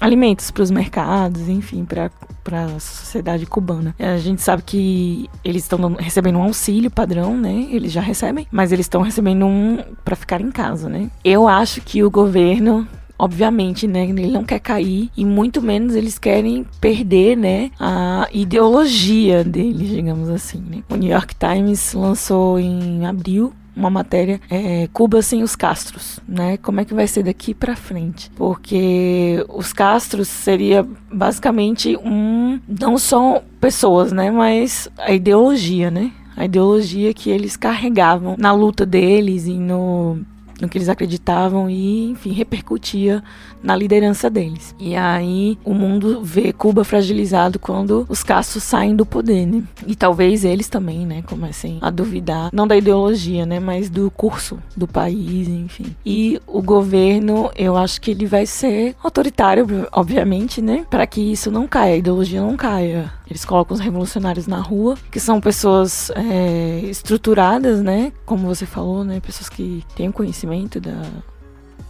alimentos 0.00 0.50
para 0.50 0.62
os 0.64 0.70
mercados, 0.70 1.48
enfim, 1.48 1.84
para 1.84 2.10
a 2.52 2.80
sociedade 2.80 3.46
cubana. 3.46 3.94
A 3.98 4.18
gente 4.18 4.42
sabe 4.42 4.62
que 4.62 5.30
eles 5.44 5.62
estão 5.62 5.94
recebendo 5.94 6.38
um 6.38 6.42
auxílio 6.42 6.90
padrão, 6.90 7.36
né? 7.36 7.68
Eles 7.70 7.92
já 7.92 8.00
recebem, 8.00 8.46
mas 8.50 8.72
eles 8.72 8.86
estão 8.86 9.02
recebendo 9.02 9.46
um 9.46 9.78
para 10.04 10.16
ficar 10.16 10.40
em 10.40 10.50
casa, 10.50 10.88
né? 10.88 11.08
Eu 11.24 11.46
acho 11.46 11.80
que 11.80 12.02
o 12.02 12.10
governo 12.10 12.86
obviamente, 13.18 13.86
né, 13.86 14.04
ele 14.04 14.32
não 14.32 14.42
quer 14.42 14.58
cair 14.58 15.08
e 15.16 15.24
muito 15.24 15.62
menos 15.62 15.94
eles 15.94 16.18
querem 16.18 16.66
perder, 16.80 17.36
né, 17.36 17.70
a 17.78 18.26
ideologia 18.32 19.44
deles, 19.44 19.90
digamos 19.90 20.28
assim, 20.28 20.60
né? 20.68 20.82
O 20.90 20.96
New 20.96 21.08
York 21.08 21.36
Times 21.36 21.94
lançou 21.94 22.58
em 22.58 23.06
abril 23.06 23.52
uma 23.74 23.90
matéria 23.90 24.40
é, 24.50 24.88
Cuba 24.92 25.22
sem 25.22 25.42
os 25.42 25.56
Castros, 25.56 26.20
né? 26.28 26.56
Como 26.58 26.80
é 26.80 26.84
que 26.84 26.94
vai 26.94 27.06
ser 27.06 27.22
daqui 27.22 27.54
para 27.54 27.74
frente? 27.74 28.30
Porque 28.36 29.44
os 29.48 29.72
Castros 29.72 30.28
seria 30.28 30.86
basicamente 31.12 31.96
um 31.96 32.60
não 32.66 32.98
só 32.98 33.42
pessoas, 33.60 34.12
né, 34.12 34.30
mas 34.30 34.88
a 34.98 35.12
ideologia, 35.12 35.90
né? 35.90 36.12
A 36.36 36.44
ideologia 36.44 37.12
que 37.12 37.30
eles 37.30 37.56
carregavam 37.56 38.36
na 38.38 38.52
luta 38.52 38.86
deles 38.86 39.46
e 39.46 39.58
no 39.58 40.20
no 40.62 40.68
que 40.68 40.78
eles 40.78 40.88
acreditavam 40.88 41.68
e, 41.68 42.10
enfim, 42.10 42.30
repercutia 42.30 43.22
na 43.60 43.74
liderança 43.74 44.30
deles. 44.30 44.74
E 44.78 44.94
aí 44.94 45.58
o 45.64 45.74
mundo 45.74 46.22
vê 46.22 46.52
Cuba 46.52 46.84
fragilizado 46.84 47.58
quando 47.58 48.06
os 48.08 48.22
Castros 48.22 48.62
saem 48.62 48.94
do 48.94 49.04
poder, 49.04 49.44
né? 49.44 49.64
E 49.88 49.96
talvez 49.96 50.44
eles 50.44 50.68
também, 50.68 51.04
né, 51.04 51.22
comecem 51.22 51.78
a 51.80 51.90
duvidar, 51.90 52.50
não 52.52 52.66
da 52.66 52.76
ideologia, 52.76 53.44
né, 53.44 53.58
mas 53.58 53.90
do 53.90 54.08
curso 54.12 54.58
do 54.76 54.86
país, 54.86 55.48
enfim. 55.48 55.96
E 56.06 56.40
o 56.46 56.62
governo, 56.62 57.50
eu 57.56 57.76
acho 57.76 58.00
que 58.00 58.12
ele 58.12 58.26
vai 58.26 58.46
ser 58.46 58.94
autoritário, 59.02 59.66
obviamente, 59.90 60.62
né, 60.62 60.86
para 60.88 61.06
que 61.08 61.20
isso 61.20 61.50
não 61.50 61.66
caia, 61.66 61.94
a 61.94 61.98
ideologia 61.98 62.40
não 62.40 62.56
caia. 62.56 63.12
Eles 63.32 63.46
colocam 63.46 63.74
os 63.74 63.80
revolucionários 63.80 64.46
na 64.46 64.60
rua, 64.60 64.94
que 65.10 65.18
são 65.18 65.40
pessoas 65.40 66.10
é, 66.14 66.80
estruturadas, 66.84 67.80
né? 67.80 68.12
Como 68.26 68.46
você 68.46 68.66
falou, 68.66 69.04
né? 69.04 69.20
Pessoas 69.20 69.48
que 69.48 69.82
têm 69.96 70.12
conhecimento 70.12 70.78
da, 70.78 71.02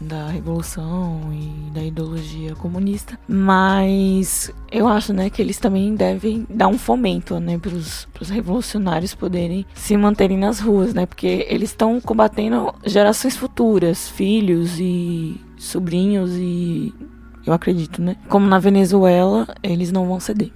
da 0.01 0.29
revolução 0.29 1.21
e 1.33 1.71
da 1.73 1.83
ideologia 1.83 2.55
comunista, 2.55 3.19
mas 3.27 4.53
eu 4.71 4.87
acho, 4.87 5.13
né, 5.13 5.31
que 5.31 5.41
eles 5.41 5.59
também 5.59 5.95
devem 5.95 6.47
dar 6.49 6.69
um 6.69 6.79
fomento, 6.79 7.39
né, 7.41 7.59
para 7.59 7.75
os 7.75 8.31
revolucionários 8.31 9.15
poderem 9.15 9.65
se 9.75 9.97
manterem 9.97 10.39
nas 10.39 10.61
ruas, 10.61 10.95
né, 10.95 11.07
porque 11.07 11.47
eles 11.49 11.71
estão 11.71 12.01
combatendo 12.01 12.73
gerações 12.85 13.37
futuras, 13.37 14.09
filhos 14.09 14.79
e 14.79 15.41
sobrinhos 15.57 16.33
e 16.37 16.95
eu 17.45 17.53
acredito, 17.53 18.01
né, 18.01 18.17
como 18.29 18.47
na 18.47 18.59
Venezuela 18.59 19.49
eles 19.63 19.91
não 19.91 20.07
vão 20.07 20.21
ceder. 20.21 20.53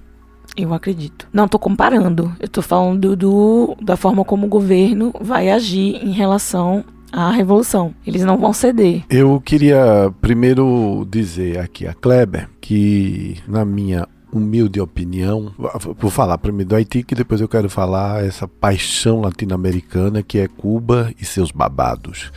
Eu 0.57 0.73
acredito. 0.73 1.27
Não 1.31 1.45
estou 1.45 1.59
comparando. 1.59 2.33
Eu 2.39 2.47
estou 2.47 2.63
falando 2.63 3.15
do, 3.15 3.77
da 3.79 3.95
forma 3.95 4.25
como 4.25 4.47
o 4.47 4.49
governo 4.49 5.13
vai 5.21 5.49
agir 5.49 6.03
em 6.03 6.11
relação 6.11 6.83
a 7.11 7.31
revolução. 7.31 7.93
Eles 8.05 8.23
não 8.23 8.37
vão 8.37 8.51
ceder. 8.51 9.03
Eu 9.09 9.39
queria 9.39 10.11
primeiro 10.19 11.07
dizer 11.09 11.59
aqui 11.59 11.87
a 11.87 11.93
Kleber 11.93 12.49
que, 12.59 13.37
na 13.47 13.63
minha 13.63 14.07
humilde 14.31 14.79
opinião, 14.81 15.53
vou 15.97 16.11
falar 16.11 16.37
primeiro 16.37 16.69
do 16.69 16.75
Haiti, 16.75 17.03
que 17.03 17.15
depois 17.15 17.39
eu 17.39 17.47
quero 17.47 17.69
falar 17.69 18.25
essa 18.25 18.47
paixão 18.47 19.21
latino-americana 19.21 20.21
que 20.21 20.39
é 20.39 20.47
Cuba 20.47 21.13
e 21.19 21.25
seus 21.25 21.51
babados. 21.51 22.31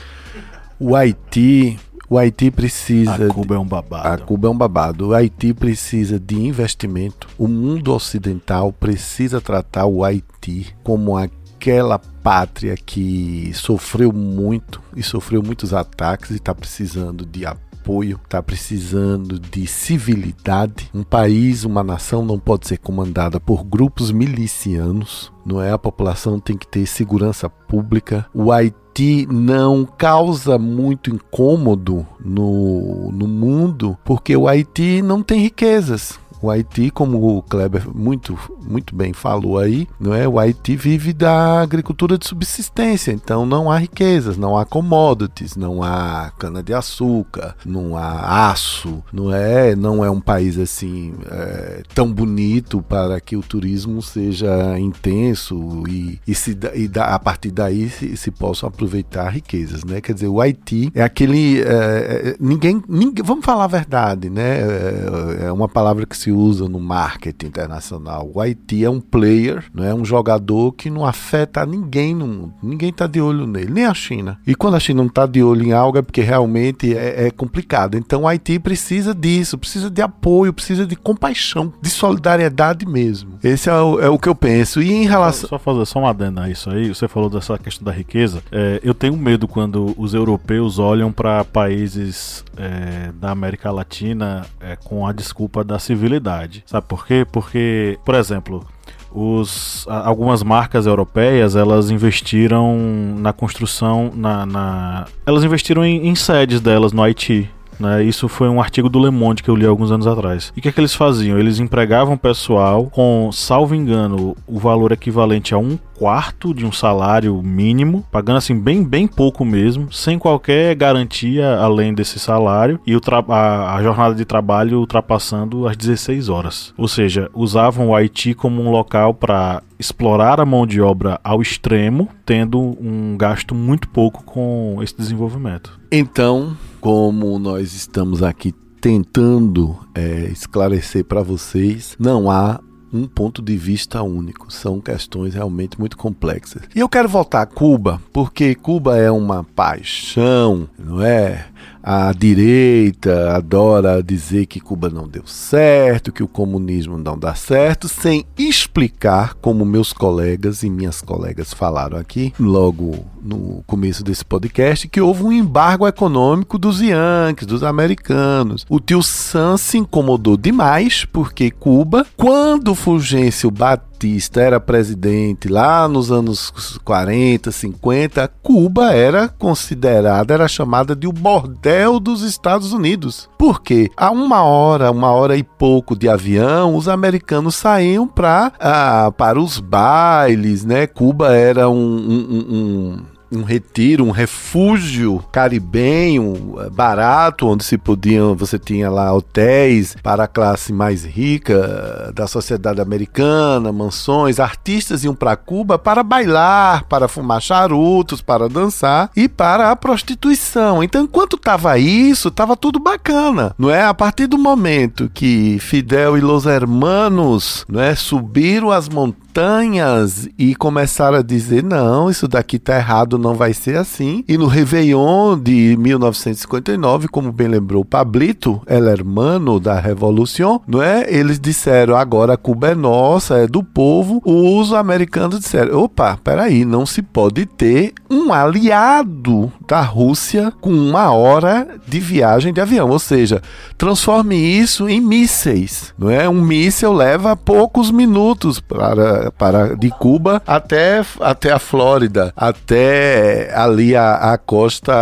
O 0.79 0.95
Haiti 0.95 1.79
o 2.11 2.19
Haiti 2.19 2.51
precisa. 2.51 3.27
A 3.27 3.29
Cuba 3.29 3.47
de, 3.47 3.55
é 3.55 3.59
um 3.61 3.67
babado. 3.67 4.09
A 4.09 4.19
Cuba 4.19 4.49
é 4.49 4.51
um 4.51 4.59
babado. 4.59 5.09
O 5.09 5.15
Haiti 5.15 5.55
precisa 5.55 6.19
de 6.19 6.35
investimento. 6.35 7.29
O 7.39 7.47
mundo 7.47 7.95
ocidental 7.95 8.73
precisa 8.73 9.41
tratar 9.41 9.87
o 9.87 10.03
Haiti 10.03 10.75
como 10.83 11.17
aquela 11.17 12.01
pátria 12.01 12.75
que 12.75 13.53
sofreu 13.55 14.13
muito 14.13 14.83
e 14.97 15.05
sofreu 15.05 15.41
muitos 15.41 15.73
ataques 15.73 16.33
e 16.33 16.35
está 16.35 16.53
precisando 16.53 17.25
de 17.25 17.47
apoio, 17.47 18.19
está 18.25 18.43
precisando 18.43 19.39
de 19.39 19.65
civilidade. 19.69 20.91
Um 20.93 21.05
país, 21.05 21.65
uma 21.65 21.85
nação 21.85 22.25
não 22.25 22.41
pode 22.41 22.67
ser 22.67 22.79
comandada 22.79 23.39
por 23.39 23.63
grupos 23.63 24.11
milicianos, 24.11 25.33
não 25.47 25.63
é? 25.63 25.71
A 25.71 25.79
população 25.79 26.41
tem 26.41 26.57
que 26.57 26.67
ter 26.67 26.87
segurança 26.87 27.49
pública. 27.49 28.27
O 28.35 28.51
Haiti 28.51 28.80
Haiti 28.91 29.26
não 29.30 29.86
causa 29.86 30.59
muito 30.59 31.11
incômodo 31.11 32.07
no, 32.18 33.11
no 33.12 33.28
mundo, 33.28 33.97
porque 34.05 34.36
o 34.36 34.49
Haiti 34.49 35.01
não 35.01 35.22
tem 35.22 35.41
riquezas. 35.41 36.18
O 36.43 36.51
Haiti, 36.51 36.91
como 36.91 37.36
o 37.36 37.43
Kleber 37.43 37.84
muito, 37.95 38.38
muito 38.62 38.95
bem 38.95 39.12
falou 39.12 39.59
aí, 39.59 39.86
não 39.99 40.14
é? 40.14 40.26
O 40.26 40.38
Haiti 40.38 40.74
vive 40.74 41.12
da 41.12 41.61
agricultura 41.61 42.16
de 42.16 42.26
subsistência, 42.26 43.12
então 43.12 43.45
não 43.45 43.70
há 43.70 43.78
riquezas, 43.78 44.36
não 44.36 44.57
há 44.57 44.64
commodities, 44.64 45.57
não 45.57 45.82
há 45.82 46.32
cana 46.38 46.62
de 46.62 46.72
açúcar, 46.72 47.55
não 47.64 47.97
há 47.97 48.51
aço, 48.51 49.03
não 49.12 49.34
é? 49.34 49.76
Não 49.76 50.05
é 50.05 50.11
um 50.11 50.20
país 50.20 50.59
assim 50.59 51.14
é, 51.30 51.82
tão 51.95 52.11
bonito 52.11 52.80
para 52.82 53.20
que 53.20 53.36
o 53.36 53.43
turismo 53.43 54.01
seja 54.01 54.78
intenso 54.78 55.84
e, 55.88 56.18
e, 56.26 56.34
se, 56.34 56.57
e 56.74 56.88
da, 56.88 57.14
a 57.14 57.18
partir 57.18 57.51
daí 57.51 57.91
se, 57.91 58.16
se 58.16 58.30
possam 58.30 58.68
aproveitar 58.68 59.28
riquezas, 59.28 59.84
né? 59.84 60.01
Quer 60.01 60.14
dizer, 60.14 60.28
o 60.28 60.41
Haiti 60.41 60.91
é 60.95 61.03
aquele 61.03 61.61
é, 61.61 61.64
é 61.64 62.36
ninguém, 62.41 62.82
ninguém, 62.88 63.24
vamos 63.24 63.45
falar 63.45 63.64
a 63.64 63.68
verdade, 63.68 64.30
né? 64.30 64.61
É, 64.61 65.47
é 65.47 65.53
uma 65.53 65.68
palavra 65.68 66.07
que 66.07 66.16
se 66.16 66.30
se 66.31 66.33
usa 66.33 66.68
no 66.68 66.78
marketing 66.78 67.47
internacional. 67.47 68.31
O 68.33 68.41
Haiti 68.41 68.85
é 68.85 68.91
um 68.91 69.01
player, 69.01 69.64
não 69.74 69.85
é 69.85 69.93
um 69.93 70.05
jogador 70.05 70.72
que 70.72 70.89
não 70.89 71.05
afeta 71.05 71.66
ninguém 71.66 72.14
no 72.14 72.26
mundo. 72.26 72.55
Ninguém 72.62 72.91
está 72.91 73.07
de 73.07 73.20
olho 73.20 73.47
nele, 73.47 73.72
nem 73.72 73.85
a 73.85 73.95
China. 73.95 74.39
E 74.47 74.55
quando 74.55 74.76
a 74.76 74.81
China 74.81 75.03
não 75.03 75.09
está 75.09 75.26
de 75.26 75.43
olho 75.43 75.66
em 75.66 75.72
algo 75.72 75.99
é 75.99 76.03
porque 76.03 76.20
realmente 76.20 76.97
é, 76.97 77.26
é 77.26 77.31
complicado. 77.31 77.97
Então 77.97 78.22
o 78.22 78.28
Haiti 78.28 78.59
precisa 78.59 79.14
disso, 79.14 79.59
precisa 79.59 79.91
de 79.91 80.01
apoio, 80.01 80.53
precisa 80.53 80.87
de 80.87 80.95
compaixão, 80.95 81.72
de 81.83 81.91
solidariedade 81.91 82.87
mesmo. 82.87 83.39
Esse 83.43 83.68
é 83.68 83.74
o, 83.74 84.01
é 84.01 84.09
o 84.09 84.18
que 84.18 84.28
eu 84.28 84.35
penso. 84.35 84.81
E 84.81 84.93
em 84.93 85.07
relação. 85.07 85.49
Só, 85.49 85.57
só 85.57 85.59
fazer 85.59 85.87
só 85.87 85.99
uma 85.99 86.11
adenda 86.11 86.43
a 86.43 86.51
isso 86.51 86.70
aí, 86.70 86.89
você 86.89 87.09
falou 87.09 87.28
dessa 87.28 87.59
questão 87.59 87.85
da 87.85 87.93
riqueza. 87.93 88.43
É, 88.53 88.81
eu 88.85 88.95
tenho 88.95 89.16
medo 89.16 89.49
quando 89.49 89.95
os 89.99 90.14
europeus 90.14 90.78
olham 90.78 91.11
para 91.11 91.45
países 91.45 92.45
é, 92.57 93.11
da 93.18 93.31
América 93.31 93.70
Latina 93.70 94.47
é, 94.61 94.76
com 94.76 95.07
a 95.07 95.12
desculpa 95.12 95.64
da 95.64 95.78
civilidade 95.78 96.20
Sabe 96.66 96.87
por 96.87 97.07
quê? 97.07 97.27
Porque, 97.31 97.99
por 98.05 98.14
exemplo, 98.14 98.64
os, 99.12 99.87
algumas 99.89 100.43
marcas 100.43 100.87
europeias 100.87 101.57
elas 101.57 101.91
investiram 101.91 102.77
na 103.18 103.33
construção, 103.33 104.12
na, 104.14 104.47
na 104.47 105.07
elas 105.27 105.43
investiram 105.43 105.85
em, 105.85 106.07
em 106.09 106.14
sedes 106.14 106.61
delas 106.61 106.93
no 106.93 107.03
Haiti. 107.03 107.51
Né? 107.81 108.05
Isso 108.05 108.29
foi 108.29 108.49
um 108.49 108.61
artigo 108.61 108.91
do 108.91 109.03
Le 109.03 109.11
Monde 109.11 109.43
que 109.43 109.49
eu 109.49 109.57
li 109.57 109.64
alguns 109.64 109.91
anos 109.91 110.07
atrás. 110.07 110.53
E 110.55 110.61
o 110.61 110.62
que, 110.62 110.68
é 110.68 110.73
que 110.73 110.79
eles 110.79 110.95
faziam? 110.95 111.39
Eles 111.39 111.59
empregavam 111.59 112.16
pessoal 112.16 112.85
com, 112.85 113.31
salvo 113.33 113.75
engano, 113.75 114.37
o 114.47 114.59
valor 114.59 114.93
equivalente 114.93 115.55
a 115.55 115.59
um 115.59 115.79
quarto 116.01 116.55
de 116.55 116.65
um 116.65 116.73
salário 116.73 117.43
mínimo, 117.43 118.03
pagando 118.11 118.39
assim 118.39 118.59
bem 118.59 118.83
bem 118.83 119.07
pouco 119.07 119.45
mesmo, 119.45 119.93
sem 119.93 120.19
qualquer 120.19 120.75
garantia 120.75 121.59
além 121.59 121.93
desse 121.93 122.19
salário 122.19 122.81
e 122.87 122.97
o 122.97 123.01
a, 123.29 123.75
a, 123.75 123.83
jornada 123.83 124.15
de 124.15 124.25
trabalho 124.25 124.79
ultrapassando 124.79 125.69
as 125.69 125.77
16 125.77 126.31
horas. 126.31 126.73
Ou 126.79 126.89
seja, 126.89 127.29
usavam 127.35 127.91
o 127.91 127.95
Haiti 127.95 128.33
como 128.33 128.63
um 128.63 128.71
local 128.71 129.13
para 129.13 129.63
explorar 129.79 130.41
a 130.41 130.47
mão 130.47 130.67
de 130.67 130.81
obra 130.81 131.21
ao 131.23 131.43
extremo, 131.43 132.09
tendo 132.25 132.59
um 132.81 133.15
gasto 133.19 133.55
muito 133.55 133.87
pouco 133.87 134.25
com 134.25 134.79
esse 134.83 134.97
desenvolvimento. 134.97 135.79
Então, 135.93 136.57
como 136.81 137.39
nós 137.39 137.75
estamos 137.75 138.23
aqui 138.23 138.55
tentando 138.81 139.77
é, 139.95 140.31
esclarecer 140.33 141.05
para 141.05 141.23
vocês, 141.23 141.95
não 141.99 142.31
há 142.31 142.59
um 142.93 143.07
ponto 143.07 143.41
de 143.43 143.57
vista 143.57 144.03
único. 144.03 144.53
São 144.53 144.80
questões 144.80 145.34
realmente 145.34 145.78
muito 145.78 145.97
complexas. 145.97 146.62
E 146.74 146.80
eu 146.80 146.88
quero 146.88 147.09
voltar 147.09 147.43
a 147.43 147.47
Cuba, 147.47 148.01
porque 148.12 148.55
Cuba 148.55 148.97
é 148.97 149.11
uma 149.11 149.45
paixão, 149.45 150.68
não 150.78 151.03
é? 151.03 151.47
A 151.83 152.12
direita 152.12 153.35
adora 153.35 154.03
dizer 154.03 154.47
que 154.47 154.61
Cuba 154.61 154.91
não 154.91 155.09
deu 155.09 155.26
certo, 155.26 156.12
que 156.12 156.22
o 156.22 156.28
comunismo 156.28 156.99
não 156.99 157.18
dá 157.18 157.35
certo, 157.35 157.89
sem 157.89 158.24
explicar, 158.37 159.35
como 159.35 159.64
meus 159.64 159.93
colegas 159.93 160.62
e 160.62 160.68
minhas 160.68 161.01
colegas 161.01 161.55
falaram 161.55 161.97
aqui, 161.97 162.35
logo 162.39 163.05
no 163.22 163.62
começo 163.66 164.05
desse 164.05 164.24
podcast, 164.24 164.89
que 164.89 165.01
houve 165.01 165.24
um 165.24 165.33
embargo 165.33 165.87
econômico 165.87 166.59
dos 166.59 166.81
Yankees, 166.81 167.47
dos 167.47 167.62
americanos. 167.62 168.66
O 168.68 168.78
tio 168.78 169.03
Sam 169.03 169.57
se 169.57 169.78
incomodou 169.78 170.37
demais 170.37 171.07
porque 171.07 171.51
Cuba, 171.51 172.07
quando 172.16 172.74
Fulgêncio 172.74 173.51
bateu 173.51 173.89
Batista 174.01 174.41
era 174.41 174.59
presidente 174.59 175.47
lá 175.47 175.87
nos 175.87 176.11
anos 176.11 176.51
40, 176.87 177.53
50, 177.53 178.29
Cuba 178.43 178.95
era 178.95 179.29
considerada, 179.29 180.33
era 180.33 180.49
chamada 180.49 180.97
de 180.97 181.07
o 181.07 181.13
bordel 181.13 182.01
dos 182.01 182.23
Estados 182.23 182.73
Unidos. 182.73 183.29
Porque 183.37 183.91
a 183.95 184.11
uma 184.11 184.43
hora, 184.43 184.91
uma 184.91 185.13
hora 185.13 185.37
e 185.37 185.43
pouco 185.43 185.95
de 185.95 186.09
avião, 186.09 186.75
os 186.75 186.89
americanos 186.89 187.57
saíam 187.57 188.09
pra, 188.09 188.51
ah, 188.59 189.13
para 189.15 189.39
os 189.39 189.61
bailes, 189.61 190.65
né? 190.65 190.87
Cuba 190.87 191.37
era 191.37 191.69
um, 191.69 191.75
um, 191.77 192.47
um 192.51 192.51
um 192.51 193.05
retiro, 193.43 194.05
um 194.05 194.11
refúgio 194.11 195.22
caribenho 195.31 196.57
eh, 196.59 196.70
barato, 196.70 197.47
onde 197.47 197.64
se 197.64 197.78
podiam, 197.78 198.35
você 198.35 198.59
tinha 198.59 198.91
lá 198.91 199.12
hotéis 199.12 199.97
para 200.03 200.24
a 200.24 200.28
classe 200.28 200.72
mais 200.72 201.05
rica 201.05 201.55
eh, 201.55 202.12
da 202.12 202.26
sociedade 202.26 202.81
americana, 202.81 203.72
mansões, 203.72 204.41
artistas 204.41 205.05
iam 205.05 205.14
para 205.14 205.37
Cuba 205.37 205.78
para 205.78 206.03
bailar, 206.03 206.85
para 206.85 207.09
fumar 207.09 207.41
charutos, 207.41 208.20
para 208.20 208.49
dançar 208.49 209.11
e 209.16 209.28
para 209.28 209.70
a 209.70 209.76
prostituição. 209.76 210.83
Então, 210.83 211.05
enquanto 211.05 211.37
tava 211.37 211.78
isso, 211.78 212.31
tava 212.31 212.57
tudo 212.57 212.81
bacana, 212.81 213.55
não 213.59 213.70
é? 213.70 213.85
A 213.85 213.95
partir 213.95 214.26
do 214.26 214.39
momento 214.39 215.11
que 215.12 215.59
Fidel 215.61 216.18
e 216.18 216.20
Los 216.20 216.47
Hermanos, 216.47 217.64
não 217.68 217.81
é, 217.81 217.95
subiram 217.95 218.70
as 218.70 218.89
montanhas 218.89 219.20
montanhas 219.31 220.28
e 220.37 220.55
começaram 220.55 221.18
a 221.18 221.22
dizer: 221.22 221.62
não, 221.62 222.11
isso 222.11 222.26
daqui 222.26 222.59
tá 222.59 222.76
errado, 222.76 223.16
não 223.16 223.35
vai 223.35 223.55
ser 223.55 223.76
assim. 223.76 224.24
E 224.28 224.37
no 224.37 224.47
Réveillon 224.47 225.39
de 225.39 225.76
1959, 225.78 227.09
como 227.09 227.33
bem 227.33 227.47
lembrou 227.49 227.85
Pablito, 227.85 228.61
el 228.66 228.89
hermano 228.89 229.61
da 229.61 229.78
Revolução, 229.78 230.61
não 230.66 230.83
é? 230.83 231.07
Eles 231.09 231.39
disseram: 231.39 231.97
agora 231.97 232.37
Cuba 232.37 232.70
é 232.70 232.74
nossa, 232.74 233.39
é 233.39 233.47
do 233.47 233.62
povo. 233.62 234.20
Os 234.24 234.72
americanos 234.72 235.39
disseram: 235.39 235.78
opa, 235.81 236.18
peraí, 236.22 236.64
não 236.64 236.85
se 236.85 237.01
pode 237.01 237.47
ter 237.47 237.95
um 238.11 238.33
aliado 238.33 239.53
da 239.66 239.81
Rússia 239.81 240.53
com 240.61 240.72
uma 240.72 241.12
hora 241.12 241.68
de 241.87 242.01
viagem 242.01 242.53
de 242.53 242.61
avião, 242.61 242.91
ou 242.91 242.99
seja, 242.99 243.41
transforme 243.78 244.37
isso 244.37 244.89
em 244.89 245.01
mísseis, 245.01 245.95
não 245.97 246.11
é? 246.11 246.28
Um 246.28 246.43
míssil 246.43 246.93
leva 246.93 247.37
poucos 247.37 247.91
minutos 247.91 248.59
para 248.59 249.20
para, 249.37 249.77
de 249.77 249.91
Cuba 249.91 250.43
até, 250.47 251.03
até 251.21 251.53
a 251.53 251.59
Flórida, 251.59 252.33
até 252.37 253.53
ali 253.55 253.95
a, 253.97 254.33
a 254.33 254.39
costa 254.39 254.93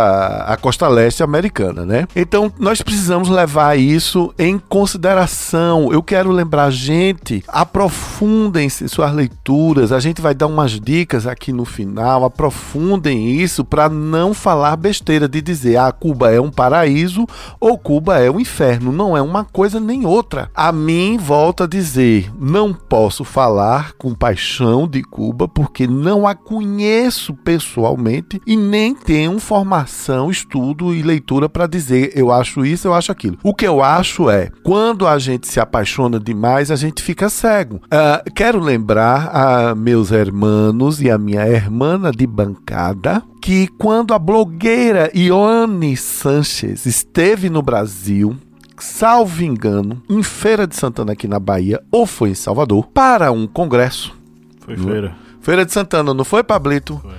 a 0.47 0.57
costa 0.57 0.87
leste 0.87 1.23
americana, 1.23 1.85
né? 1.85 2.07
Então 2.15 2.51
nós 2.59 2.81
precisamos 2.81 3.29
levar 3.29 3.77
isso 3.77 4.33
em 4.37 4.57
consideração. 4.57 5.91
Eu 5.91 6.01
quero 6.01 6.31
lembrar 6.31 6.71
gente, 6.71 7.43
aprofundem-se 7.47 8.87
suas 8.89 9.13
leituras. 9.13 9.91
A 9.91 9.99
gente 9.99 10.21
vai 10.21 10.33
dar 10.33 10.47
umas 10.47 10.79
dicas 10.79 11.27
aqui 11.27 11.51
no 11.51 11.65
final. 11.65 12.25
Aprofundem 12.25 13.29
isso 13.31 13.63
para 13.63 13.89
não 13.89 14.33
falar 14.33 14.75
besteira 14.75 15.27
de 15.27 15.41
dizer 15.41 15.77
ah 15.77 15.91
Cuba 15.91 16.31
é 16.31 16.39
um 16.39 16.51
paraíso 16.51 17.25
ou 17.59 17.77
Cuba 17.77 18.19
é 18.19 18.29
um 18.29 18.39
inferno. 18.39 18.91
Não 18.91 19.15
é 19.15 19.21
uma 19.21 19.43
coisa 19.43 19.79
nem 19.79 20.05
outra. 20.05 20.49
A 20.53 20.71
mim 20.71 21.17
volta 21.17 21.63
a 21.63 21.67
dizer, 21.67 22.31
não 22.39 22.73
posso 22.73 23.23
falar 23.23 23.93
com 23.97 24.08
com 24.09 24.15
paixão 24.15 24.87
de 24.87 25.03
Cuba 25.03 25.47
porque 25.47 25.85
não 25.87 26.27
a 26.27 26.33
conheço 26.33 27.33
pessoalmente 27.33 28.41
e 28.45 28.55
nem 28.55 28.95
tenho 28.95 29.39
formação, 29.39 30.31
estudo 30.31 30.93
e 30.93 31.01
leitura 31.01 31.47
para 31.47 31.67
dizer 31.67 32.11
eu 32.15 32.31
acho 32.31 32.65
isso, 32.65 32.87
eu 32.87 32.93
acho 32.93 33.11
aquilo. 33.11 33.37
O 33.43 33.53
que 33.53 33.67
eu 33.67 33.83
acho 33.83 34.29
é 34.29 34.49
quando 34.63 35.07
a 35.07 35.19
gente 35.19 35.47
se 35.47 35.59
apaixona 35.59 36.19
demais, 36.19 36.71
a 36.71 36.75
gente 36.75 37.03
fica 37.03 37.29
cego. 37.29 37.77
Uh, 37.85 38.31
quero 38.33 38.59
lembrar 38.59 39.29
a 39.33 39.75
meus 39.75 40.11
hermanos 40.11 41.01
e 41.01 41.09
a 41.09 41.17
minha 41.17 41.45
hermana 41.47 42.11
de 42.11 42.25
bancada 42.25 43.21
que 43.41 43.67
quando 43.67 44.13
a 44.13 44.19
blogueira 44.19 45.09
Ione 45.13 45.95
Sanches 45.95 46.85
esteve 46.85 47.49
no 47.49 47.61
Brasil, 47.61 48.35
salvo 48.83 49.43
engano, 49.43 50.01
em 50.09 50.23
Feira 50.23 50.65
de 50.65 50.75
Santana 50.75 51.13
aqui 51.13 51.27
na 51.27 51.39
Bahia, 51.39 51.81
ou 51.91 52.05
foi 52.05 52.29
em 52.29 52.35
Salvador, 52.35 52.87
para 52.87 53.31
um 53.31 53.47
congresso. 53.47 54.13
Foi 54.59 54.77
feira. 54.77 55.15
Feira 55.41 55.65
de 55.65 55.71
Santana, 55.71 56.13
não 56.13 56.23
foi, 56.23 56.43
Pablito? 56.43 56.97
Foi. 56.97 57.18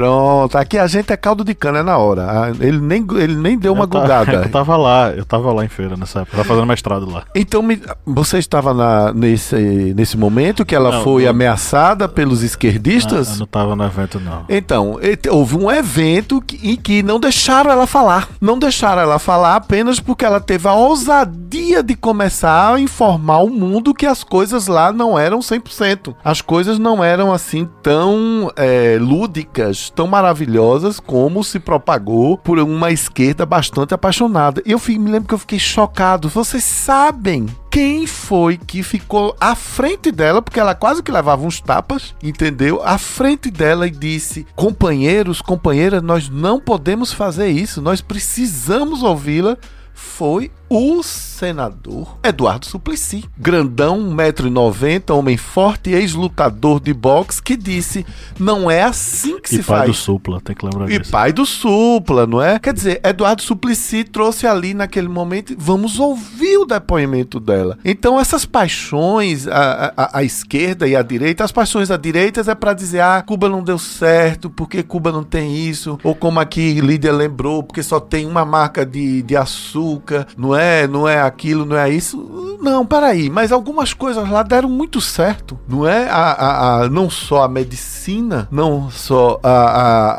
Pronto, 0.00 0.56
aqui 0.56 0.78
a 0.78 0.86
gente 0.86 1.12
é 1.12 1.16
caldo 1.16 1.44
de 1.44 1.54
cana, 1.54 1.80
é 1.80 1.82
na 1.82 1.98
hora. 1.98 2.22
Ah, 2.26 2.50
Ele 2.58 2.80
nem, 2.80 3.06
ele 3.18 3.36
nem 3.36 3.58
deu 3.58 3.74
uma 3.74 3.84
eu 3.84 3.88
ta- 3.88 4.00
gugada. 4.00 4.32
Eu 4.40 4.48
tava 4.50 4.76
lá, 4.76 5.10
eu 5.10 5.24
tava 5.26 5.52
lá 5.52 5.64
em 5.64 5.68
feira 5.68 5.94
nessa 5.96 6.20
época, 6.20 6.36
tava 6.38 6.48
fazendo 6.48 6.66
mestrado 6.66 7.10
lá. 7.10 7.24
Então, 7.34 7.62
me- 7.62 7.80
você 8.06 8.38
estava 8.38 8.72
na- 8.72 9.12
nesse, 9.12 9.92
nesse 9.94 10.16
momento 10.16 10.64
que 10.64 10.74
ela 10.74 10.90
Não, 10.90 11.04
foi 11.04 11.24
não. 11.24 11.30
ameaçada 11.30 12.08
pelos 12.08 12.42
esquerdistas? 12.42 13.32
eu 13.32 13.38
não 13.40 13.46
tava 13.46 13.76
no 13.76 13.84
evento, 13.84 14.18
não. 14.18 14.44
Então, 14.48 14.98
houve 15.30 15.56
um 15.56 15.70
evento 15.70 16.40
que- 16.40 16.70
em 16.72 16.76
que 16.76 17.02
não 17.02 17.20
deixaram 17.20 17.70
ela 17.70 17.86
falar. 17.86 18.28
Não 18.40 18.58
deixaram 18.58 19.02
ela 19.02 19.18
falar 19.18 19.56
apenas 19.56 20.00
porque 20.00 20.24
ela 20.24 20.40
teve 20.40 20.66
a 20.66 20.72
ousadia 20.74 21.59
de 21.70 21.94
começar 21.94 22.74
a 22.74 22.80
informar 22.80 23.38
o 23.42 23.48
mundo 23.48 23.94
que 23.94 24.04
as 24.04 24.24
coisas 24.24 24.66
lá 24.66 24.92
não 24.92 25.16
eram 25.16 25.38
100%. 25.38 26.14
As 26.24 26.40
coisas 26.42 26.78
não 26.78 27.02
eram 27.02 27.32
assim 27.32 27.68
tão 27.82 28.50
é, 28.56 28.98
lúdicas, 29.00 29.88
tão 29.90 30.08
maravilhosas 30.08 30.98
como 30.98 31.44
se 31.44 31.60
propagou 31.60 32.36
por 32.36 32.58
uma 32.58 32.90
esquerda 32.90 33.46
bastante 33.46 33.94
apaixonada. 33.94 34.60
E 34.66 34.72
eu 34.72 34.78
fi- 34.80 34.98
me 34.98 35.10
lembro 35.10 35.28
que 35.28 35.34
eu 35.34 35.38
fiquei 35.38 35.58
chocado. 35.60 36.28
Vocês 36.28 36.64
sabem 36.64 37.46
quem 37.70 38.04
foi 38.04 38.56
que 38.58 38.82
ficou 38.82 39.34
à 39.40 39.54
frente 39.54 40.10
dela, 40.10 40.42
porque 40.42 40.58
ela 40.58 40.74
quase 40.74 41.02
que 41.04 41.12
levava 41.12 41.46
uns 41.46 41.60
tapas, 41.60 42.14
entendeu? 42.20 42.82
À 42.84 42.98
frente 42.98 43.48
dela 43.48 43.86
e 43.86 43.90
disse: 43.90 44.44
companheiros, 44.56 45.40
companheiras, 45.40 46.02
nós 46.02 46.28
não 46.28 46.58
podemos 46.60 47.12
fazer 47.12 47.48
isso, 47.48 47.80
nós 47.80 48.00
precisamos 48.00 49.02
ouvi-la. 49.04 49.56
Foi 49.94 50.50
o 50.72 51.02
senador 51.02 52.16
Eduardo 52.22 52.64
Suplicy, 52.64 53.24
grandão, 53.36 53.98
1,90m, 54.14 55.10
homem 55.16 55.36
forte, 55.36 55.90
ex-lutador 55.90 56.78
de 56.80 56.94
boxe, 56.94 57.42
que 57.42 57.56
disse: 57.56 58.06
não 58.38 58.70
é 58.70 58.82
assim 58.84 59.40
que 59.40 59.48
E 59.52 59.56
se 59.56 59.62
pai 59.64 59.78
faz. 59.78 59.90
do 59.90 59.94
Supla, 59.94 60.40
tem 60.40 60.54
que 60.54 60.64
lembrar 60.64 60.88
E 60.88 60.98
disso. 60.98 61.10
pai 61.10 61.32
do 61.32 61.44
Supla, 61.44 62.24
não 62.26 62.40
é? 62.40 62.58
Quer 62.60 62.72
dizer, 62.72 63.00
Eduardo 63.02 63.42
Suplicy 63.42 64.04
trouxe 64.04 64.46
ali 64.46 64.72
naquele 64.72 65.08
momento, 65.08 65.56
vamos 65.58 65.98
ouvir 65.98 66.58
o 66.58 66.64
depoimento 66.64 67.40
dela. 67.40 67.76
Então, 67.84 68.20
essas 68.20 68.44
paixões, 68.44 69.48
a, 69.48 69.92
a, 69.96 70.18
a 70.18 70.22
esquerda 70.24 70.86
e 70.86 70.94
a 70.94 71.02
direita, 71.02 71.42
as 71.42 71.50
paixões 71.50 71.88
da 71.88 71.96
direita 71.96 72.40
é 72.48 72.54
para 72.54 72.72
dizer, 72.74 73.00
ah, 73.00 73.22
Cuba 73.26 73.48
não 73.48 73.64
deu 73.64 73.78
certo, 73.78 74.48
porque 74.48 74.82
Cuba 74.84 75.10
não 75.10 75.24
tem 75.24 75.66
isso, 75.68 75.98
ou 76.04 76.14
como 76.14 76.38
aqui 76.38 76.80
Lídia 76.80 77.12
lembrou, 77.12 77.62
porque 77.62 77.82
só 77.82 77.98
tem 77.98 78.24
uma 78.24 78.44
marca 78.44 78.86
de, 78.86 79.22
de 79.22 79.36
açúcar, 79.36 80.26
não 80.38 80.54
é? 80.54 80.59
Não 80.86 81.08
é 81.08 81.20
aquilo, 81.20 81.64
não 81.64 81.76
é 81.76 81.88
isso. 81.90 82.56
Não, 82.60 82.84
peraí, 82.84 83.30
mas 83.30 83.52
algumas 83.52 83.94
coisas 83.94 84.28
lá 84.28 84.42
deram 84.42 84.68
muito 84.68 85.00
certo, 85.00 85.58
não 85.66 85.86
é? 85.86 86.08
A, 86.10 86.30
a, 86.32 86.82
a- 86.82 86.88
não 86.90 87.08
só 87.08 87.42
a 87.44 87.48
medicina, 87.48 88.46
não 88.50 88.90
só 88.90 89.40
a, 89.42 89.48
a, 89.50 90.10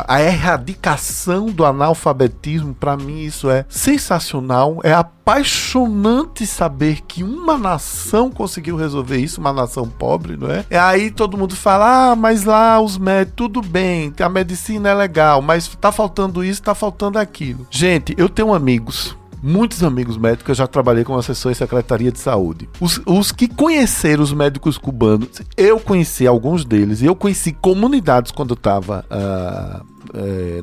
a, 0.00 0.04
a 0.16 0.22
erradicação 0.22 1.46
do 1.46 1.64
analfabetismo, 1.66 2.74
para 2.74 2.96
mim 2.96 3.20
isso 3.20 3.50
é 3.50 3.66
sensacional, 3.68 4.78
é 4.82 4.92
apaixonante 4.94 6.46
saber 6.46 7.00
que 7.06 7.22
uma 7.22 7.58
nação 7.58 8.30
conseguiu 8.30 8.76
resolver 8.76 9.18
isso, 9.18 9.40
uma 9.40 9.52
nação 9.52 9.86
pobre, 9.86 10.36
não 10.36 10.50
é? 10.50 10.64
E 10.70 10.76
aí 10.76 11.10
todo 11.10 11.36
mundo 11.36 11.54
fala, 11.54 12.12
ah, 12.12 12.16
mas 12.16 12.44
lá 12.44 12.80
os 12.80 12.96
médicos, 12.96 13.34
tudo 13.36 13.60
bem, 13.60 14.12
a 14.20 14.28
medicina 14.28 14.88
é 14.90 14.94
legal, 14.94 15.42
mas 15.42 15.68
tá 15.80 15.92
faltando 15.92 16.42
isso, 16.42 16.62
tá 16.62 16.74
faltando 16.74 17.18
aquilo. 17.18 17.66
Gente, 17.70 18.14
eu 18.16 18.28
tenho 18.28 18.54
amigos 18.54 19.16
muitos 19.42 19.82
amigos 19.82 20.16
médicos, 20.16 20.50
eu 20.50 20.54
já 20.54 20.66
trabalhei 20.66 21.04
com 21.04 21.16
assessor 21.16 21.50
em 21.50 21.54
Secretaria 21.54 22.12
de 22.12 22.18
Saúde. 22.18 22.68
Os, 22.80 23.00
os 23.04 23.32
que 23.32 23.48
conheceram 23.48 24.22
os 24.22 24.32
médicos 24.32 24.78
cubanos, 24.78 25.28
eu 25.56 25.80
conheci 25.80 26.26
alguns 26.26 26.64
deles, 26.64 27.02
e 27.02 27.06
eu 27.06 27.14
conheci 27.14 27.52
comunidades 27.52 28.30
quando 28.30 28.50
eu 28.50 28.56
estava 28.56 29.04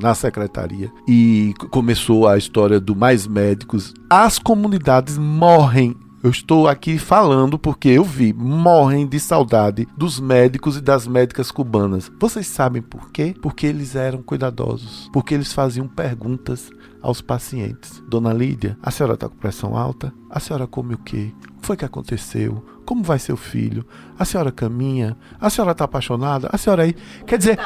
na 0.00 0.14
secretaria 0.14 0.92
e 1.08 1.54
começou 1.70 2.28
a 2.28 2.38
história 2.38 2.78
do 2.78 2.94
Mais 2.94 3.26
Médicos. 3.26 3.92
As 4.08 4.38
comunidades 4.38 5.18
morrem 5.18 5.96
eu 6.22 6.28
estou 6.28 6.68
aqui 6.68 6.98
falando 6.98 7.58
porque 7.58 7.88
eu 7.88 8.04
vi, 8.04 8.30
morrem 8.34 9.06
de 9.06 9.18
saudade 9.18 9.88
dos 9.96 10.20
médicos 10.20 10.76
e 10.76 10.82
das 10.82 11.06
médicas 11.06 11.50
cubanas. 11.50 12.12
Vocês 12.20 12.46
sabem 12.46 12.82
por 12.82 13.10
quê? 13.10 13.34
Porque 13.40 13.66
eles 13.66 13.96
eram 13.96 14.20
cuidadosos, 14.20 15.08
porque 15.14 15.32
eles 15.32 15.50
faziam 15.50 15.88
perguntas 15.88 16.70
aos 17.02 17.20
pacientes. 17.20 18.02
Dona 18.08 18.32
Lídia, 18.32 18.76
a 18.82 18.90
senhora 18.90 19.14
está 19.14 19.28
com 19.28 19.36
pressão 19.36 19.76
alta? 19.76 20.12
A 20.28 20.40
senhora 20.40 20.66
come 20.66 20.94
o 20.94 20.98
quê? 20.98 21.32
O 21.56 21.60
que 21.60 21.66
foi 21.66 21.76
que 21.76 21.84
aconteceu? 21.84 22.64
Como 22.84 23.02
vai 23.02 23.18
seu 23.18 23.36
filho? 23.36 23.84
A 24.18 24.24
senhora 24.24 24.50
caminha? 24.50 25.16
A 25.40 25.48
senhora 25.50 25.72
está 25.72 25.84
apaixonada? 25.84 26.48
A 26.52 26.58
senhora 26.58 26.82
aí. 26.82 26.94
Quer 27.26 27.38
dizer, 27.38 27.58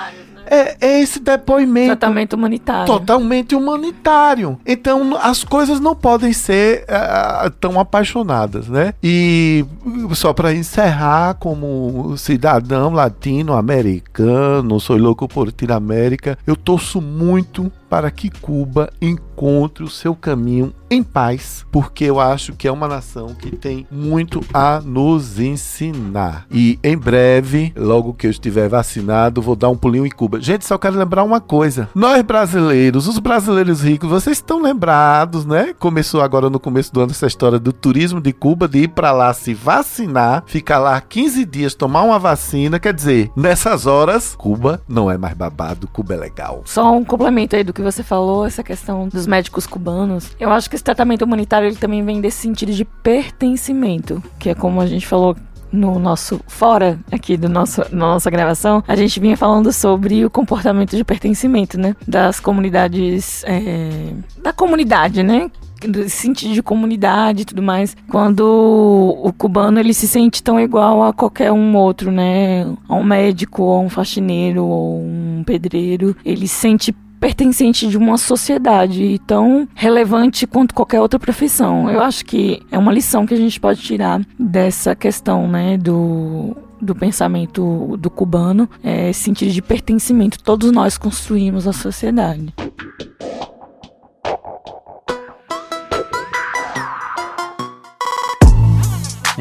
é, 0.46 0.76
é 0.80 1.00
esse 1.00 1.20
depoimento 1.20 1.96
Tratamento 1.96 2.34
humanitário. 2.34 2.86
totalmente 2.86 3.54
humanitário. 3.54 4.58
Então 4.66 5.16
as 5.16 5.44
coisas 5.44 5.80
não 5.80 5.94
podem 5.94 6.32
ser 6.32 6.84
ah, 6.88 7.50
tão 7.60 7.80
apaixonadas, 7.80 8.68
né? 8.68 8.94
E 9.02 9.64
só 10.12 10.32
para 10.32 10.52
encerrar, 10.54 11.34
como 11.34 12.16
cidadão 12.16 12.92
latino-americano, 12.92 14.78
sou 14.80 14.96
louco 14.96 15.26
por 15.26 15.52
América, 15.70 16.38
eu 16.46 16.56
torço 16.56 17.00
muito 17.00 17.72
para 17.94 18.10
que 18.10 18.28
Cuba 18.28 18.90
encontre 19.00 19.84
o 19.84 19.88
seu 19.88 20.16
caminho 20.16 20.74
em 20.90 21.00
paz, 21.00 21.64
porque 21.70 22.04
eu 22.04 22.18
acho 22.18 22.52
que 22.52 22.66
é 22.66 22.72
uma 22.72 22.88
nação 22.88 23.34
que 23.34 23.54
tem 23.54 23.86
muito 23.90 24.40
a 24.52 24.80
nos 24.80 25.38
ensinar. 25.38 26.44
E 26.50 26.78
em 26.82 26.96
breve, 26.96 27.72
logo 27.76 28.12
que 28.12 28.26
eu 28.26 28.30
estiver 28.30 28.68
vacinado, 28.68 29.40
vou 29.40 29.56
dar 29.56 29.68
um 29.68 29.76
pulinho 29.76 30.06
em 30.06 30.10
Cuba. 30.10 30.40
Gente, 30.40 30.64
só 30.64 30.76
quero 30.76 30.98
lembrar 30.98 31.22
uma 31.22 31.40
coisa. 31.40 31.88
Nós 31.94 32.22
brasileiros, 32.22 33.06
os 33.06 33.18
brasileiros 33.20 33.82
ricos, 33.82 34.10
vocês 34.10 34.38
estão 34.38 34.60
lembrados, 34.60 35.44
né? 35.44 35.72
Começou 35.78 36.20
agora 36.20 36.50
no 36.50 36.60
começo 36.60 36.92
do 36.92 37.00
ano 37.00 37.12
essa 37.12 37.26
história 37.26 37.58
do 37.58 37.72
turismo 37.72 38.20
de 38.20 38.32
Cuba, 38.32 38.68
de 38.68 38.80
ir 38.80 38.88
para 38.88 39.12
lá 39.12 39.32
se 39.32 39.54
vacinar, 39.54 40.42
ficar 40.46 40.78
lá 40.78 41.00
15 41.00 41.44
dias, 41.44 41.74
tomar 41.74 42.02
uma 42.02 42.18
vacina. 42.18 42.80
Quer 42.80 42.92
dizer, 42.92 43.30
nessas 43.36 43.86
horas, 43.86 44.34
Cuba 44.36 44.80
não 44.88 45.10
é 45.10 45.16
mais 45.16 45.34
babado, 45.34 45.88
Cuba 45.88 46.14
é 46.14 46.18
legal. 46.18 46.62
Só 46.64 46.92
um 46.92 47.04
complemento 47.04 47.54
aí 47.54 47.62
do 47.62 47.72
que 47.72 47.83
você 47.84 48.02
falou, 48.02 48.46
essa 48.46 48.62
questão 48.62 49.08
dos 49.08 49.26
médicos 49.26 49.66
cubanos. 49.66 50.32
Eu 50.40 50.50
acho 50.50 50.68
que 50.68 50.76
esse 50.76 50.84
tratamento 50.84 51.22
humanitário 51.22 51.68
ele 51.68 51.76
também 51.76 52.04
vem 52.04 52.20
desse 52.20 52.38
sentido 52.38 52.72
de 52.72 52.84
pertencimento, 52.84 54.22
que 54.38 54.50
é 54.50 54.54
como 54.54 54.80
a 54.80 54.86
gente 54.86 55.06
falou 55.06 55.36
no 55.74 55.98
nosso 55.98 56.40
fora 56.46 56.98
aqui 57.10 57.36
do 57.36 57.48
nosso 57.48 57.82
na 57.90 58.12
nossa 58.12 58.30
gravação, 58.30 58.82
a 58.86 58.94
gente 58.94 59.18
vinha 59.18 59.36
falando 59.36 59.72
sobre 59.72 60.24
o 60.24 60.30
comportamento 60.30 60.96
de 60.96 61.04
pertencimento, 61.04 61.78
né, 61.78 61.96
das 62.06 62.38
comunidades 62.38 63.42
é, 63.44 64.12
da 64.40 64.52
comunidade, 64.52 65.22
né? 65.22 65.50
Desse 65.86 66.16
sentido 66.16 66.54
de 66.54 66.62
comunidade 66.62 67.42
e 67.42 67.44
tudo 67.44 67.60
mais. 67.60 67.94
Quando 68.08 68.40
o 68.42 69.30
cubano 69.34 69.78
ele 69.78 69.92
se 69.92 70.08
sente 70.08 70.42
tão 70.42 70.58
igual 70.58 71.02
a 71.02 71.12
qualquer 71.12 71.52
um 71.52 71.76
outro, 71.76 72.10
né? 72.10 72.64
A 72.88 72.94
um 72.94 73.04
médico, 73.04 73.64
ou 73.64 73.74
a 73.74 73.80
um 73.80 73.90
faxineiro, 73.90 74.64
ou 74.64 75.02
um 75.02 75.42
pedreiro. 75.44 76.16
Ele 76.24 76.48
se 76.48 76.54
sente 76.54 76.94
pertencente 77.24 77.88
de 77.88 77.96
uma 77.96 78.18
sociedade 78.18 79.18
tão 79.26 79.66
relevante 79.74 80.46
quanto 80.46 80.74
qualquer 80.74 81.00
outra 81.00 81.18
profissão. 81.18 81.88
Eu 81.88 82.02
acho 82.02 82.22
que 82.22 82.60
é 82.70 82.76
uma 82.76 82.92
lição 82.92 83.24
que 83.24 83.32
a 83.32 83.36
gente 83.38 83.58
pode 83.58 83.80
tirar 83.80 84.20
dessa 84.38 84.94
questão, 84.94 85.48
né, 85.48 85.78
do 85.78 86.54
do 86.82 86.94
pensamento 86.94 87.96
do 87.96 88.10
cubano, 88.10 88.68
é 88.82 89.10
sentido 89.10 89.50
de 89.50 89.62
pertencimento. 89.62 90.42
Todos 90.42 90.70
nós 90.70 90.98
construímos 90.98 91.66
a 91.66 91.72
sociedade. 91.72 92.52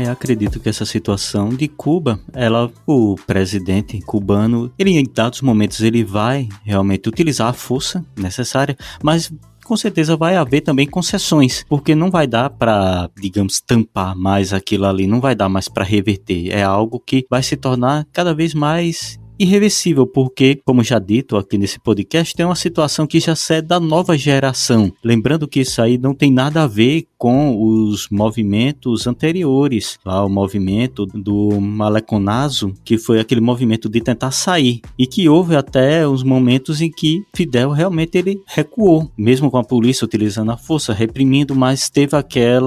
É, 0.04 0.10
acredito 0.10 0.60
que 0.60 0.68
essa 0.68 0.86
situação 0.86 1.47
de 1.47 1.70
Cuba, 1.70 2.20
ela, 2.34 2.70
o 2.86 3.16
presidente 3.26 4.01
cubano, 4.01 4.70
ele 4.78 4.91
em 4.91 5.06
dados 5.06 5.41
momentos 5.41 5.80
ele 5.80 6.04
vai 6.04 6.49
realmente 6.66 7.08
utilizar 7.08 7.47
a 7.47 7.54
força 7.54 8.06
necessária, 8.18 8.76
mas 9.01 9.32
com 9.64 9.78
certeza 9.78 10.18
vai 10.18 10.36
haver 10.36 10.60
também 10.60 10.86
concessões, 10.86 11.64
porque 11.70 11.95
não 11.95 12.12
vai 12.12 12.28
dar 12.28 12.49
para, 12.49 13.10
digamos, 13.18 13.62
tampar 13.62 14.14
mais 14.14 14.51
aquilo 14.51 14.86
ali, 14.86 15.08
não 15.08 15.22
vai 15.22 15.36
dar 15.36 15.47
mais 15.47 15.70
para 15.70 15.86
reverter. 15.86 16.49
É 16.49 16.64
algo 16.64 16.99
que 16.99 17.26
vai 17.30 17.41
se 17.41 17.56
tornar 17.56 18.06
cada 18.12 18.34
vez 18.34 18.54
mais 18.54 19.18
irreversível, 19.39 20.06
porque, 20.06 20.62
como 20.66 20.84
já 20.84 20.99
dito 20.99 21.38
aqui 21.38 21.58
nesse 21.58 21.80
podcast, 21.80 22.36
tem 22.36 22.45
uma 22.45 22.56
situação 22.56 23.08
que 23.08 23.20
já 23.20 23.34
é 23.49 23.62
da 23.62 23.80
nova 23.80 24.18
geração. 24.18 24.91
Lembrando 25.04 25.47
que 25.47 25.62
isso 25.62 25.82
aí 25.82 25.97
não 25.97 26.14
tem 26.14 26.32
nada 26.32 26.64
a 26.64 26.68
ver 26.68 27.08
com 27.24 27.55
os 27.57 28.09
movimentos 28.11 29.07
anteriores, 29.07 29.97
lá 30.03 30.26
o 30.26 30.30
movimento 30.30 31.05
do 31.05 31.57
Maleconazo, 31.61 32.74
que 32.84 32.97
foi 32.97 33.17
aquele 33.17 33.39
movimento 33.39 33.88
de 33.88 34.01
tentar 34.01 34.32
sair, 34.32 34.82
e 34.99 35.07
que 35.07 35.30
houve 35.30 35.55
até 35.55 36.05
os 36.05 36.21
momentos 36.21 36.82
em 36.82 36.91
que 36.91 37.24
Fidel 37.34 37.71
realmente 37.71 38.17
ele 38.17 38.41
recuou, 38.45 39.09
mesmo 39.17 39.49
com 39.49 39.57
a 39.57 39.63
polícia 39.63 40.03
utilizando 40.03 40.51
a 40.51 40.57
força, 40.57 40.91
reprimindo, 40.91 41.55
mas 41.55 41.89
teve 41.89 42.13
aquele 42.17 42.65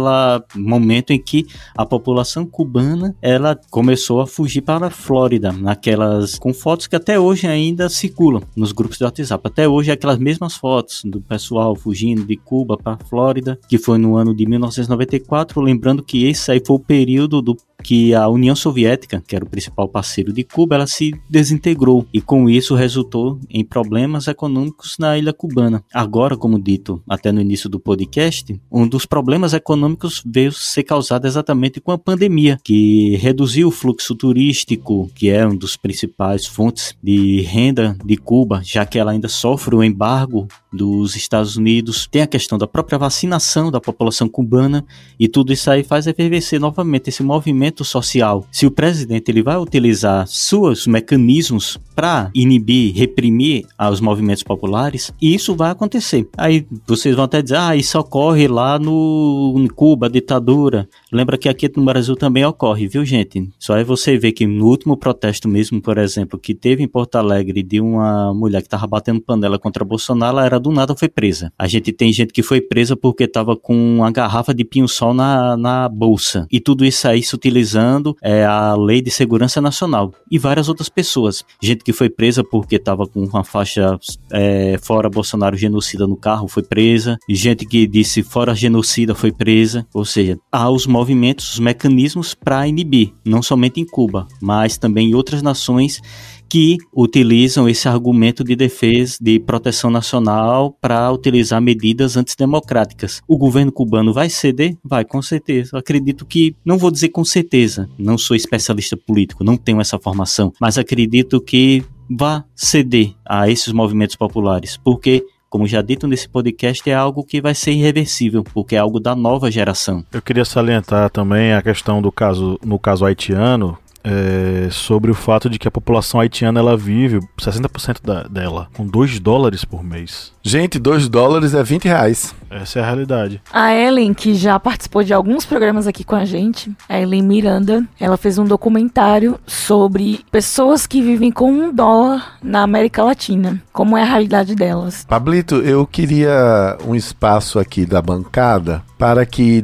momento 0.55 1.11
em 1.11 1.19
que 1.19 1.45
a 1.77 1.85
população 1.85 2.47
cubana 2.47 3.15
ela 3.21 3.61
começou 3.71 4.23
a 4.23 4.27
fugir 4.27 4.63
para 4.63 4.87
a 4.87 4.91
Flórida, 4.91 5.53
naquelas 5.53 6.39
com 6.39 6.55
fotos 6.55 6.87
que 6.87 6.97
até 6.97 7.21
hoje 7.21 7.47
ainda 7.47 7.91
circulam 7.91 8.43
nos 8.57 8.73
grupos 8.73 8.97
de 8.97 9.05
WhatsApp. 9.05 9.47
Até 9.47 9.69
hoje 9.69 9.91
é 9.91 9.93
aquelas 9.93 10.19
mesmas 10.19 10.57
fotos 10.57 11.03
do 11.05 11.21
pessoal 11.21 11.77
fugindo 11.77 12.25
de 12.25 12.39
Cuba 12.39 12.79
para 12.79 12.95
a 12.95 13.05
Flórida, 13.05 13.59
que 13.69 13.77
foi 13.77 13.99
no 13.99 14.17
ano 14.17 14.35
de 14.35 14.46
1994, 14.49 15.61
lembrando 15.61 16.03
que 16.03 16.27
esse 16.27 16.51
aí 16.51 16.63
foi 16.65 16.77
o 16.77 16.81
período 16.81 17.43
do 17.43 17.57
que 17.83 18.15
a 18.15 18.29
União 18.29 18.57
Soviética, 18.57 19.23
que 19.27 19.37
era 19.37 19.45
o 19.45 19.49
principal 19.49 19.89
parceiro 19.89 20.33
de 20.33 20.43
Cuba, 20.45 20.75
ela 20.75 20.87
se 20.87 21.15
desintegrou 21.29 22.07
e 22.13 22.21
com 22.21 22.49
isso 22.49 22.75
resultou 22.75 23.39
em 23.51 23.65
problemas 23.65 24.27
econômicos 24.27 24.97
na 24.99 25.17
ilha 25.17 25.33
cubana. 25.33 25.85
Agora, 25.93 26.37
como 26.37 26.61
dito 26.61 27.03
até 27.09 27.31
no 27.31 27.41
início 27.41 27.69
do 27.69 27.79
podcast, 27.79 28.61
um 28.71 28.87
dos 28.87 29.07
problemas 29.07 29.53
econômicos 29.53 30.23
veio 30.25 30.53
ser 30.53 30.83
causado 30.83 31.27
exatamente 31.27 31.81
com 31.81 31.93
a 31.93 31.99
pandemia, 31.99 32.59
que 32.65 33.17
reduziu 33.17 33.69
o 33.69 33.73
fluxo 33.73 34.15
turístico, 34.15 35.11
que 35.15 35.31
é 35.31 35.47
um 35.47 35.57
dos 35.57 35.77
principais 35.77 36.47
fontes 36.47 36.97
de 37.03 37.43
renda 37.43 37.97
de 38.05 38.17
Cuba, 38.17 38.61
já 38.65 38.85
que 38.85 38.99
ela 38.99 39.13
ainda 39.13 39.29
sofre 39.29 39.75
o 39.75 39.85
embargo 39.85 40.49
dos 40.73 41.17
Estados 41.17 41.57
Unidos. 41.57 42.07
Tem 42.11 42.23
a 42.23 42.27
questão 42.27 42.59
da 42.59 42.67
própria 42.67 42.99
vacinação 42.99 43.71
da 43.71 43.81
população 43.81 44.29
cubana 44.29 44.85
e 45.19 45.29
tudo 45.29 45.53
isso 45.53 45.71
aí 45.71 45.83
faz 45.83 46.07
efervescer 46.07 46.61
novamente 46.61 47.09
esse 47.09 47.23
movimento 47.23 47.66
social, 47.85 48.47
se 48.51 48.67
o 48.67 48.71
presidente 48.71 49.31
ele 49.31 49.43
vai 49.43 49.57
utilizar 49.57 50.27
seus 50.27 50.87
mecanismos 50.87 51.79
para 51.95 52.31
inibir, 52.35 52.95
reprimir 52.95 53.65
os 53.91 54.01
movimentos 54.01 54.43
populares, 54.43 55.13
isso 55.21 55.57
vai 55.57 55.71
acontecer. 55.71 56.29
Aí 56.37 56.67
vocês 56.87 57.17
vão 57.17 57.25
até 57.25 57.41
dizer, 57.41 57.57
ah, 57.57 57.75
isso 57.75 57.99
ocorre 57.99 58.47
lá 58.47 58.79
no 58.79 59.55
em 59.57 59.67
Cuba, 59.67 60.11
ditadura. 60.11 60.87
Lembra 61.11 61.39
que 61.39 61.49
aqui 61.49 61.71
no 61.75 61.85
Brasil 61.85 62.15
também 62.15 62.45
ocorre, 62.45 62.87
viu, 62.87 63.05
gente? 63.05 63.49
Só 63.59 63.77
é 63.77 63.83
você 63.83 64.19
ver 64.19 64.33
que 64.33 64.47
no 64.47 64.67
último 64.67 64.97
protesto 64.97 65.49
mesmo, 65.49 65.81
por 65.81 65.97
exemplo, 65.97 66.39
que 66.39 66.55
teve 66.55 66.83
em 66.83 66.89
Porto 66.89 67.17
Alegre 67.17 67.63
de 67.63 67.81
uma 67.81 68.35
mulher 68.35 68.61
que 68.61 68.67
estava 68.67 68.87
batendo 68.87 69.21
panela 69.21 69.59
contra 69.59 69.85
Bolsonaro, 69.85 70.37
ela 70.37 70.45
era 70.45 70.61
do 70.61 70.71
nada 70.71 70.95
foi 70.95 71.09
presa. 71.09 71.53
A 71.59 71.67
gente 71.67 71.93
tem 71.93 72.13
gente 72.13 72.33
que 72.33 72.43
foi 72.43 72.61
presa 72.61 72.97
porque 72.97 73.25
estava 73.25 73.57
com 73.57 73.75
uma 73.97 74.11
garrafa 74.11 74.53
de 74.53 74.65
pinho-sol 74.65 75.15
na, 75.15 75.57
na 75.57 75.89
bolsa. 75.89 76.47
E 76.51 76.61
tudo 76.61 76.85
isso 76.85 77.09
aí 77.09 77.23
se 77.23 77.35
utilizando 77.57 78.17
é, 78.23 78.45
a 78.45 78.75
Lei 78.75 79.01
de 79.01 79.11
Segurança 79.11 79.61
Nacional. 79.61 80.13
E 80.31 80.39
várias 80.39 80.69
outras 80.69 80.89
pessoas. 80.89 81.45
Gente 81.63 81.83
que 81.83 81.93
foi 81.93 82.11
presa 82.11 82.45
porque 82.45 82.77
estava 82.77 83.07
com 83.07 83.25
uma 83.25 83.43
faixa 83.43 83.99
é, 84.31 84.79
fora 84.83 85.09
Bolsonaro 85.09 85.57
genocida 85.57 86.07
no 86.07 86.17
carro, 86.17 86.49
foi 86.49 86.63
presa. 86.63 87.17
Gente 87.29 87.65
que 87.65 87.87
disse 87.87 88.23
fora 88.23 88.55
genocida 88.55 89.15
foi 89.15 89.33
presa. 89.33 89.87
Ou 89.95 90.05
seja, 90.05 90.39
há 90.53 90.71
os 90.71 90.87
movimentos 90.87 91.55
os 91.55 91.59
mecanismos 91.59 92.35
para 92.35 92.67
inibir, 92.69 93.13
não 93.25 93.43
somente 93.43 93.81
em 93.81 93.87
Cuba, 93.87 94.27
mas 94.41 94.77
também 94.77 95.11
em 95.11 95.15
outras 95.15 95.43
nações 95.43 96.01
que 96.49 96.79
utilizam 96.95 97.69
esse 97.69 97.89
argumento 97.89 98.45
de 98.45 98.57
defesa, 98.57 99.17
de 99.21 99.39
proteção 99.39 99.91
nacional 99.91 100.77
para 100.81 101.11
utilizar 101.13 101.61
medidas 101.61 102.17
antidemocráticas. 102.17 103.21
O 103.27 103.37
governo 103.37 103.73
cubano 103.73 104.13
vai 104.13 104.29
ceder? 104.29 104.77
Vai, 104.85 105.05
com 105.05 105.21
certeza. 105.21 105.77
acredito 105.77 106.25
que, 106.25 106.55
não 106.65 106.79
vou 106.79 106.91
dizer 106.91 107.09
com 107.11 107.25
certeza, 107.25 107.89
não 107.99 108.17
sou 108.17 108.37
especialista 108.37 108.97
político, 108.97 109.45
não 109.45 109.57
tenho 109.57 109.81
essa 109.81 109.99
formação, 109.99 110.53
mas 110.61 110.79
acredito 110.79 111.41
que 111.41 111.85
vá 112.09 112.45
ceder 112.55 113.15
a 113.25 113.51
esses 113.51 113.73
movimentos 113.73 114.17
populares, 114.17 114.77
porque 114.77 115.25
como 115.49 115.67
já 115.67 115.81
dito 115.81 116.07
nesse 116.07 116.29
podcast, 116.29 116.89
é 116.91 116.95
algo 116.95 117.25
que 117.25 117.41
vai 117.41 117.55
ser 117.55 117.71
irreversível, 117.73 118.43
porque 118.43 118.75
é 118.75 118.79
algo 118.79 119.01
da 119.01 119.15
nova 119.15 119.51
geração. 119.51 120.05
Eu 120.13 120.21
queria 120.21 120.45
salientar 120.45 121.09
também 121.09 121.53
a 121.53 121.63
questão 121.63 122.03
do 122.03 122.11
caso, 122.11 122.59
no 122.65 122.79
caso 122.79 123.05
haitiano, 123.07 123.79
é, 124.07 124.69
sobre 124.71 125.11
o 125.11 125.15
fato 125.15 125.51
de 125.51 125.59
que 125.59 125.67
a 125.67 125.71
população 125.71 126.21
haitiana 126.21 126.61
ela 126.61 126.77
vive 126.77 127.19
60% 127.39 127.99
da, 128.03 128.23
dela 128.23 128.69
com 128.77 128.87
2 128.87 129.19
dólares 129.19 129.65
por 129.65 129.83
mês. 129.83 130.33
Gente, 130.43 130.79
2 130.79 131.09
dólares 131.09 131.55
é 131.55 131.63
20 131.63 131.87
reais. 131.87 132.33
Essa 132.49 132.79
é 132.79 132.83
a 132.83 132.87
realidade. 132.87 133.43
A 133.53 133.75
Ellen, 133.75 134.15
que 134.15 134.37
já 134.37 134.61
participou 134.61 135.03
de 135.03 135.13
alguns 135.13 135.45
programas 135.45 135.89
aqui 135.89 136.05
com 136.05 136.15
a 136.15 136.25
gente, 136.25 136.71
a 136.89 137.01
Ellen 137.01 137.23
Miranda, 137.23 137.85
ela 137.99 138.17
fez 138.17 138.39
um 138.39 138.45
documentário 138.45 139.41
sobre 139.45 140.25
pessoas 140.31 140.87
que 140.87 141.03
vivem 141.03 141.33
com 141.33 141.51
um 141.51 141.75
dólar 141.75 142.37
na 142.41 142.63
América 142.63 143.03
Latina. 143.03 143.61
Como 143.73 143.97
é 143.97 144.03
a 144.03 144.07
realidade 144.07 144.55
delas. 144.55 145.05
Pablito, 145.09 145.57
eu 145.57 145.85
queria 145.85 146.79
um 146.87 146.95
espaço 146.95 147.59
aqui 147.59 147.85
da 147.85 148.01
bancada 148.01 148.85
para 148.99 149.27
que 149.27 149.63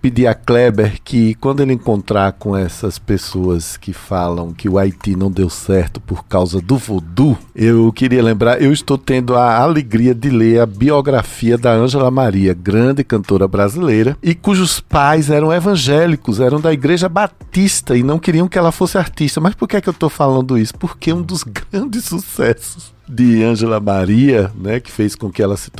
pedir 0.00 0.26
a 0.26 0.34
Kleber 0.34 1.00
que 1.04 1.34
quando 1.34 1.60
ele 1.60 1.74
encontrar 1.74 2.32
com 2.32 2.56
essas 2.56 2.98
pessoas 2.98 3.73
que 3.76 3.92
falam 3.92 4.52
que 4.52 4.68
o 4.68 4.78
Haiti 4.78 5.16
não 5.16 5.30
deu 5.30 5.48
certo 5.48 6.00
por 6.00 6.24
causa 6.24 6.60
do 6.60 6.76
voodoo, 6.76 7.38
eu 7.54 7.92
queria 7.92 8.22
lembrar, 8.22 8.60
eu 8.60 8.72
estou 8.72 8.98
tendo 8.98 9.34
a 9.34 9.58
alegria 9.58 10.14
de 10.14 10.30
ler 10.30 10.60
a 10.60 10.66
biografia 10.66 11.56
da 11.56 11.72
Ângela 11.72 12.10
Maria, 12.10 12.54
grande 12.54 13.04
cantora 13.04 13.46
brasileira, 13.46 14.16
e 14.22 14.34
cujos 14.34 14.80
pais 14.80 15.30
eram 15.30 15.52
evangélicos, 15.52 16.40
eram 16.40 16.60
da 16.60 16.72
Igreja 16.72 17.08
Batista 17.08 17.96
e 17.96 18.02
não 18.02 18.18
queriam 18.18 18.48
que 18.48 18.58
ela 18.58 18.72
fosse 18.72 18.98
artista. 18.98 19.40
Mas 19.40 19.54
por 19.54 19.68
que 19.68 19.76
é 19.76 19.80
que 19.80 19.88
eu 19.88 19.92
estou 19.92 20.08
falando 20.08 20.58
isso? 20.58 20.74
Porque 20.74 21.12
um 21.12 21.22
dos 21.22 21.42
grandes 21.70 22.04
sucessos 22.04 22.94
de 23.08 23.42
Ângela 23.42 23.80
Maria, 23.80 24.50
né, 24.54 24.80
que 24.80 24.90
fez 24.90 25.14
com 25.14 25.30
que 25.30 25.42
ela 25.42 25.56
se 25.56 25.70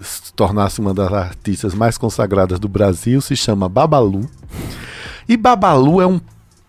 se 0.00 0.32
tornasse 0.34 0.80
uma 0.80 0.92
das 0.92 1.12
artistas 1.12 1.74
mais 1.74 1.96
consagradas 1.96 2.58
do 2.58 2.68
Brasil, 2.68 3.20
se 3.20 3.34
chama 3.34 3.68
Babalu. 3.68 4.28
E 5.28 5.36
Babalu 5.36 6.00
é 6.00 6.06
um 6.06 6.20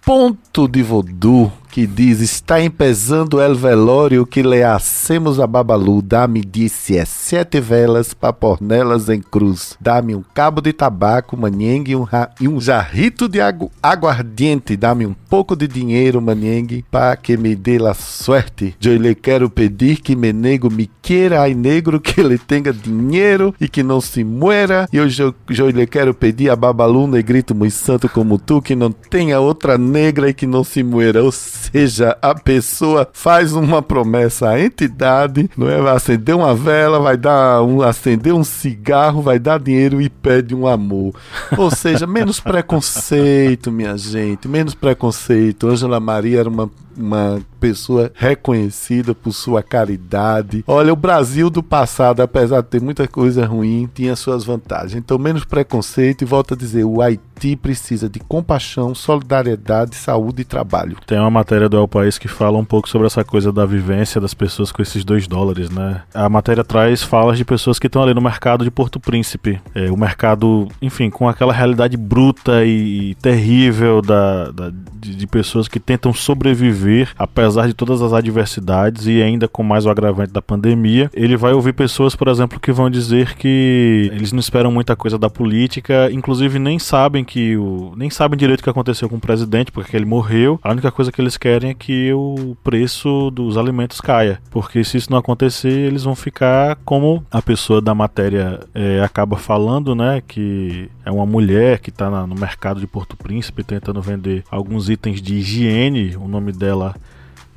ponto 0.06 0.68
de 0.68 0.84
voodoo 0.84 1.52
que 1.74 1.88
diz: 1.88 2.22
Está 2.22 2.62
empezando 2.62 3.42
el 3.42 3.56
velório 3.56 4.28
que 4.28 4.44
le 4.44 4.64
hacemos 4.64 5.40
a 5.40 5.48
Babalu. 5.48 6.04
Dá-me, 6.04 6.42
disse, 6.42 6.96
é 6.96 7.04
sete 7.04 7.60
velas 7.60 8.14
para 8.14 8.32
pôr 8.32 8.62
nelas 8.62 9.10
em 9.10 9.20
cruz. 9.20 9.76
Dá-me 9.82 10.14
um 10.14 10.24
cabo 10.36 10.62
de 10.62 10.72
tabaco, 10.72 11.36
manhengue, 11.36 11.96
um 11.96 12.06
e 12.40 12.48
um 12.48 12.62
jarrito 12.62 13.28
de 13.28 13.42
agu 13.42 13.72
aguardiente. 13.82 14.78
Dá-me 14.78 15.08
um 15.08 15.16
pouco 15.28 15.56
de 15.56 15.68
dinheiro, 15.68 16.22
manhengue, 16.22 16.86
para 16.92 17.16
que 17.16 17.36
me 17.36 17.56
dê 17.56 17.80
la 17.80 17.96
suerte. 17.96 18.76
Eu 18.80 18.96
lhe 18.96 19.16
quero 19.16 19.50
pedir 19.50 20.00
que 20.00 20.16
me 20.16 20.32
nego 20.32 20.70
me 20.70 20.88
queira, 21.02 21.42
ai 21.42 21.56
negro, 21.56 22.00
que 22.00 22.22
ele 22.22 22.38
tenha 22.38 22.72
dinheiro 22.72 23.56
e 23.60 23.68
que 23.68 23.82
não 23.82 24.00
se 24.00 24.24
muera. 24.24 24.88
E 24.94 25.02
hoje 25.02 25.24
eu, 25.24 25.34
eu 25.50 25.70
lhe 25.72 25.88
quero 25.88 26.14
pedir 26.14 26.52
a 26.52 26.56
Babalu, 26.56 27.08
negrito 27.08 27.56
muito 27.56 27.74
santo 27.74 28.08
como 28.08 28.38
tu, 28.38 28.62
que 28.62 28.76
não 28.76 28.92
tenha 28.92 29.40
outra 29.40 29.76
negra 29.76 30.30
e 30.30 30.36
que 30.36 30.46
não 30.46 30.64
se 30.64 30.84
muera. 30.84 31.24
Ou 31.24 31.32
seja, 31.72 32.18
a 32.22 32.36
pessoa 32.36 33.08
faz 33.14 33.54
uma 33.54 33.82
promessa 33.82 34.50
à 34.50 34.60
entidade, 34.60 35.50
não 35.58 35.70
é? 35.70 35.82
Vai 35.82 35.96
acender 35.96 36.36
uma 36.36 36.54
vela, 36.56 37.00
vai 37.00 37.18
dar 37.18 37.62
um 37.64 37.82
acender 37.82 38.34
um 38.34 38.44
cigarro, 38.44 39.22
vai 39.22 39.40
dar 39.40 39.60
dinheiro 39.60 40.02
e 40.02 40.10
pede 40.10 40.56
um 40.56 40.68
amor. 40.68 41.14
Ou 41.58 41.72
seja, 41.72 42.06
menos 42.08 42.40
preconceito, 42.40 43.72
minha 43.72 43.98
gente, 43.98 44.48
menos 44.48 44.74
preconceito. 44.74 45.68
Ângela 45.68 46.00
Maria 46.00 46.40
era 46.40 46.50
uma 46.50 46.70
uma 46.98 47.42
pessoa 47.60 48.12
reconhecida 48.14 49.16
por 49.16 49.32
sua 49.32 49.64
caridade. 49.64 50.64
Olha, 50.68 50.94
o 50.94 50.96
Brasil 50.96 51.50
do 51.50 51.64
passado, 51.64 52.22
apesar 52.22 52.62
de 52.62 52.68
ter 52.68 52.82
muita 52.82 53.08
coisa 53.08 53.46
ruim, 53.46 53.90
tinha 53.94 54.16
suas 54.16 54.44
vantagens. 54.44 54.96
Então, 54.96 55.18
menos 55.18 55.46
preconceito 55.46 56.22
e 56.22 56.26
volto 56.26 56.54
a 56.54 56.58
dizer, 56.58 56.84
o 56.84 57.02
Haiti 57.02 57.56
precisa 57.56 58.10
de 58.10 58.20
compaixão, 58.20 58.94
solidariedade, 58.94 59.96
saúde 59.96 60.42
e 60.42 60.46
trabalho. 60.46 60.98
Tem 61.06 61.18
uma 61.20 61.32
matéria 61.32 61.53
do 61.70 61.78
El 61.78 61.88
País 61.88 62.18
que 62.18 62.28
fala 62.28 62.58
um 62.58 62.66
pouco 62.66 62.90
sobre 62.90 63.08
essa 63.08 63.24
coisa 63.24 63.52
da 63.52 63.66
vivência 63.66 64.20
das 64.20 64.34
pessoas 64.34 64.72
com 64.72 64.82
esses 64.82 65.04
dois 65.04 65.28
dólares, 65.28 65.70
né? 65.70 66.02
A 66.14 66.28
matéria 66.28 66.64
traz 66.64 67.04
falas 67.04 67.38
de 67.38 67.46
pessoas 67.46 67.80
que 67.80 67.88
estão 67.88 68.04
ali 68.04 68.14
no 68.14 68.22
mercado 68.22 68.64
de 68.64 68.72
Porto 68.72 69.00
Príncipe. 69.00 69.60
É, 69.74 69.92
o 69.92 69.98
mercado, 69.98 70.68
enfim, 70.82 71.10
com 71.10 71.28
aquela 71.28 71.54
realidade 71.54 71.98
bruta 71.98 72.66
e 72.66 73.16
terrível 73.16 74.02
da, 74.02 74.52
da 74.52 74.72
de, 75.04 75.16
de 75.16 75.28
pessoas 75.28 75.68
que 75.68 75.80
tentam 75.80 76.14
sobreviver, 76.14 77.12
apesar 77.18 77.68
de 77.68 77.74
todas 77.74 78.02
as 78.02 78.14
adversidades 78.14 79.06
e 79.06 79.22
ainda 79.22 79.48
com 79.48 79.62
mais 79.62 79.86
o 79.86 79.90
agravante 79.90 80.32
da 80.32 80.42
pandemia. 80.42 81.10
Ele 81.14 81.36
vai 81.36 81.54
ouvir 81.54 81.74
pessoas, 81.74 82.16
por 82.16 82.30
exemplo, 82.30 82.60
que 82.60 82.72
vão 82.72 82.90
dizer 82.90 83.36
que 83.36 84.10
eles 84.14 84.32
não 84.32 84.40
esperam 84.40 84.72
muita 84.72 84.96
coisa 84.96 85.18
da 85.18 85.30
política, 85.30 86.10
inclusive 86.12 86.58
nem 86.58 86.80
sabem 86.80 87.24
que 87.24 87.58
o 87.58 87.94
nem 87.98 88.10
sabem 88.10 88.38
direito 88.38 88.62
o 88.62 88.64
que 88.64 88.70
aconteceu 88.70 89.10
com 89.10 89.18
o 89.18 89.20
presidente, 89.20 89.72
porque 89.72 89.96
ele 89.96 90.06
morreu. 90.06 90.60
A 90.64 90.72
única 90.72 90.92
coisa 90.92 91.12
que 91.12 91.20
eles 91.20 91.36
querem 91.44 91.72
é 91.72 91.74
que 91.74 92.14
o 92.14 92.56
preço 92.64 93.30
dos 93.30 93.58
alimentos 93.58 94.00
caia, 94.00 94.40
porque 94.50 94.82
se 94.82 94.96
isso 94.96 95.12
não 95.12 95.18
acontecer, 95.18 95.74
eles 95.74 96.06
vão 96.06 96.16
ficar 96.16 96.78
como 96.86 97.22
a 97.30 97.42
pessoa 97.42 97.82
da 97.82 97.94
matéria 97.94 98.62
é, 98.74 99.02
acaba 99.02 99.36
falando, 99.36 99.94
né, 99.94 100.24
que 100.26 100.90
é 101.04 101.12
uma 101.12 101.26
mulher 101.26 101.80
que 101.80 101.90
está 101.90 102.10
no 102.26 102.34
mercado 102.34 102.80
de 102.80 102.88
Porto 102.88 103.18
Príncipe 103.18 103.62
tentando 103.62 104.02
vender 104.02 104.46
alguns 104.50 104.90
itens 104.90 105.22
de 105.22 105.36
higiene. 105.36 106.16
O 106.16 106.30
nome 106.30 106.54
dela 106.54 106.96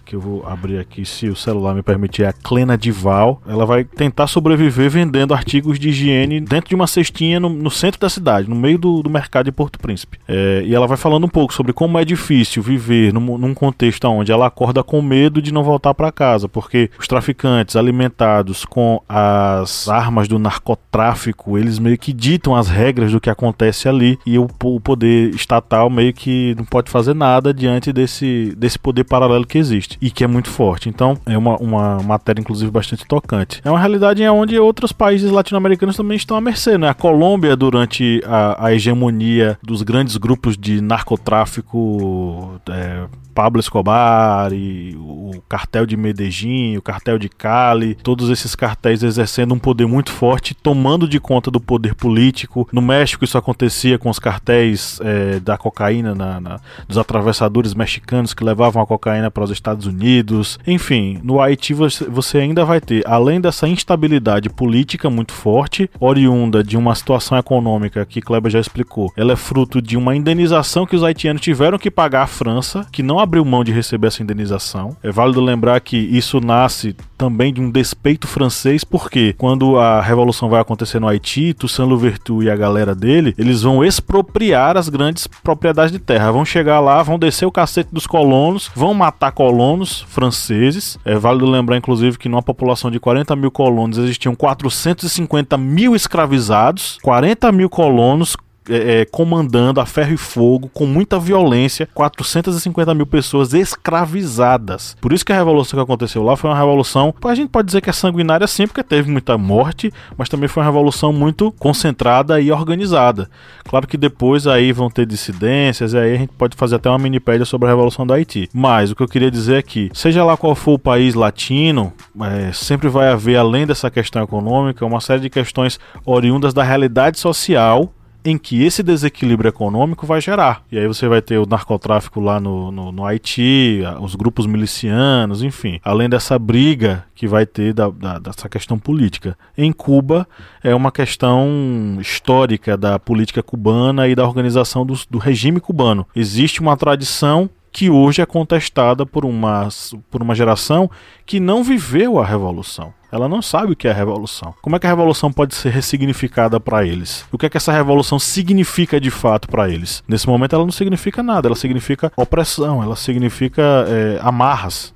que 0.07 0.15
eu 0.15 0.21
vou 0.21 0.47
abrir 0.47 0.79
aqui, 0.79 1.05
se 1.05 1.29
o 1.29 1.35
celular 1.35 1.75
me 1.75 1.83
permitir, 1.83 2.23
é 2.23 2.29
a 2.29 2.33
Clena 2.33 2.79
Dival. 2.79 3.43
Ela 3.47 3.67
vai 3.67 3.83
tentar 3.83 4.29
sobreviver 4.29 4.89
vendendo 4.89 5.35
artigos 5.35 5.81
de 5.81 5.89
higiene 5.89 6.41
dentro 6.41 6.69
de 6.69 6.77
uma 6.77 6.87
cestinha 6.87 7.41
no, 7.41 7.49
no 7.49 7.71
centro 7.71 8.01
da 8.01 8.09
cidade, 8.09 8.49
no 8.49 8.55
meio 8.55 8.79
do, 8.79 9.03
do 9.03 9.11
mercado 9.11 9.47
de 9.47 9.53
Porto 9.53 9.81
Príncipe. 9.81 10.19
É, 10.29 10.63
e 10.65 10.75
ela 10.75 10.87
vai 10.87 10.97
falando 10.97 11.25
um 11.25 11.29
pouco 11.29 11.53
sobre 11.53 11.73
como 11.73 11.99
é 11.99 12.05
difícil 12.05 12.63
viver 12.63 13.13
num, 13.13 13.37
num 13.37 13.53
contexto 13.53 14.07
onde 14.07 14.31
ela 14.31 14.47
acorda 14.47 14.85
com 14.85 15.03
medo 15.03 15.43
de 15.43 15.53
não 15.53 15.65
voltar 15.65 15.93
para 15.93 16.13
casa, 16.13 16.49
porque 16.49 16.89
os 16.99 17.09
traficantes 17.09 17.75
alimentados 17.75 18.65
com 18.65 19.03
as 19.09 19.89
armas 19.89 20.29
do 20.29 20.39
narcotráfico, 20.39 21.59
eles 21.59 21.81
meio 21.81 21.99
que 21.99 22.13
ditam 22.13 22.55
as 22.55 22.69
regras 22.69 23.11
do 23.11 23.21
que 23.21 23.29
acontece 23.29 23.89
ali 23.89 24.17
e 24.25 24.39
o, 24.39 24.49
o 24.63 24.81
poder 24.81 25.31
estatal 25.31 25.91
meio 25.91 26.15
que 26.15 26.55
não 26.57 26.65
pode 26.65 26.91
fazer 26.93 27.15
nada 27.15 27.53
diante 27.53 27.93
desse, 27.93 28.55
desse 28.57 28.79
poder 28.79 29.03
paralelo 29.03 29.45
que 29.45 29.59
existe 29.59 29.96
e 30.01 30.11
que 30.11 30.25
é 30.25 30.27
muito 30.27 30.49
forte. 30.49 30.89
Então, 30.89 31.19
é 31.27 31.37
uma, 31.37 31.57
uma 31.57 32.03
matéria, 32.03 32.41
inclusive, 32.41 32.71
bastante 32.71 33.05
tocante. 33.07 33.61
É 33.65 33.71
uma 33.71 33.79
realidade 33.79 34.27
onde 34.29 34.59
outros 34.59 34.93
países 34.93 35.31
latino-americanos 35.31 35.97
também 35.97 36.17
estão 36.17 36.37
à 36.37 36.41
mercê, 36.41 36.79
né? 36.79 36.89
A 36.89 36.95
Colômbia, 36.95 37.57
durante 37.57 38.23
a, 38.27 38.67
a 38.67 38.75
hegemonia 38.75 39.59
dos 39.63 39.83
grandes 39.83 40.17
grupos 40.17 40.57
de 40.57 40.81
narcotráfico, 40.81 42.61
é, 42.71 43.05
Pablo 43.37 43.61
Escobar 43.61 44.51
e 44.55 44.97
o 44.97 45.43
cartel 45.47 45.85
de 45.85 45.95
Medellín, 45.95 46.79
o 46.79 46.83
cartel 46.83 47.19
de 47.19 47.29
Cali, 47.29 47.95
todos 47.97 48.31
esses 48.31 48.55
cartéis 48.55 49.03
exercendo 49.03 49.53
um 49.53 49.59
poder 49.59 49.87
muito 49.87 50.11
forte, 50.11 50.55
tomando 50.55 51.07
de 51.07 51.21
conta 51.21 51.51
do 51.51 51.61
poder 51.61 51.95
político. 51.95 52.67
No 52.73 52.81
México 52.81 53.25
isso 53.25 53.37
acontecia 53.37 53.99
com 53.99 54.09
os 54.09 54.19
cartéis 54.19 54.99
é, 55.03 55.39
da 55.39 55.59
cocaína, 55.59 56.15
na, 56.15 56.41
na, 56.41 56.61
dos 56.89 56.97
atravessadores 56.97 57.75
mexicanos 57.75 58.33
que 58.33 58.43
levavam 58.43 58.83
a 58.83 58.87
cocaína 58.87 59.31
para 59.31 59.45
os 59.45 59.51
Estados 59.51 59.85
Unidos. 59.85 60.59
Enfim, 60.67 61.21
no 61.23 61.39
Haiti 61.39 61.75
você, 61.75 62.39
ainda 62.39 62.65
vai 62.65 62.81
ter, 62.81 63.03
além 63.07 63.39
dessa 63.39 63.69
instabilidade 63.69 64.49
política 64.49 65.11
muito 65.11 65.33
forte, 65.33 65.91
oriunda 66.01 66.65
de 66.65 66.79
uma 66.79 66.95
situação 66.95 67.37
econômica 67.37 68.07
que 68.07 68.23
Kleber 68.23 68.51
já 68.51 68.61
explicou, 68.61 69.13
ela 69.15 69.35
é 69.35 69.37
fruto 69.37 69.83
de 69.83 69.95
uma 69.95 70.17
indenização 70.17 70.87
que 70.87 70.97
os 70.97 71.05
haitianos 71.05 71.43
tiveram 71.43 71.77
que 71.77 71.91
pagar 71.91 72.23
à 72.23 72.27
França, 72.27 72.87
que 72.91 73.03
não 73.03 73.26
abriu 73.27 73.45
mão 73.45 73.63
de 73.63 73.73
receber 73.73 74.07
essa 74.07 74.23
indenização. 74.23 74.97
É 75.03 75.11
válido 75.11 75.41
lembrar 75.41 75.81
que 75.81 75.97
isso 75.97 76.41
nasce 76.41 76.97
também 77.19 77.53
de 77.53 77.61
um 77.61 77.71
despeito 77.71 78.27
francês, 78.27 78.85
porque 78.85 79.35
quando 79.37 79.79
a 79.79 80.01
revolução 80.01 80.49
vai 80.49 80.61
acontecer 80.61 81.01
no 81.01 81.09
Haiti, 81.09 81.53
Toussaint 81.55 81.89
Louverture 81.89 82.47
e 82.47 82.51
a 82.51 82.57
galera 82.57 82.95
dele, 82.95 83.35
eles 83.37 83.63
vão 83.63 83.85
expropriar 83.85 84.77
as 84.77 84.89
grandes 84.89 85.27
propriedades 85.27 85.93
de 85.93 85.99
terra. 85.99 86.31
Vão 86.31 86.45
chegar 86.45 86.81
lá, 86.81 87.03
vão 87.03 87.19
descer 87.19 87.47
o 87.47 87.53
cacete 87.53 87.91
dos 87.93 88.07
colonos, 88.07 88.71
vão 88.75 88.95
matar 88.95 89.33
colonos 89.33 90.05
franceses. 90.09 90.99
É 91.05 91.17
válido 91.17 91.47
lembrar, 91.47 91.77
inclusive, 91.77 92.19
que 92.19 92.29
numa 92.29 92.43
população 92.43 92.91
de 92.91 93.01
40 93.01 93.35
mil 93.35 93.51
colonos 93.51 93.99
existiam 93.99 94.35
450 94.35 95.57
mil 95.57 95.97
escravizados, 95.97 96.99
40 97.03 97.51
mil 97.53 97.69
colonos 97.69 98.37
é, 98.69 99.01
é, 99.01 99.05
comandando 99.05 99.81
a 99.81 99.87
ferro 99.87 100.13
e 100.13 100.17
fogo, 100.17 100.71
com 100.73 100.87
muita 100.87 101.19
violência, 101.19 101.89
450 101.95 102.95
mil 102.95 103.07
pessoas 103.07 103.55
escravizadas. 103.55 104.97
Por 105.01 105.13
isso 105.13 105.25
que 105.25 105.33
a 105.33 105.37
revolução 105.37 105.79
que 105.79 105.85
aconteceu 105.85 106.23
lá 106.23 106.37
foi 106.37 106.51
uma 106.51 106.57
revolução, 106.57 107.15
a 107.25 107.35
gente 107.35 107.49
pode 107.49 107.67
dizer 107.67 107.81
que 107.81 107.91
é 107.91 107.93
sanguinária 107.93 108.47
sim, 108.47 108.67
porque 108.67 108.83
teve 108.83 109.11
muita 109.11 109.37
morte, 109.37 109.93
mas 110.17 110.29
também 110.29 110.49
foi 110.49 110.63
uma 110.63 110.69
revolução 110.69 111.13
muito 111.13 111.53
concentrada 111.53 112.41
e 112.41 112.51
organizada. 112.53 113.29
Claro 113.65 113.87
que 113.87 113.97
depois 113.97 114.47
aí 114.47 114.73
vão 114.73 114.89
ter 114.89 115.07
dissidências, 115.07 115.93
e 115.93 115.99
aí 115.99 116.15
a 116.15 116.19
gente 116.19 116.33
pode 116.33 116.57
fazer 116.57 116.77
até 116.77 116.89
uma 116.89 116.99
minipédia 116.99 117.45
sobre 117.45 117.67
a 117.67 117.71
revolução 117.71 118.07
do 118.07 118.13
Haiti. 118.13 118.49
Mas 118.53 118.91
o 118.91 118.97
que 118.97 119.03
eu 119.03 119.09
queria 119.09 119.31
dizer 119.31 119.59
é 119.59 119.63
que, 119.63 119.91
seja 119.93 120.25
lá 120.25 120.37
qual 120.37 120.55
for 120.55 120.75
o 120.75 120.79
país 120.79 121.15
latino, 121.15 121.93
é, 122.21 122.53
sempre 122.53 122.89
vai 122.89 123.09
haver, 123.09 123.37
além 123.37 123.67
dessa 123.67 123.91
questão 123.91 124.23
econômica, 124.23 124.87
uma 124.87 125.01
série 125.01 125.21
de 125.21 125.31
questões 125.31 125.79
oriundas 126.05 126.55
da 126.55 126.63
realidade 126.63 127.19
social 127.19 127.93
em 128.27 128.37
que 128.37 128.65
esse 128.65 128.83
desequilíbrio 128.83 129.49
econômico 129.49 130.05
vai 130.05 130.21
gerar. 130.21 130.65
E 130.71 130.77
aí 130.77 130.87
você 130.89 131.07
vai 131.07 131.23
ter 131.23 131.39
o 131.39 131.47
narcotráfico 131.47 132.21
lá 132.21 132.41
no, 132.41 132.73
no, 132.73 132.91
no 132.91 133.07
Haiti, 133.07 133.83
os 134.01 134.17
grupos 134.17 134.47
milicianos, 134.47 135.45
enfim. 135.45 135.79
Além 135.85 136.09
dessa 136.09 136.37
briga 136.37 137.05
que 137.15 137.29
vai 137.29 137.47
ter 137.47 137.73
da, 137.73 137.89
da, 137.89 138.19
dessa 138.19 138.49
questão 138.49 138.81
política. 138.81 139.39
Em 139.57 139.73
Cuba 139.73 140.27
é 140.63 140.75
uma 140.75 140.91
questão 140.91 141.99
histórica 142.01 142.77
da 142.77 142.99
política 142.99 143.45
cubana 143.45 144.09
e 144.09 144.15
da 144.17 144.27
organização 144.27 144.85
do, 144.85 144.99
do 145.09 145.19
regime 145.19 145.61
cubano. 145.61 146.05
Existe 146.15 146.61
uma 146.61 146.77
tradição 146.77 147.49
que 147.71 147.91
hoje 147.91 148.23
é 148.23 148.27
contestada 148.27 149.07
por 149.07 149.25
uma, 149.25 149.69
por 150.11 150.23
uma 150.23 150.35
geração 150.35 150.91
que 151.25 151.39
não 151.39 151.63
viveu 151.63 152.19
a 152.19 152.25
revolução. 152.25 152.93
Ela 153.11 153.29
não 153.29 153.41
sabe 153.41 153.73
o 153.73 153.77
que 153.77 153.87
é 153.87 153.91
a 153.91 153.95
revolução. 153.95 154.55
Como 154.61 154.75
é 154.75 154.79
que 154.79 154.87
a 154.87 154.91
revolução 154.91 155.33
pode 155.33 155.55
ser 155.55 155.71
ressignificada 155.71 156.59
para 156.59 156.85
eles? 156.85 157.25
O 157.31 157.39
que 157.39 157.47
é 157.47 157.49
que 157.49 157.57
essa 157.57 157.73
revolução 157.73 158.19
significa 158.19 159.01
de 159.01 159.11
fato 159.11 159.49
para 159.49 159.69
eles? 159.69 160.03
Nesse 160.09 160.27
momento 160.27 160.55
ela 160.55 160.65
não 160.65 160.73
significa 160.73 161.23
nada, 161.23 161.49
ela 161.49 161.57
significa 161.57 162.13
opressão, 162.17 162.83
ela 162.83 162.97
significa 162.97 163.63
é, 163.89 164.19
amarras. 164.23 164.93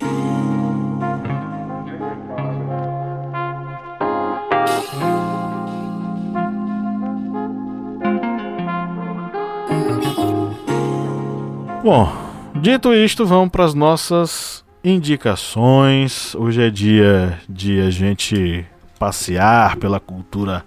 Bom, 11.83 12.31
Dito 12.61 12.93
isto, 12.93 13.25
vamos 13.25 13.49
para 13.49 13.65
as 13.65 13.73
nossas 13.73 14.63
indicações. 14.83 16.35
Hoje 16.35 16.63
é 16.63 16.71
dia 16.71 17.39
de 17.49 17.81
a 17.81 17.91
gente 17.91 18.65
passear 18.99 19.77
pela 19.77 20.01
cultura 20.01 20.65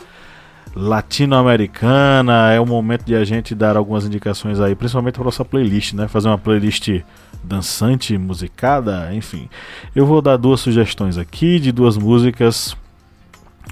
latino-americana. 0.76 2.51
É 2.51 2.59
o 2.59 2.66
momento 2.66 3.03
de 3.05 3.16
a 3.16 3.24
gente 3.24 3.55
dar 3.55 3.76
algumas 3.76 4.05
indicações 4.05 4.59
aí, 4.59 4.76
principalmente 4.76 5.16
para 5.16 5.24
nossa 5.24 5.43
playlist, 5.43 5.93
né? 5.93 6.07
Fazer 6.07 6.28
uma 6.28 6.38
playlist 6.38 7.01
dançante, 7.43 8.18
musicada, 8.18 9.14
enfim. 9.14 9.49
Eu 9.95 10.05
vou 10.05 10.22
dar 10.22 10.38
duas 10.38 10.61
sugestões 10.61 11.18
aqui 11.18 11.59
de 11.59 11.72
duas 11.72 11.97
músicas 11.97 12.78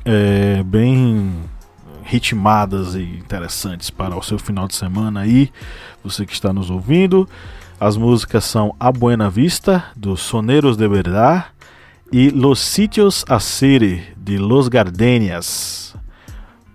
é, 0.04 0.64
bem 0.64 1.32
ritmadas 2.04 2.96
e 2.96 3.04
interessantes 3.04 3.90
para 3.90 4.18
o 4.18 4.22
seu 4.24 4.38
final 4.38 4.68
de 4.68 4.76
semana 4.76 5.22
aí, 5.22 5.52
você 6.04 6.26
que 6.26 6.34
está 6.34 6.52
nos 6.52 6.70
ouvindo. 6.70 7.30
As 7.84 7.98
músicas 7.98 8.46
são 8.46 8.76
A 8.80 8.92
Buena 8.92 9.28
Vista, 9.28 9.86
dos 9.96 10.22
Soneros 10.22 10.78
de 10.78 10.88
Verdad, 10.88 11.46
e 12.12 12.30
Los 12.30 12.60
Sitios 12.60 13.26
a 13.28 13.40
Cere, 13.40 14.04
de 14.16 14.38
Los 14.38 14.68
Gardenias. 14.68 15.96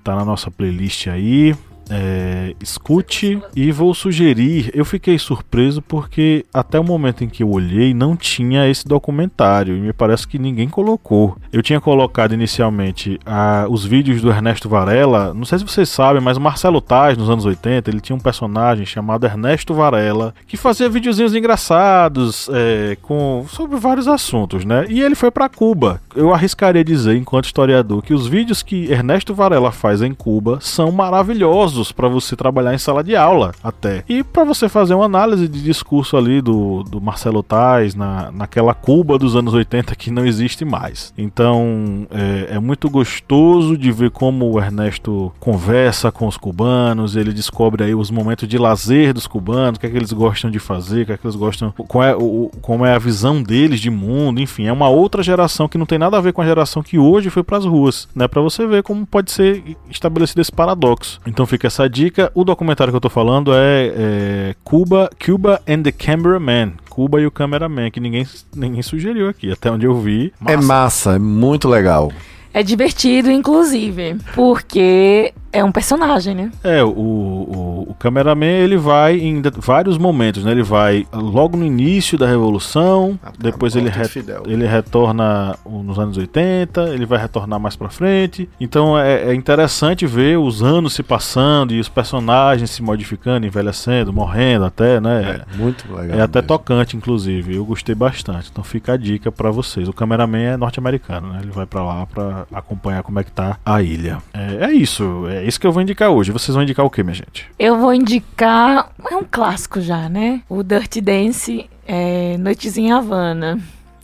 Tá 0.03 0.17
na 0.17 0.25
nossa 0.25 0.51
playlist 0.51 1.07
aí 1.07 1.55
é, 1.91 2.55
escute 2.61 3.41
e 3.55 3.70
vou 3.72 3.95
sugerir. 3.95 4.70
Eu 4.74 4.84
fiquei 4.84 5.18
surpreso 5.18 5.80
porque 5.82 6.45
até 6.53 6.78
o 6.78 6.84
momento 6.84 7.24
em 7.24 7.28
que 7.28 7.43
eu 7.43 7.51
olhei 7.51 7.95
não 7.95 8.16
tinha 8.16 8.68
esse 8.68 8.87
documentário 8.87 9.76
e 9.76 9.80
me 9.80 9.93
parece 9.93 10.26
que 10.26 10.39
ninguém 10.39 10.68
colocou. 10.68 11.37
Eu 11.53 11.62
tinha 11.62 11.80
colocado 11.80 12.34
inicialmente 12.34 13.18
a, 13.24 13.66
os 13.68 13.84
vídeos 13.84 14.20
do 14.20 14.30
Ernesto 14.30 14.68
Varela. 14.68 15.32
Não 15.34 15.45
sei 15.45 15.59
se 15.59 15.64
vocês 15.64 15.89
sabem, 15.89 16.20
mas 16.20 16.37
o 16.37 16.41
Marcelo 16.41 16.80
Taz 16.80 17.16
nos 17.16 17.30
anos 17.30 17.45
80 17.45 17.91
ele 17.91 18.01
tinha 18.01 18.16
um 18.16 18.20
personagem 18.20 18.84
chamado 18.84 19.24
Ernesto 19.24 19.74
Varela 19.74 20.34
que 20.47 20.57
fazia 20.57 20.89
videozinhos 20.89 21.34
engraçados 21.34 22.49
é, 22.53 22.97
com 23.03 23.45
sobre 23.49 23.76
vários 23.76 24.09
assuntos, 24.09 24.64
né? 24.64 24.87
E 24.89 25.01
ele 25.01 25.14
foi 25.14 25.30
para 25.30 25.49
Cuba. 25.49 26.01
Eu 26.14 26.32
arriscaria 26.34 26.84
dizer, 26.84 27.16
enquanto 27.16 27.47
historiador, 27.47 28.03
que 28.03 28.14
os 28.14 28.26
vídeos 28.26 28.62
que 28.62 28.91
Ernesto 28.91 29.34
Varela 29.34 29.72
faz 29.72 30.03
em 30.03 30.12
Cuba 30.12 30.59
são 30.61 30.91
maravilhosos 30.91 31.76
gostosos 31.77 31.93
para 31.93 32.09
você 32.09 32.35
trabalhar 32.35 32.74
em 32.74 32.79
sala 32.79 33.05
de 33.05 33.14
aula 33.14 33.53
até. 33.62 34.05
E 34.09 34.24
para 34.24 34.45
você 34.45 34.68
fazer 34.68 34.95
uma 34.95 35.05
análise 35.05 35.47
de 35.47 35.62
discurso 35.62 36.16
ali 36.16 36.41
do, 36.41 36.83
do 36.85 37.01
Marcelo 37.01 37.43
Tais 37.43 37.95
na, 37.95 38.31
naquela 38.33 38.74
Cuba 38.74 39.18
dos 39.18 39.37
anos 39.37 39.55
80 39.55 39.95
que 39.95 40.11
não 40.11 40.27
existe 40.27 40.64
mais. 40.64 41.12
Então 41.16 42.07
é, 42.11 42.57
é 42.57 42.59
muito 42.59 42.89
gostoso 42.89 43.77
de 43.77 43.93
ver 43.93 44.11
como 44.11 44.51
o 44.51 44.61
Ernesto 44.61 45.33
conversa 45.39 46.11
com 46.11 46.27
os 46.27 46.37
cubanos, 46.37 47.16
ele 47.16 47.33
descobre 47.33 47.85
aí 47.85 47.95
os 47.95 48.11
momentos 48.11 48.49
de 48.49 48.59
lazer 48.59 49.12
dos 49.12 49.27
cubanos, 49.27 49.77
o 49.77 49.81
que 49.81 49.87
é 49.87 49.91
que 49.91 49.97
eles 49.97 50.12
gostam 50.12 50.51
de 50.51 50.59
fazer, 50.59 51.03
o 51.03 51.07
que 51.07 51.12
é 51.12 51.16
que 51.16 51.27
eles 51.27 51.37
gostam, 51.37 51.72
qual 51.72 52.05
é, 52.05 52.14
o, 52.14 52.51
como 52.62 52.85
é 52.85 52.95
a 52.95 52.99
visão 52.99 53.43
deles 53.43 53.81
de 53.81 53.91
mundo, 53.91 54.41
enfim, 54.41 54.66
é 54.66 54.72
uma 54.72 54.89
outra 54.89 55.22
geração 55.22 55.68
que 55.68 55.79
não 55.79 55.87
tem 55.87 55.99
nada 55.99 56.16
a 56.16 56.20
ver 56.20 56.33
com 56.33 56.43
a 56.43 56.47
geração 56.47 56.83
que 56.83 56.99
hoje 56.99 57.31
foi 57.31 57.43
para 57.43 57.59
as 57.59 57.64
ruas, 57.64 58.09
né? 58.14 58.29
Para 58.29 58.41
você 58.41 58.66
ver 58.66 58.83
como 58.83 59.05
pode 59.07 59.31
ser 59.31 59.77
estabelecido 59.91 60.41
esse 60.41 60.53
paradoxo. 60.53 61.20
Então 61.27 61.47
fica 61.47 61.66
essa 61.67 61.89
dica. 61.89 62.31
O 62.35 62.45
documentário 62.45 62.93
que 62.93 62.97
eu 62.97 63.01
tô 63.01 63.11
falando 63.11 63.53
é, 63.55 63.93
é 63.95 64.55
Cuba, 64.64 65.11
Cuba 65.25 65.61
and 65.69 65.83
the 65.83 65.93
Cameraman. 65.93 66.73
Cuba 66.89 67.21
e 67.21 67.27
o 67.27 67.31
Cameraman, 67.31 67.91
que 67.91 68.01
ninguém, 68.01 68.27
ninguém 68.55 68.83
sugeriu 68.83 69.29
aqui, 69.29 69.53
até 69.53 69.71
onde 69.71 69.85
eu 69.85 70.01
vi. 70.01 70.33
Massa. 70.41 70.53
É 70.53 70.57
massa, 70.57 71.14
é 71.17 71.19
muito 71.19 71.69
legal. 71.69 72.11
É 72.55 72.62
divertido, 72.62 73.31
inclusive, 73.31 74.17
porque 74.35 75.35
é 75.53 75.64
um 75.64 75.72
personagem, 75.72 76.34
né? 76.34 76.51
É, 76.62 76.82
o, 76.82 76.88
o, 76.88 77.86
o 77.90 77.94
cameraman 77.99 78.47
ele 78.47 78.76
vai 78.76 79.18
em 79.18 79.42
vários 79.59 79.99
momentos, 79.99 80.44
né? 80.44 80.51
Ele 80.51 80.62
vai 80.62 81.07
logo 81.12 81.57
no 81.57 81.64
início 81.64 82.18
da 82.18 82.26
Revolução, 82.26 83.18
ah, 83.22 83.32
depois 83.38 83.74
ele, 83.76 83.88
re 83.88 84.03
ele 84.47 84.66
retorna 84.66 85.57
nos 85.64 85.99
anos 85.99 86.16
80, 86.16 86.90
ele 86.90 87.07
vai 87.07 87.18
retornar 87.18 87.59
mais 87.59 87.76
pra 87.76 87.88
frente. 87.88 88.49
Então 88.61 88.99
é, 88.99 89.30
é, 89.30 89.34
interessante 89.34 90.07
ver 90.07 90.38
os 90.38 90.62
anos 90.62 90.94
se 90.94 91.03
passando 91.03 91.72
e 91.72 91.80
os 91.80 91.88
personagens 91.88 92.70
se 92.70 92.82
modificando, 92.82 93.47
envelhecendo, 93.47 94.12
morrendo 94.12 94.64
até, 94.64 95.01
né? 95.01 95.42
É, 95.53 95.57
muito 95.57 95.92
legal. 95.92 96.18
É 96.18 96.22
até 96.22 96.40
mesmo. 96.40 96.49
tocante, 96.49 96.97
inclusive. 96.97 97.57
Eu 97.57 97.64
gostei 97.64 97.94
bastante. 97.94 98.51
Então 98.51 98.62
fica 98.62 98.92
a 98.92 98.97
dica 98.97 99.32
para 99.32 99.51
vocês. 99.51 99.88
O 99.88 99.92
cameraman 99.92 100.38
é 100.38 100.57
norte-americano, 100.57 101.32
né? 101.32 101.40
Ele 101.42 101.51
vai 101.51 101.66
para 101.66 101.82
lá 101.82 102.07
para 102.07 102.47
acompanhar 102.53 103.03
como 103.03 103.18
é 103.18 103.24
que 103.24 103.32
tá 103.32 103.59
a 103.64 103.82
ilha. 103.82 104.18
É, 104.32 104.66
é 104.66 104.72
isso. 104.72 105.26
É 105.28 105.36
isso 105.45 105.61
que 105.61 105.66
eu 105.66 105.72
vou 105.72 105.82
indicar 105.82 106.11
hoje. 106.11 106.32
Vocês 106.32 106.55
vão 106.55 106.62
indicar 106.62 106.84
o 106.84 106.91
que, 106.91 107.03
minha 107.03 107.14
gente? 107.14 107.47
Eu 107.59 107.78
vou 107.78 107.93
indicar. 107.93 108.91
É 109.11 109.16
um 109.16 109.24
clássico 109.24 109.80
já, 109.80 110.09
né? 110.09 110.43
O 110.49 110.62
Dirty 110.62 111.01
Dance 111.01 111.68
é, 111.87 112.37
Noites 112.39 112.76
em 112.76 112.93
Havana. 112.93 113.59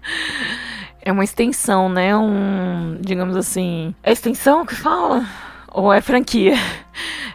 é 1.00 1.12
uma 1.12 1.24
extensão, 1.24 1.88
né? 1.88 2.16
Um. 2.16 2.98
Digamos 3.00 3.36
assim. 3.36 3.94
É 4.02 4.12
extensão 4.12 4.66
que 4.66 4.74
fala? 4.74 5.26
Ou 5.72 5.92
é 5.92 6.00
franquia? 6.00 6.54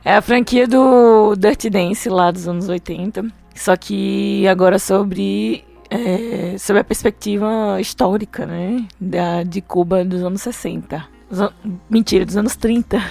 É 0.06 0.16
a 0.16 0.22
franquia 0.22 0.68
do 0.68 1.36
Dirty 1.36 1.70
Dance 1.70 2.08
lá 2.08 2.32
dos 2.32 2.48
anos 2.48 2.70
80. 2.70 3.26
Só 3.56 3.76
que 3.76 4.48
agora 4.48 4.78
sobre 4.78 5.66
é, 5.90 6.58
sobre 6.58 6.82
a 6.82 6.84
perspectiva 6.84 7.80
histórica, 7.80 8.46
né? 8.46 8.86
Da, 9.00 9.44
de 9.44 9.62
Cuba 9.62 10.06
dos 10.06 10.24
anos 10.24 10.42
60. 10.42 11.17
Mentira, 11.90 12.26
dos 12.26 12.38
anos 12.38 12.56
30. 12.56 13.02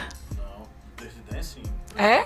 É? 1.97 2.25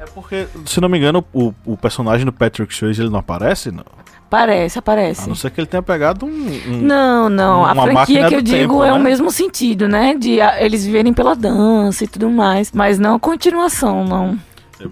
É 0.00 0.04
porque, 0.14 0.46
se 0.64 0.80
não 0.80 0.88
me 0.88 0.96
engano, 0.96 1.24
o, 1.32 1.52
o 1.66 1.76
personagem 1.76 2.24
do 2.24 2.32
Patrick 2.32 2.72
Swayze 2.72 3.02
ele 3.02 3.10
não 3.10 3.18
aparece, 3.18 3.70
não? 3.70 3.84
Aparece, 4.28 4.78
aparece. 4.78 5.24
A 5.24 5.26
não 5.26 5.34
ser 5.34 5.50
que 5.50 5.58
ele 5.58 5.66
tenha 5.66 5.82
pegado 5.82 6.26
um. 6.26 6.28
um 6.28 6.82
não, 6.82 7.30
não. 7.30 7.64
a 7.64 7.74
franquia 7.74 8.28
que 8.28 8.34
eu 8.34 8.42
digo 8.42 8.74
tempo, 8.74 8.84
é 8.84 8.88
né? 8.88 8.92
o 8.92 9.00
mesmo 9.00 9.30
sentido, 9.30 9.88
né? 9.88 10.14
De 10.14 10.38
a, 10.38 10.62
eles 10.62 10.84
viverem 10.84 11.14
pela 11.14 11.34
dança 11.34 12.04
e 12.04 12.06
tudo 12.06 12.28
mais. 12.30 12.70
Mas 12.70 12.98
não 12.98 13.14
a 13.14 13.18
continuação, 13.18 14.04
não. 14.04 14.38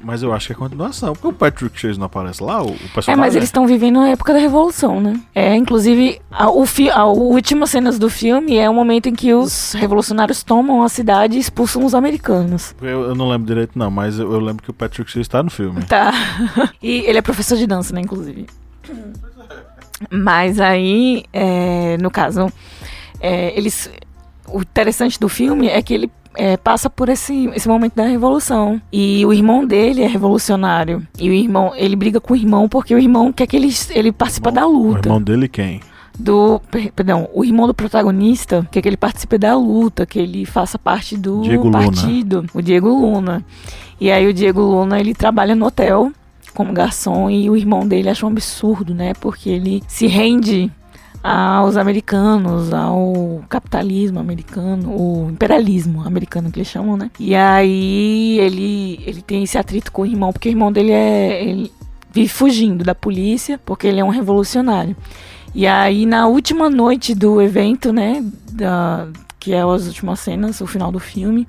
Mas 0.03 0.22
eu 0.22 0.32
acho 0.32 0.49
que 0.49 0.53
é 0.53 0.57
continuação, 0.57 1.12
porque 1.12 1.28
o 1.28 1.32
Patrick 1.32 1.78
Chase 1.78 1.99
não 1.99 2.07
aparece 2.07 2.43
lá, 2.43 2.62
o, 2.62 2.66
o 2.66 2.76
personagem. 2.76 3.12
É, 3.12 3.16
mas 3.16 3.37
eles 3.37 3.49
estão 3.49 3.66
vivendo 3.66 4.01
a 4.01 4.09
época 4.09 4.32
da 4.32 4.39
Revolução, 4.39 5.01
né? 5.01 5.20
É, 5.34 5.55
inclusive, 5.55 6.20
a, 6.30 6.51
o 6.51 6.66
fi, 6.66 6.91
a, 6.91 7.05
última 7.05 7.66
cenas 7.66 7.99
do 7.99 8.11
filme 8.11 8.57
é 8.57 8.68
o 8.68 8.74
momento 8.74 9.09
em 9.09 9.14
que 9.14 9.32
os 9.32 9.72
revolucionários 9.72 10.43
tomam 10.43 10.82
a 10.82 10.89
cidade 10.89 11.37
e 11.37 11.41
expulsam 11.41 11.84
os 11.84 11.95
americanos. 11.95 12.74
Eu, 12.82 13.03
eu 13.03 13.14
não 13.14 13.28
lembro 13.28 13.47
direito, 13.47 13.78
não, 13.78 13.91
mas 13.91 14.18
eu, 14.18 14.32
eu 14.32 14.41
lembro 14.41 14.62
que 14.62 14.70
o 14.70 14.74
Patrick 14.74 15.11
Chase 15.11 15.22
está 15.22 15.43
no 15.43 15.51
filme. 15.51 15.82
Tá. 15.84 16.12
e 16.82 17.01
ele 17.07 17.18
é 17.18 17.22
professor 17.22 17.57
de 17.57 17.66
dança, 17.66 17.95
né, 17.95 18.01
inclusive. 18.01 18.47
Mas 20.11 20.61
aí, 20.61 21.24
é, 21.32 21.97
no 21.99 22.11
caso, 22.11 22.53
é, 23.20 23.57
eles. 23.57 23.91
O 24.49 24.61
interessante 24.61 25.18
do 25.18 25.28
filme 25.28 25.68
é 25.68 25.82
que 25.82 25.93
ele 25.93 26.11
é, 26.37 26.57
passa 26.57 26.89
por 26.89 27.09
esse, 27.09 27.47
esse 27.55 27.68
momento 27.68 27.95
da 27.95 28.05
revolução. 28.05 28.80
E 28.93 29.24
o 29.26 29.32
irmão 29.32 29.66
dele 29.66 30.03
é 30.03 30.07
revolucionário. 30.07 31.07
E 31.18 31.28
o 31.28 31.32
irmão, 31.32 31.72
ele 31.76 31.97
briga 31.97 32.20
com 32.20 32.34
o 32.34 32.37
irmão 32.37 32.68
porque 32.68 32.95
o 32.95 32.99
irmão 32.99 33.32
quer 33.32 33.47
que 33.47 33.57
ele, 33.57 33.72
ele 33.91 34.12
participe 34.12 34.51
da 34.51 34.66
luta. 34.66 35.09
O 35.09 35.12
irmão 35.12 35.22
dele 35.22 35.49
quem? 35.49 35.80
do. 36.18 36.61
Perdão, 36.95 37.28
o 37.32 37.45
irmão 37.45 37.66
do 37.66 37.74
protagonista 37.74 38.66
quer 38.70 38.80
que 38.80 38.89
ele 38.89 38.97
participe 38.97 39.39
da 39.39 39.57
luta, 39.57 40.07
que 40.07 40.18
ele 40.18 40.45
faça 40.45 40.78
parte 40.78 41.16
do 41.16 41.43
Diego 41.43 41.70
partido, 41.70 42.37
Luna. 42.37 42.51
o 42.55 42.62
Diego 42.62 42.89
Luna. 42.89 43.45
E 44.01 44.11
aí 44.11 44.26
o 44.26 44.32
Diego 44.32 44.61
Luna 44.61 44.99
ele 44.99 45.14
trabalha 45.14 45.55
no 45.55 45.66
hotel 45.66 46.12
como 46.55 46.72
garçom 46.72 47.28
e 47.28 47.51
o 47.51 47.57
irmão 47.57 47.87
dele 47.87 48.09
acha 48.09 48.24
um 48.24 48.30
absurdo, 48.30 48.95
né? 48.95 49.12
Porque 49.20 49.51
ele 49.51 49.82
se 49.87 50.07
rende 50.07 50.70
aos 51.26 51.76
americanos, 51.76 52.72
ao 52.72 53.42
capitalismo 53.48 54.20
americano, 54.20 54.90
o 54.90 55.28
imperialismo 55.28 56.06
americano 56.06 56.52
que 56.52 56.60
eles 56.60 56.68
chamam, 56.68 56.96
né? 56.96 57.10
E 57.18 57.34
aí 57.34 58.38
ele, 58.38 59.00
ele 59.04 59.22
tem 59.22 59.42
esse 59.42 59.58
atrito 59.58 59.90
com 59.90 60.02
o 60.02 60.06
irmão, 60.06 60.32
porque 60.32 60.48
o 60.48 60.52
irmão 60.52 60.70
dele 60.70 60.92
é. 60.92 61.44
Ele 61.44 61.72
vive 62.12 62.28
fugindo 62.28 62.84
da 62.84 62.94
polícia, 62.94 63.58
porque 63.58 63.88
ele 63.88 63.98
é 63.98 64.04
um 64.04 64.08
revolucionário. 64.08 64.96
E 65.52 65.66
aí, 65.66 66.06
na 66.06 66.28
última 66.28 66.70
noite 66.70 67.12
do 67.12 67.42
evento, 67.42 67.92
né? 67.92 68.24
Da, 68.52 69.08
que 69.40 69.52
é 69.52 69.62
as 69.62 69.86
últimas 69.88 70.20
cenas, 70.20 70.60
o 70.60 70.66
final 70.66 70.92
do 70.92 71.00
filme. 71.00 71.48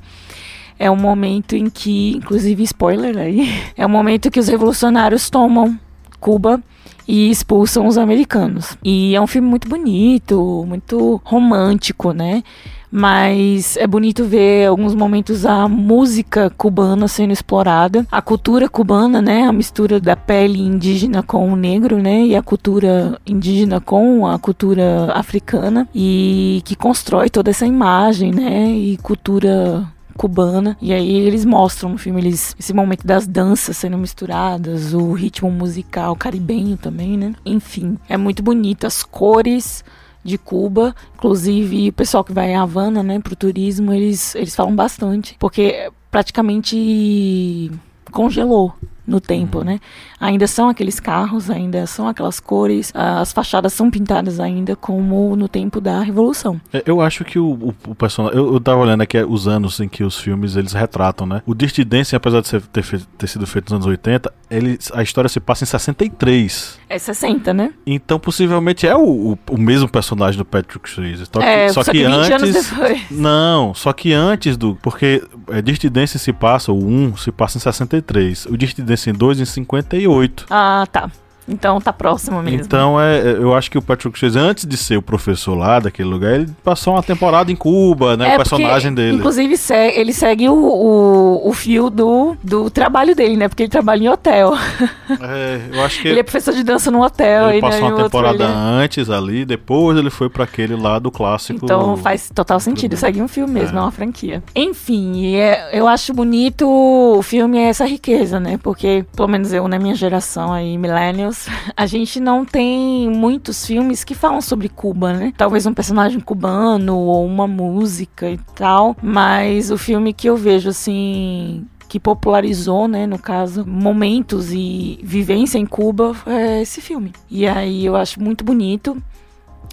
É 0.79 0.89
um 0.89 0.95
momento 0.95 1.55
em 1.55 1.69
que, 1.69 2.15
inclusive 2.17 2.63
spoiler 2.63 3.15
aí, 3.15 3.47
é 3.77 3.85
o 3.85 3.89
um 3.89 3.91
momento 3.91 4.31
que 4.31 4.39
os 4.39 4.47
revolucionários 4.47 5.29
tomam 5.29 5.79
Cuba 6.19 6.63
e 7.07 7.29
expulsam 7.29 7.87
os 7.87 7.97
americanos. 7.97 8.77
E 8.83 9.15
é 9.15 9.21
um 9.21 9.27
filme 9.27 9.47
muito 9.47 9.67
bonito, 9.67 10.65
muito 10.67 11.21
romântico, 11.23 12.11
né? 12.11 12.43
mas 12.91 13.75
é 13.77 13.85
bonito 13.85 14.23
ver 14.23 14.67
alguns 14.67 14.95
momentos 14.95 15.45
a 15.45 15.67
música 15.67 16.49
cubana 16.57 17.07
sendo 17.07 17.33
explorada, 17.33 18.05
a 18.11 18.21
cultura 18.21 18.69
cubana, 18.69 19.21
né, 19.21 19.43
a 19.43 19.53
mistura 19.53 19.99
da 19.99 20.15
pele 20.15 20.61
indígena 20.61 21.21
com 21.21 21.51
o 21.51 21.55
negro, 21.55 21.97
né, 21.97 22.25
e 22.25 22.35
a 22.35 22.41
cultura 22.41 23.19
indígena 23.25 23.81
com 23.81 24.25
a 24.25 24.39
cultura 24.39 25.11
africana 25.13 25.87
e 25.93 26.61
que 26.65 26.75
constrói 26.75 27.29
toda 27.29 27.49
essa 27.49 27.65
imagem, 27.65 28.31
né, 28.31 28.69
e 28.71 28.97
cultura 28.97 29.85
cubana. 30.17 30.75
E 30.81 30.91
aí 30.91 31.15
eles 31.15 31.45
mostram 31.45 31.91
no 31.91 31.97
filme 31.97 32.19
eles, 32.19 32.55
esse 32.59 32.73
momento 32.73 33.05
das 33.05 33.25
danças 33.25 33.77
sendo 33.77 33.97
misturadas, 33.97 34.93
o 34.93 35.13
ritmo 35.13 35.49
musical 35.49 36.15
caribenho 36.15 36.75
também, 36.75 37.15
né? 37.15 37.33
Enfim, 37.45 37.97
é 38.09 38.17
muito 38.17 38.43
bonito 38.43 38.85
as 38.85 39.03
cores 39.03 39.83
de 40.23 40.37
Cuba, 40.37 40.93
inclusive 41.15 41.87
o 41.87 41.93
pessoal 41.93 42.23
que 42.23 42.33
vai 42.33 42.51
em 42.51 42.57
Havana, 42.57 43.01
né, 43.01 43.17
pro 43.17 43.33
turismo, 43.33 43.93
eles 43.93 44.35
eles 44.35 44.53
falam 44.53 44.75
bastante, 44.75 45.37
porque 45.39 45.89
praticamente 46.11 47.71
congelou 48.11 48.73
no 49.07 49.21
tempo, 49.21 49.59
uhum. 49.59 49.63
né? 49.63 49.79
Ainda 50.19 50.45
são 50.45 50.67
aqueles 50.67 50.99
carros, 50.99 51.49
ainda 51.49 51.87
são 51.87 52.07
aquelas 52.07 52.39
cores, 52.39 52.91
as 52.93 53.31
fachadas 53.31 53.71
são 53.71 53.89
pintadas 53.89 54.39
ainda 54.39 54.75
como 54.75 55.35
no 55.35 55.47
tempo 55.47 55.79
da 55.79 56.01
Revolução. 56.01 56.59
É, 56.73 56.83
eu 56.85 56.99
acho 56.99 57.23
que 57.23 57.39
o, 57.39 57.47
o, 57.47 57.75
o 57.87 57.95
personagem. 57.95 58.37
Eu, 58.37 58.53
eu 58.53 58.59
tava 58.59 58.81
olhando 58.81 59.01
aqui 59.01 59.17
os 59.23 59.47
anos 59.47 59.79
em 59.79 59.87
que 59.87 60.03
os 60.03 60.19
filmes 60.19 60.55
eles 60.55 60.73
retratam, 60.73 61.25
né? 61.25 61.41
O 61.45 61.55
Dirty 61.55 61.85
Dancing, 61.85 62.15
apesar 62.15 62.41
de 62.41 62.47
ser, 62.47 62.61
ter, 62.61 62.83
ter, 63.17 63.27
sido 63.27 63.47
feito 63.47 63.65
nos 63.65 63.73
anos 63.73 63.85
80, 63.85 64.33
ele, 64.49 64.77
a 64.93 65.01
história 65.01 65.29
se 65.29 65.39
passa 65.39 65.63
em 65.63 65.67
63. 65.67 66.79
É 66.89 66.97
60, 66.97 67.53
né? 67.53 67.71
Então 67.85 68.19
possivelmente 68.19 68.87
é 68.87 68.95
o, 68.95 69.37
o, 69.49 69.57
mesmo 69.57 69.87
personagem 69.87 70.37
do 70.37 70.45
Patrick 70.45 70.89
Swayze. 70.89 71.25
Só 71.25 71.39
que, 71.39 71.45
é, 71.45 71.69
só, 71.69 71.83
só 71.83 71.91
que, 71.91 71.99
que 71.99 72.03
antes. 72.03 72.31
Anos 72.31 72.69
depois. 72.69 73.01
Não, 73.11 73.73
só 73.73 73.93
que 73.93 74.13
antes 74.13 74.57
do. 74.57 74.75
Porque 74.75 75.23
é, 75.49 75.61
Dirty 75.61 75.89
Dancing 75.89 76.17
se 76.17 76.33
passa, 76.33 76.71
o 76.71 76.85
1 76.85 77.17
se 77.17 77.31
passa 77.31 77.57
em 77.57 77.61
63. 77.61 78.47
O 78.47 78.57
Dirty 78.57 78.81
Dancing 78.81 78.96
2 79.13 79.39
em 79.39 79.45
58. 79.45 80.45
Ah, 80.49 80.85
tá. 80.91 81.09
Então 81.47 81.79
tá 81.79 81.93
próximo 81.93 82.41
mesmo. 82.41 82.61
Então 82.61 82.99
é, 82.99 83.19
é, 83.19 83.31
eu 83.37 83.55
acho 83.55 83.71
que 83.71 83.77
o 83.77 83.81
Patrick 83.81 84.17
Swayze, 84.17 84.37
antes 84.37 84.65
de 84.65 84.75
ser 84.75 84.97
o 84.97 85.01
professor 85.01 85.55
lá 85.55 85.79
daquele 85.79 86.09
lugar, 86.09 86.33
ele 86.33 86.49
passou 86.63 86.93
uma 86.93 87.03
temporada 87.03 87.51
em 87.51 87.55
Cuba, 87.55 88.17
né? 88.17 88.31
É 88.31 88.33
o 88.33 88.37
personagem 88.37 88.91
porque, 88.91 89.05
dele. 89.05 89.17
Inclusive, 89.17 89.55
ele 89.95 90.13
segue 90.13 90.49
o, 90.49 90.53
o, 90.55 91.49
o 91.49 91.53
fio 91.53 91.89
do, 91.89 92.35
do 92.43 92.69
trabalho 92.69 93.15
dele, 93.15 93.37
né? 93.37 93.47
Porque 93.47 93.63
ele 93.63 93.69
trabalha 93.69 94.03
em 94.03 94.09
hotel. 94.09 94.53
É, 95.09 95.61
eu 95.71 95.83
acho 95.83 96.01
que 96.01 96.07
Ele 96.09 96.19
é 96.19 96.23
professor 96.23 96.53
de 96.53 96.63
dança 96.63 96.91
num 96.91 97.01
hotel. 97.01 97.49
ele 97.49 97.61
né, 97.61 97.69
passou 97.69 97.87
uma 97.87 98.03
temporada 98.03 98.43
ele- 98.43 98.53
antes 98.53 99.09
ali, 99.09 99.45
depois 99.45 99.97
ele 99.97 100.09
foi 100.09 100.29
pra 100.29 100.43
aquele 100.43 100.75
lá 100.75 100.99
do 100.99 101.09
clássico. 101.09 101.63
Então 101.63 101.95
faz 101.95 102.29
total 102.33 102.59
sentido, 102.59 102.97
segue 102.97 103.21
um 103.21 103.27
filme 103.27 103.53
mesmo, 103.53 103.77
é, 103.77 103.81
uma 103.81 103.91
franquia. 103.91 104.43
Enfim, 104.53 105.35
é- 105.35 105.69
eu 105.71 105.87
acho 105.87 106.13
bonito 106.13 106.67
o 106.67 107.21
filme 107.23 107.57
é 107.57 107.69
essa 107.69 107.85
riqueza, 107.85 108.39
né? 108.39 108.59
Porque, 108.61 109.05
pelo 109.15 109.27
menos 109.29 109.53
eu, 109.53 109.67
na 109.67 109.79
minha 109.79 109.95
geração 109.95 110.51
aí, 110.51 110.77
millennials, 110.77 111.36
a 111.75 111.85
gente 111.85 112.19
não 112.19 112.45
tem 112.45 113.09
muitos 113.09 113.65
filmes 113.65 114.03
que 114.03 114.15
falam 114.15 114.41
sobre 114.41 114.69
Cuba, 114.69 115.13
né? 115.13 115.33
Talvez 115.37 115.65
um 115.65 115.73
personagem 115.73 116.19
cubano 116.19 116.97
ou 116.97 117.25
uma 117.25 117.47
música 117.47 118.29
e 118.29 118.37
tal, 118.55 118.95
mas 119.01 119.71
o 119.71 119.77
filme 119.77 120.13
que 120.13 120.27
eu 120.27 120.37
vejo, 120.37 120.69
assim, 120.69 121.65
que 121.87 121.99
popularizou, 121.99 122.87
né, 122.87 123.07
no 123.07 123.17
caso, 123.17 123.65
momentos 123.65 124.51
e 124.51 124.99
vivência 125.03 125.57
em 125.57 125.65
Cuba 125.65 126.15
é 126.25 126.61
esse 126.61 126.81
filme. 126.81 127.13
E 127.29 127.47
aí 127.47 127.85
eu 127.85 127.95
acho 127.95 128.21
muito 128.21 128.43
bonito. 128.43 129.01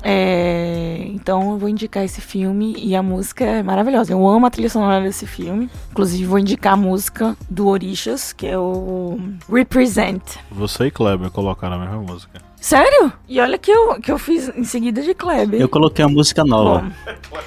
É, 0.06 1.06
então 1.06 1.52
eu 1.52 1.58
vou 1.58 1.68
indicar 1.68 2.04
esse 2.04 2.20
filme 2.20 2.74
e 2.78 2.94
a 2.94 3.02
música 3.02 3.42
é 3.42 3.62
maravilhosa. 3.62 4.12
Eu 4.12 4.28
amo 4.28 4.44
a 4.44 4.50
trilha 4.50 4.68
sonora 4.68 5.02
desse 5.02 5.26
filme. 5.26 5.70
Inclusive 5.90 6.26
vou 6.26 6.38
indicar 6.38 6.74
a 6.74 6.76
música 6.76 7.34
do 7.48 7.66
Orixas, 7.68 8.32
que 8.32 8.46
é 8.46 8.58
o 8.58 9.18
Represent. 9.50 10.22
Você 10.50 10.86
e 10.86 10.90
Kleber 10.90 11.30
colocaram 11.30 11.76
a 11.76 11.78
mesma 11.78 11.96
música. 12.02 12.42
Sério? 12.60 13.12
E 13.26 13.40
olha 13.40 13.56
que 13.56 13.70
eu, 13.70 14.00
que 14.00 14.12
eu 14.12 14.18
fiz 14.18 14.48
em 14.54 14.64
seguida 14.64 15.00
de 15.00 15.14
Kleber. 15.14 15.58
Eu 15.60 15.68
coloquei 15.68 16.04
uma 16.04 16.12
música 16.12 16.44
nova. 16.44 16.90
Bom. 17.30 17.38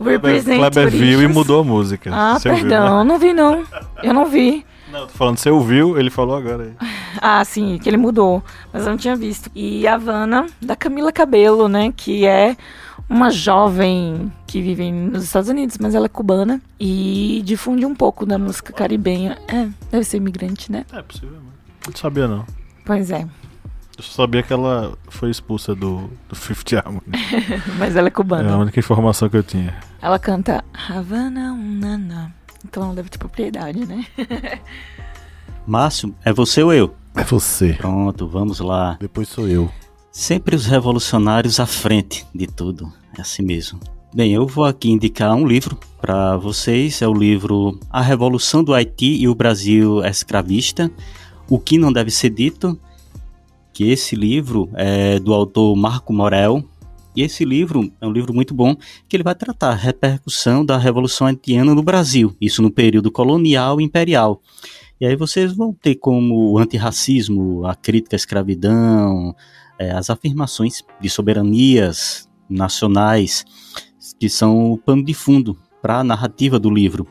Represent 0.00 0.58
Kleber 0.58 0.90
viu 0.90 1.22
e 1.22 1.28
mudou 1.28 1.60
a 1.60 1.64
música. 1.64 2.10
Ah, 2.12 2.38
Você 2.38 2.48
perdão, 2.50 2.98
né? 2.98 3.04
não 3.04 3.18
vi 3.18 3.32
não. 3.32 3.64
Eu 4.02 4.14
não 4.14 4.26
vi. 4.26 4.64
Não, 4.92 5.06
tô 5.06 5.12
falando, 5.12 5.38
você 5.38 5.50
ouviu, 5.50 5.98
ele 5.98 6.10
falou 6.10 6.36
agora 6.36 6.64
aí. 6.64 6.72
Ah, 7.20 7.44
sim, 7.44 7.78
que 7.82 7.88
ele 7.88 7.96
mudou, 7.96 8.44
mas 8.72 8.84
eu 8.84 8.90
não 8.90 8.96
tinha 8.96 9.16
visto. 9.16 9.50
E 9.52 9.88
Havana, 9.88 10.46
da 10.62 10.76
Camila 10.76 11.10
Cabello, 11.10 11.66
né, 11.68 11.92
que 11.96 12.24
é 12.24 12.56
uma 13.08 13.28
jovem 13.30 14.30
que 14.46 14.62
vive 14.62 14.92
nos 14.92 15.24
Estados 15.24 15.48
Unidos, 15.48 15.78
mas 15.80 15.96
ela 15.96 16.06
é 16.06 16.08
cubana 16.08 16.60
e 16.78 17.42
difunde 17.44 17.84
um 17.84 17.94
pouco 17.94 18.24
da 18.24 18.38
música 18.38 18.72
caribenha. 18.72 19.36
É, 19.48 19.66
deve 19.90 20.04
ser 20.04 20.18
imigrante, 20.18 20.70
né? 20.70 20.84
É, 20.92 21.02
possivelmente. 21.02 21.44
Não 21.86 21.96
sabia, 21.96 22.28
não. 22.28 22.44
Pois 22.84 23.10
é, 23.10 23.22
Eu 23.96 24.02
só 24.04 24.22
sabia 24.22 24.42
que 24.44 24.52
ela 24.52 24.92
foi 25.08 25.30
expulsa 25.30 25.74
do, 25.74 26.08
do 26.28 26.36
Fifth 26.36 26.74
Harmony. 26.74 27.02
mas 27.80 27.96
ela 27.96 28.06
é 28.06 28.10
É 28.10 28.12
a 28.12 28.14
cubana. 28.14 28.56
única 28.58 28.78
informação 28.78 29.28
que 29.28 29.36
eu 29.36 29.42
tinha. 29.42 29.74
Ela 30.00 30.18
canta 30.20 30.62
Havana, 30.88 31.52
Unana. 31.52 32.32
Então 32.68 32.84
ela 32.84 32.94
deve 32.94 33.08
ter 33.08 33.18
propriedade, 33.18 33.86
né? 33.86 34.04
Márcio, 35.66 36.14
é 36.22 36.32
você 36.32 36.62
ou 36.62 36.72
eu? 36.72 36.94
É 37.14 37.24
você. 37.24 37.72
Pronto, 37.72 38.28
vamos 38.28 38.60
lá. 38.60 38.96
Depois 39.00 39.28
sou 39.28 39.48
eu. 39.48 39.70
Sempre 40.12 40.54
os 40.54 40.66
revolucionários 40.66 41.58
à 41.58 41.66
frente 41.66 42.26
de 42.34 42.46
tudo. 42.46 42.92
É 43.16 43.22
assim 43.22 43.42
mesmo. 43.42 43.80
Bem, 44.14 44.32
eu 44.32 44.46
vou 44.46 44.64
aqui 44.64 44.90
indicar 44.90 45.34
um 45.34 45.46
livro 45.46 45.78
para 46.00 46.36
vocês. 46.36 47.00
É 47.00 47.08
o 47.08 47.14
livro 47.14 47.78
A 47.90 48.02
Revolução 48.02 48.62
do 48.62 48.74
Haiti 48.74 49.16
e 49.16 49.28
o 49.28 49.34
Brasil 49.34 50.04
Escravista. 50.04 50.90
O 51.48 51.58
que 51.58 51.78
não 51.78 51.92
deve 51.92 52.10
ser 52.10 52.30
dito. 52.30 52.78
Que 53.72 53.90
esse 53.90 54.14
livro 54.14 54.68
é 54.74 55.18
do 55.18 55.32
autor 55.32 55.74
Marco 55.74 56.12
Morel. 56.12 56.62
E 57.18 57.22
esse 57.22 57.44
livro 57.44 57.92
é 58.00 58.06
um 58.06 58.12
livro 58.12 58.32
muito 58.32 58.54
bom, 58.54 58.76
que 59.08 59.16
ele 59.16 59.24
vai 59.24 59.34
tratar 59.34 59.70
a 59.70 59.74
repercussão 59.74 60.64
da 60.64 60.78
Revolução 60.78 61.26
Haitiana 61.26 61.74
no 61.74 61.82
Brasil. 61.82 62.32
Isso 62.40 62.62
no 62.62 62.70
período 62.70 63.10
colonial 63.10 63.80
e 63.80 63.84
imperial. 63.84 64.40
E 65.00 65.04
aí 65.04 65.16
vocês 65.16 65.52
vão 65.52 65.72
ter 65.74 65.96
como 65.96 66.52
o 66.52 66.58
antirracismo, 66.58 67.66
a 67.66 67.74
crítica 67.74 68.14
à 68.14 68.18
escravidão, 68.18 69.34
é, 69.80 69.90
as 69.90 70.10
afirmações 70.10 70.84
de 71.00 71.10
soberanias 71.10 72.28
nacionais, 72.48 73.44
que 74.20 74.28
são 74.28 74.70
o 74.70 74.78
pano 74.78 75.04
de 75.04 75.12
fundo 75.12 75.58
para 75.82 75.98
a 75.98 76.04
narrativa 76.04 76.56
do 76.56 76.70
livro. 76.70 77.04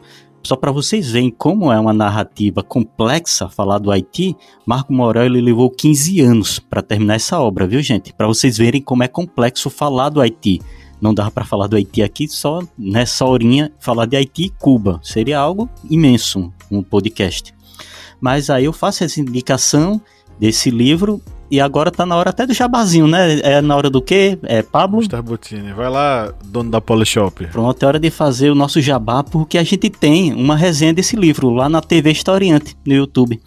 Só 0.44 0.56
para 0.56 0.72
vocês 0.72 1.12
verem 1.12 1.30
como 1.30 1.72
é 1.72 1.80
uma 1.80 1.94
narrativa 1.94 2.64
complexa 2.64 3.50
falar 3.50 3.80
do 3.80 3.92
Haiti, 3.92 4.36
Marco 4.66 4.94
Morel 4.94 5.26
ele 5.26 5.42
levou 5.42 5.70
15 5.70 6.22
anos 6.22 6.60
para 6.60 6.82
terminar 6.82 7.16
essa 7.16 7.40
obra, 7.40 7.68
viu 7.68 7.82
gente? 7.82 8.14
Para 8.14 8.28
vocês 8.28 8.58
verem 8.58 8.82
como 8.82 9.04
é 9.04 9.08
complexo 9.08 9.70
falar 9.70 10.10
do 10.10 10.22
Haiti. 10.22 10.62
Não 11.02 11.14
dava 11.14 11.30
para 11.30 11.46
falar 11.46 11.68
do 11.68 11.76
Haiti 11.76 12.02
aqui 12.02 12.28
só 12.28 12.62
nessa 12.78 13.26
horinha 13.26 13.72
falar 13.80 14.06
de 14.06 14.16
Haiti 14.16 14.46
e 14.46 14.50
Cuba. 14.50 15.00
Seria 15.04 15.38
algo 15.40 15.70
imenso 15.90 16.52
um 16.72 16.82
podcast. 16.82 17.54
Mas 18.20 18.50
aí 18.50 18.66
eu 18.66 18.74
faço 18.74 19.04
essa 19.04 19.20
indicação 19.20 20.02
desse 20.40 20.70
livro 20.70 21.22
e 21.50 21.60
agora 21.60 21.92
tá 21.92 22.06
na 22.06 22.16
hora 22.16 22.30
até 22.30 22.46
do 22.46 22.54
jabazinho, 22.54 23.08
né? 23.08 23.40
É 23.40 23.62
na 23.62 23.76
hora 23.76 23.90
do 23.90 24.02
quê? 24.02 24.38
É 24.44 24.62
Pablo? 24.62 25.00
Mr. 25.00 25.22
Butini, 25.22 25.72
vai 25.74 25.90
lá, 25.90 26.34
dono 26.46 26.70
da 26.70 26.82
Polishop. 26.82 27.46
Pronto, 27.48 27.84
é 27.84 27.86
hora 27.86 28.00
de 28.00 28.10
fazer 28.10 28.50
o 28.50 28.56
nosso 28.56 28.82
jabá, 28.82 29.24
porque 29.24 29.58
a 29.58 29.64
gente 29.64 29.90
tem 29.90 30.34
uma 30.34 30.56
resenha 30.56 30.94
desse 30.94 31.16
livro 31.16 31.50
lá 31.50 31.70
na 31.70 31.82
TV 31.82 32.12
Historiante, 32.12 32.76
no 32.86 32.94
YouTube. 32.94 33.40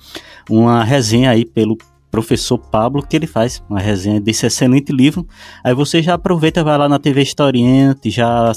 Uma 0.49 0.83
resenha 0.83 1.31
aí 1.31 1.45
pelo 1.45 1.77
professor 2.11 2.59
Pablo, 2.59 3.07
que 3.07 3.15
ele 3.15 3.27
faz 3.27 3.63
uma 3.69 3.79
resenha 3.79 4.21
desse 4.21 4.47
excelente 4.47 4.93
livro. 4.93 5.27
Aí 5.63 5.75
você 5.75 6.03
já 6.03 6.15
aproveita, 6.15 6.65
vai 6.65 6.77
lá 6.77 6.89
na 6.89 6.99
TV 6.99 7.23
Historiante, 7.23 8.11
já 8.11 8.53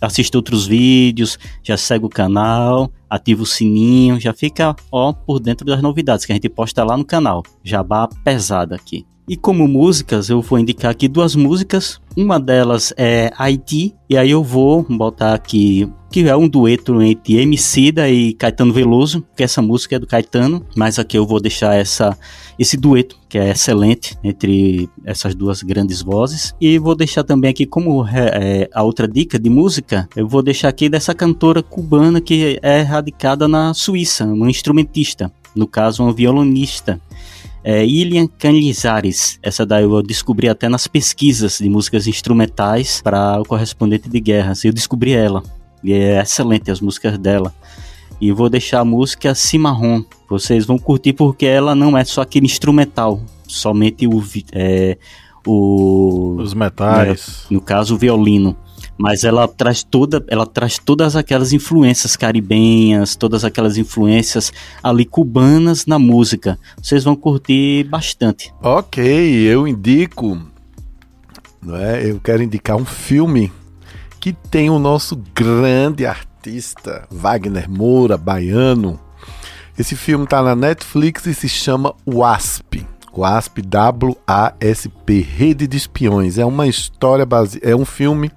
assiste 0.00 0.36
outros 0.36 0.66
vídeos, 0.66 1.38
já 1.62 1.76
segue 1.76 2.06
o 2.06 2.08
canal, 2.08 2.90
ativa 3.08 3.42
o 3.42 3.46
sininho, 3.46 4.20
já 4.20 4.32
fica 4.32 4.74
ó 4.90 5.12
por 5.12 5.40
dentro 5.40 5.66
das 5.66 5.82
novidades 5.82 6.24
que 6.24 6.32
a 6.32 6.34
gente 6.34 6.48
posta 6.48 6.84
lá 6.84 6.96
no 6.96 7.04
canal. 7.04 7.42
Jabá 7.62 8.08
pesada 8.24 8.74
aqui. 8.74 9.06
E 9.28 9.36
como 9.36 9.68
músicas, 9.68 10.30
eu 10.30 10.40
vou 10.40 10.58
indicar 10.58 10.90
aqui 10.90 11.06
duas 11.06 11.36
músicas. 11.36 12.00
Uma 12.16 12.40
delas 12.40 12.94
é 12.96 13.30
Haiti, 13.36 13.94
e 14.08 14.16
aí 14.16 14.30
eu 14.30 14.42
vou 14.42 14.86
botar 14.88 15.34
aqui 15.34 15.86
que 16.10 16.26
é 16.26 16.34
um 16.34 16.48
dueto 16.48 17.02
entre 17.02 17.36
Emicida 17.36 18.08
e 18.08 18.32
Caetano 18.32 18.72
Veloso, 18.72 19.22
que 19.36 19.42
essa 19.42 19.60
música 19.60 19.96
é 19.96 19.98
do 19.98 20.06
Caetano, 20.06 20.64
mas 20.74 20.98
aqui 20.98 21.18
eu 21.18 21.26
vou 21.26 21.38
deixar 21.38 21.74
essa 21.74 22.16
esse 22.58 22.76
dueto, 22.76 23.16
que 23.28 23.38
é 23.38 23.50
excelente 23.50 24.16
entre 24.24 24.88
essas 25.04 25.34
duas 25.34 25.62
grandes 25.62 26.02
vozes. 26.02 26.54
E 26.60 26.78
vou 26.78 26.96
deixar 26.96 27.22
também 27.22 27.50
aqui 27.50 27.66
como 27.66 28.04
é, 28.08 28.68
a 28.74 28.82
outra 28.82 29.06
dica 29.06 29.38
de 29.38 29.48
música, 29.48 30.08
eu 30.16 30.26
vou 30.26 30.42
deixar 30.42 30.68
aqui 30.68 30.88
dessa 30.88 31.14
cantora 31.14 31.62
cubana 31.62 32.20
que 32.20 32.58
é 32.62 32.80
radicada 32.80 33.46
na 33.46 33.74
Suíça, 33.74 34.24
uma 34.24 34.50
instrumentista, 34.50 35.30
no 35.54 35.68
caso 35.68 36.02
uma 36.02 36.12
violonista. 36.12 37.00
É 37.70 37.84
Ilian 37.84 38.26
Canizares. 38.26 39.38
Essa 39.42 39.66
daí 39.66 39.82
eu 39.82 40.02
descobri 40.02 40.48
até 40.48 40.70
nas 40.70 40.86
pesquisas 40.86 41.58
de 41.58 41.68
músicas 41.68 42.06
instrumentais 42.06 43.02
para 43.02 43.38
o 43.38 43.44
correspondente 43.44 44.08
de 44.08 44.18
guerras. 44.20 44.64
Eu 44.64 44.72
descobri 44.72 45.12
ela. 45.12 45.42
E 45.84 45.92
é 45.92 46.18
excelente 46.18 46.70
as 46.70 46.80
músicas 46.80 47.18
dela. 47.18 47.54
E 48.18 48.32
vou 48.32 48.48
deixar 48.48 48.80
a 48.80 48.86
música 48.86 49.34
Cimarron. 49.34 50.02
Vocês 50.30 50.64
vão 50.64 50.78
curtir 50.78 51.12
porque 51.12 51.44
ela 51.44 51.74
não 51.74 51.94
é 51.94 52.06
só 52.06 52.22
aquele 52.22 52.46
instrumental, 52.46 53.20
somente 53.46 54.06
o, 54.06 54.24
é, 54.50 54.96
o 55.46 56.36
Os 56.38 56.54
metais. 56.54 57.44
no 57.50 57.60
caso 57.60 57.96
o 57.96 57.98
violino. 57.98 58.56
Mas 58.98 59.22
ela 59.22 59.46
traz 59.46 59.84
toda, 59.84 60.24
ela 60.26 60.44
traz 60.44 60.76
todas 60.76 61.14
aquelas 61.14 61.52
influências 61.52 62.16
caribenhas, 62.16 63.14
todas 63.14 63.44
aquelas 63.44 63.76
influências 63.76 64.52
ali 64.82 65.04
cubanas 65.04 65.86
na 65.86 65.98
música. 65.98 66.58
Vocês 66.82 67.04
vão 67.04 67.14
curtir 67.14 67.84
bastante. 67.84 68.52
Ok, 68.60 69.00
eu 69.00 69.68
indico. 69.68 70.40
Não 71.62 71.76
é? 71.76 72.10
Eu 72.10 72.20
quero 72.20 72.42
indicar 72.42 72.76
um 72.76 72.84
filme 72.84 73.52
que 74.20 74.32
tem 74.32 74.68
o 74.68 74.78
nosso 74.78 75.16
grande 75.32 76.04
artista 76.04 77.06
Wagner 77.10 77.70
Moura, 77.70 78.16
baiano. 78.16 78.98
Esse 79.78 79.94
filme 79.94 80.24
está 80.24 80.42
na 80.42 80.56
Netflix 80.56 81.24
e 81.26 81.34
se 81.34 81.48
chama 81.48 81.94
WASP. 82.04 82.84
WASP, 83.16 83.62
W-A-S-P, 83.62 85.20
Rede 85.20 85.68
de 85.68 85.76
Espiões. 85.76 86.36
É 86.36 86.44
uma 86.44 86.66
história, 86.66 87.24
base... 87.24 87.60
é 87.62 87.76
um 87.76 87.84
filme 87.84 88.30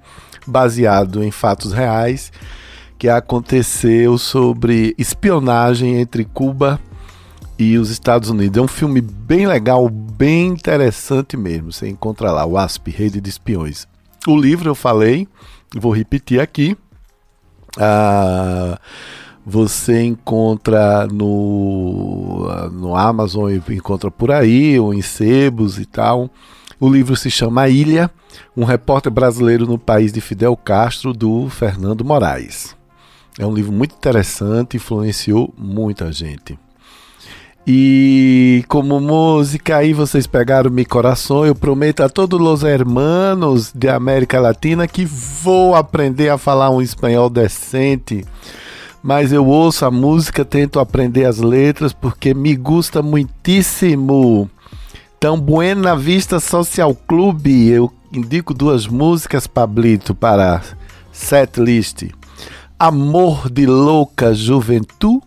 baseado 0.46 1.22
em 1.22 1.30
fatos 1.30 1.72
reais 1.72 2.32
que 2.98 3.08
aconteceu 3.08 4.16
sobre 4.16 4.94
espionagem 4.96 6.00
entre 6.00 6.24
Cuba 6.24 6.80
e 7.58 7.76
os 7.76 7.90
Estados 7.90 8.30
Unidos. 8.30 8.58
É 8.58 8.62
um 8.62 8.68
filme 8.68 9.00
bem 9.00 9.46
legal, 9.46 9.88
bem 9.88 10.48
interessante 10.48 11.36
mesmo. 11.36 11.72
Você 11.72 11.88
encontra 11.88 12.30
lá, 12.30 12.46
WASP, 12.46 12.90
Rede 12.90 13.20
de 13.20 13.28
Espiões. 13.28 13.86
O 14.26 14.36
livro 14.36 14.70
eu 14.70 14.74
falei, 14.74 15.26
vou 15.74 15.92
repetir 15.92 16.40
aqui. 16.40 16.76
Ah, 17.76 18.78
Você 19.44 20.02
encontra 20.04 21.08
no, 21.08 22.48
no 22.70 22.94
Amazon, 22.94 23.50
encontra 23.50 24.10
por 24.10 24.30
aí, 24.30 24.78
ou 24.78 24.94
em 24.94 25.02
sebos 25.02 25.78
e 25.78 25.84
tal. 25.84 26.30
O 26.82 26.90
livro 26.90 27.14
se 27.14 27.30
chama 27.30 27.68
Ilha, 27.68 28.10
um 28.56 28.64
repórter 28.64 29.12
brasileiro 29.12 29.66
no 29.66 29.78
país 29.78 30.12
de 30.12 30.20
Fidel 30.20 30.56
Castro, 30.56 31.12
do 31.12 31.48
Fernando 31.48 32.04
Moraes. 32.04 32.74
É 33.38 33.46
um 33.46 33.54
livro 33.54 33.70
muito 33.70 33.94
interessante, 33.94 34.78
influenciou 34.78 35.54
muita 35.56 36.10
gente. 36.10 36.58
E 37.64 38.64
como 38.66 38.98
música 38.98 39.76
aí 39.76 39.92
vocês 39.92 40.26
pegaram 40.26 40.72
Mi 40.72 40.84
Coração, 40.84 41.46
eu 41.46 41.54
prometo 41.54 42.02
a 42.02 42.08
todos 42.08 42.40
os 42.40 42.64
hermanos 42.64 43.72
de 43.72 43.88
América 43.88 44.40
Latina 44.40 44.88
que 44.88 45.04
vou 45.04 45.76
aprender 45.76 46.30
a 46.30 46.36
falar 46.36 46.70
um 46.70 46.82
espanhol 46.82 47.30
decente. 47.30 48.24
Mas 49.00 49.32
eu 49.32 49.46
ouço 49.46 49.86
a 49.86 49.90
música, 49.92 50.44
tento 50.44 50.80
aprender 50.80 51.26
as 51.26 51.38
letras 51.38 51.92
porque 51.92 52.34
me 52.34 52.56
gusta 52.56 53.00
muitíssimo. 53.00 54.50
Então, 55.22 55.38
Buena 55.38 55.94
Vista 55.94 56.40
Social 56.40 56.92
Clube, 56.96 57.68
eu 57.68 57.92
indico 58.12 58.52
duas 58.52 58.88
músicas, 58.88 59.46
Pablito, 59.46 60.16
para 60.16 60.60
set 61.12 61.60
list. 61.60 62.10
Amor 62.76 63.48
de 63.48 63.64
Louca 63.64 64.34
Juventude 64.34 65.22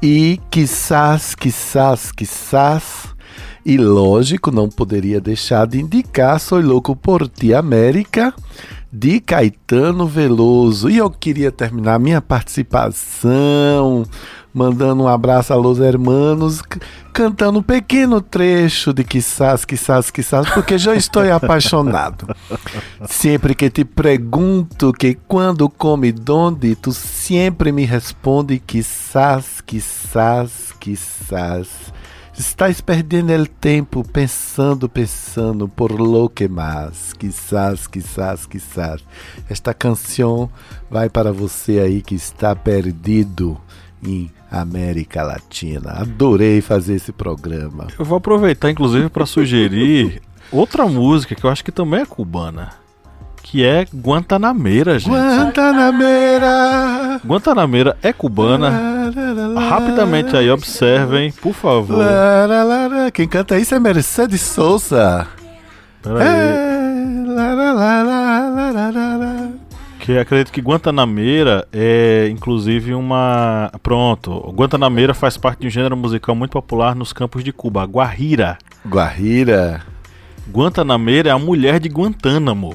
e 0.00 0.40
quizás, 0.50 1.34
quizás, 1.34 2.10
quizás. 2.12 3.14
E 3.62 3.76
lógico, 3.76 4.50
não 4.50 4.70
poderia 4.70 5.20
deixar 5.20 5.66
de 5.66 5.82
indicar 5.82 6.40
Sou 6.40 6.62
Louco 6.62 6.96
por 6.96 7.28
Ti 7.28 7.52
América, 7.52 8.32
de 8.90 9.20
Caetano 9.20 10.06
Veloso. 10.06 10.88
E 10.88 10.96
eu 10.96 11.10
queria 11.10 11.52
terminar 11.52 11.98
minha 11.98 12.22
participação 12.22 14.06
mandando 14.54 15.02
um 15.02 15.08
abraço 15.08 15.52
a 15.52 15.56
los 15.56 15.80
hermanos, 15.80 16.62
cantando 17.12 17.58
um 17.58 17.62
pequeno 17.62 18.20
trecho 18.20 18.92
de 18.92 19.02
quizás, 19.02 19.64
quizás, 19.64 20.12
quizás, 20.12 20.48
porque 20.50 20.78
já 20.78 20.94
estou 20.94 21.24
apaixonado. 21.34 22.28
Sempre 23.08 23.56
que 23.56 23.68
te 23.68 23.84
pergunto 23.84 24.92
que 24.92 25.16
quando 25.26 25.68
come 25.68 26.12
donde, 26.12 26.76
tu 26.76 26.92
sempre 26.92 27.72
me 27.72 27.84
responde 27.84 28.60
quizás, 28.60 29.60
quizás, 29.60 30.72
quizás. 30.78 31.92
Estás 32.36 32.80
perdendo 32.80 33.32
o 33.32 33.46
tempo 33.46 34.02
pensando, 34.02 34.88
pensando 34.88 35.68
por 35.68 35.92
lo 35.92 36.28
que 36.28 36.48
mais. 36.48 37.12
Quizás, 37.12 37.86
quizás, 37.86 38.44
quizás. 38.44 39.04
Esta 39.48 39.72
canção 39.72 40.50
vai 40.90 41.08
para 41.08 41.32
você 41.32 41.78
aí 41.78 42.02
que 42.02 42.16
está 42.16 42.56
perdido 42.56 43.56
em 44.02 44.32
América 44.60 45.22
Latina. 45.22 45.92
Adorei 46.00 46.60
fazer 46.60 46.94
esse 46.94 47.12
programa. 47.12 47.86
Eu 47.98 48.04
vou 48.04 48.18
aproveitar, 48.18 48.70
inclusive, 48.70 49.08
para 49.08 49.26
sugerir 49.26 50.20
outra 50.52 50.86
música 50.86 51.34
que 51.34 51.44
eu 51.44 51.50
acho 51.50 51.64
que 51.64 51.72
também 51.72 52.00
é 52.00 52.06
cubana. 52.06 52.70
Que 53.42 53.64
é 53.64 53.86
Guantanameira, 53.94 54.98
gente. 54.98 55.12
Guantanameira! 55.12 57.20
Guantanameira 57.24 57.96
é 58.02 58.12
cubana. 58.12 58.70
Rapidamente 59.68 60.34
aí, 60.36 60.50
observem, 60.50 61.30
por 61.30 61.52
favor. 61.52 62.02
Quem 63.12 63.28
canta 63.28 63.58
isso 63.58 63.74
é 63.74 63.78
Mercedes 63.78 64.40
Souza. 64.40 65.26
Pera 66.02 66.20
aí. 66.20 66.26
É, 66.26 66.74
lara. 70.06 70.14
Que 70.14 70.18
acredito 70.18 70.52
que 70.52 70.60
Guantanameira 70.60 71.66
é, 71.72 72.28
inclusive, 72.30 72.94
uma. 72.94 73.70
Pronto. 73.82 74.52
Guantanameira 74.54 75.14
faz 75.14 75.36
parte 75.36 75.60
de 75.60 75.66
um 75.66 75.70
gênero 75.70 75.96
musical 75.96 76.34
muito 76.34 76.52
popular 76.52 76.94
nos 76.94 77.12
campos 77.12 77.42
de 77.42 77.52
Cuba, 77.52 77.82
a 77.82 77.86
guarrira. 77.86 78.58
Guarrira. 78.86 79.82
Guantanameira 80.52 81.30
é 81.30 81.32
a 81.32 81.38
mulher 81.38 81.80
de 81.80 81.88
Guantánamo. 81.88 82.74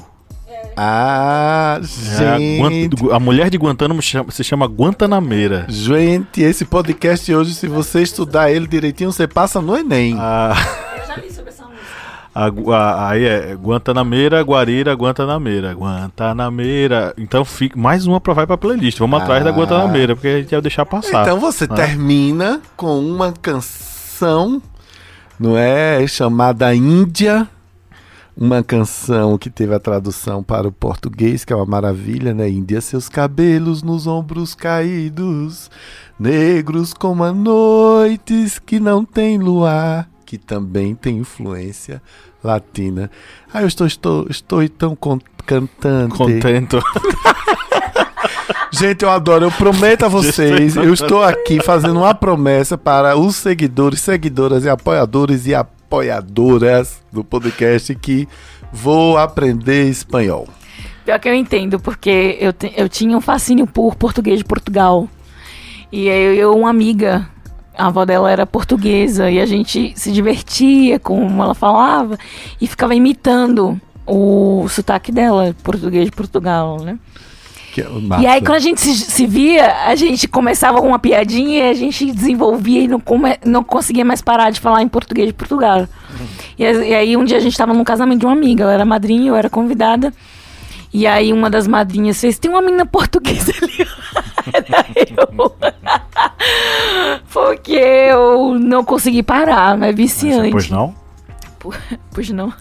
Ah, 0.76 1.78
É 1.80 2.28
a, 2.28 2.68
gente. 2.68 2.96
A 3.12 3.18
mulher 3.20 3.50
de 3.50 3.58
Guantánamo 3.58 4.00
chama- 4.02 4.30
se 4.30 4.42
chama 4.44 4.66
Guantanameira. 4.66 5.66
Gente, 5.68 6.42
esse 6.42 6.64
podcast 6.64 7.32
hoje, 7.34 7.54
se 7.54 7.66
você 7.68 8.02
estudar 8.02 8.50
ele 8.50 8.66
direitinho, 8.66 9.12
você 9.12 9.26
passa 9.26 9.60
no 9.60 9.76
Enem. 9.76 10.16
A, 10.18 10.54
aí 13.10 13.24
é 13.24 13.54
Guantanameira, 13.54 14.40
Guarira, 14.42 14.92
Guantanameira. 14.94 15.72
Guantanameira. 15.72 17.14
Então 17.18 17.44
fica 17.44 17.78
mais 17.78 18.06
uma 18.06 18.20
pra 18.20 18.32
vai 18.34 18.46
pra 18.46 18.56
playlist. 18.56 18.98
Vamos 18.98 19.20
atrás 19.20 19.44
da 19.44 19.50
Ah. 19.50 19.52
Guantanameira, 19.52 20.14
porque 20.14 20.28
a 20.28 20.38
gente 20.40 20.52
ia 20.52 20.60
deixar 20.62 20.86
passar. 20.86 21.22
Então 21.22 21.38
você 21.40 21.64
Ah. 21.64 21.74
termina 21.74 22.60
com 22.76 22.98
uma 22.98 23.32
canção, 23.32 24.62
não 25.38 25.56
é? 25.56 26.06
Chamada 26.06 26.74
Índia. 26.74 27.48
Uma 28.36 28.62
canção 28.62 29.36
que 29.36 29.50
teve 29.50 29.74
a 29.74 29.78
tradução 29.80 30.42
para 30.42 30.66
o 30.66 30.72
português, 30.72 31.44
que 31.44 31.52
é 31.52 31.56
uma 31.56 31.66
maravilha, 31.66 32.32
né? 32.32 32.48
Índia, 32.48 32.80
seus 32.80 33.06
cabelos 33.06 33.82
nos 33.82 34.06
ombros 34.06 34.54
caídos, 34.54 35.70
negros 36.18 36.94
como 36.94 37.22
a 37.22 37.32
noites 37.34 38.58
que 38.58 38.80
não 38.80 39.04
tem 39.04 39.36
luar, 39.36 40.08
que 40.24 40.38
também 40.38 40.94
tem 40.94 41.18
influência 41.18 42.00
latina. 42.42 43.10
Ah, 43.52 43.62
eu 43.62 43.68
estou, 43.68 43.86
estou, 43.86 44.26
estou 44.30 44.68
tão 44.68 44.96
cantante. 45.46 46.16
Contento. 46.16 46.80
Gente, 48.72 49.02
eu 49.02 49.10
adoro. 49.10 49.46
Eu 49.46 49.50
prometo 49.50 50.04
a 50.04 50.08
vocês, 50.08 50.76
eu 50.76 50.92
estou 50.94 51.22
aqui 51.22 51.60
fazendo 51.62 51.98
uma 52.00 52.14
promessa 52.14 52.78
para 52.78 53.16
os 53.18 53.36
seguidores, 53.36 54.00
seguidoras 54.00 54.64
e 54.64 54.68
apoiadores 54.68 55.46
e 55.46 55.54
apoiadoras 55.54 57.02
do 57.12 57.24
podcast 57.24 57.94
que 57.96 58.28
vou 58.72 59.18
aprender 59.18 59.88
espanhol. 59.88 60.48
Pior 61.04 61.18
que 61.18 61.28
eu 61.28 61.34
entendo, 61.34 61.80
porque 61.80 62.36
eu, 62.40 62.52
te- 62.52 62.72
eu 62.76 62.88
tinha 62.88 63.16
um 63.16 63.20
fascínio 63.20 63.66
por 63.66 63.96
português 63.96 64.38
de 64.38 64.44
Portugal. 64.44 65.08
E 65.90 66.08
aí 66.08 66.38
eu, 66.38 66.54
uma 66.56 66.70
amiga, 66.70 67.28
a 67.80 67.86
avó 67.86 68.04
dela 68.04 68.30
era 68.30 68.44
portuguesa, 68.46 69.30
e 69.30 69.40
a 69.40 69.46
gente 69.46 69.92
se 69.96 70.12
divertia 70.12 70.98
com 70.98 71.20
como 71.26 71.42
ela 71.42 71.54
falava 71.54 72.18
e 72.60 72.66
ficava 72.66 72.94
imitando 72.94 73.80
o 74.06 74.66
sotaque 74.68 75.12
dela, 75.12 75.54
português 75.62 76.04
de 76.06 76.10
Portugal, 76.12 76.78
né? 76.82 76.98
E 78.20 78.26
aí, 78.26 78.40
quando 78.40 78.56
a 78.56 78.58
gente 78.60 78.80
se, 78.80 78.92
se 78.96 79.26
via, 79.26 79.84
a 79.86 79.94
gente 79.94 80.26
começava 80.26 80.80
com 80.80 80.88
uma 80.88 80.98
piadinha 80.98 81.66
e 81.66 81.70
a 81.70 81.74
gente 81.74 82.10
desenvolvia 82.10 82.80
e 82.82 82.88
não, 82.88 82.98
come- 82.98 83.38
não 83.44 83.62
conseguia 83.62 84.04
mais 84.04 84.20
parar 84.20 84.50
de 84.50 84.58
falar 84.58 84.82
em 84.82 84.88
português 84.88 85.28
de 85.28 85.32
Portugal. 85.34 85.86
E, 86.58 86.66
a- 86.66 86.72
e 86.72 86.92
aí, 86.94 87.16
um 87.16 87.24
dia 87.24 87.36
a 87.36 87.40
gente 87.40 87.56
tava 87.56 87.72
num 87.72 87.84
casamento 87.84 88.18
de 88.20 88.26
uma 88.26 88.32
amiga, 88.32 88.64
ela 88.64 88.72
era 88.72 88.84
madrinha, 88.84 89.28
eu 89.28 89.36
era 89.36 89.48
convidada. 89.48 90.12
E 90.92 91.06
aí, 91.06 91.32
uma 91.32 91.48
das 91.48 91.68
madrinhas 91.68 92.20
fez: 92.20 92.36
Tem 92.40 92.50
uma 92.50 92.60
menina 92.60 92.84
portuguesa 92.84 93.52
ali. 93.62 93.86
Era 94.52 94.86
eu. 94.94 95.52
Porque 97.32 97.72
eu 97.72 98.58
não 98.58 98.84
consegui 98.84 99.22
parar, 99.22 99.76
mas 99.76 99.90
é 99.90 99.92
viciante. 99.92 100.50
Pois 100.50 100.70
não? 100.70 100.94
Pois 102.12 102.30
não. 102.30 102.52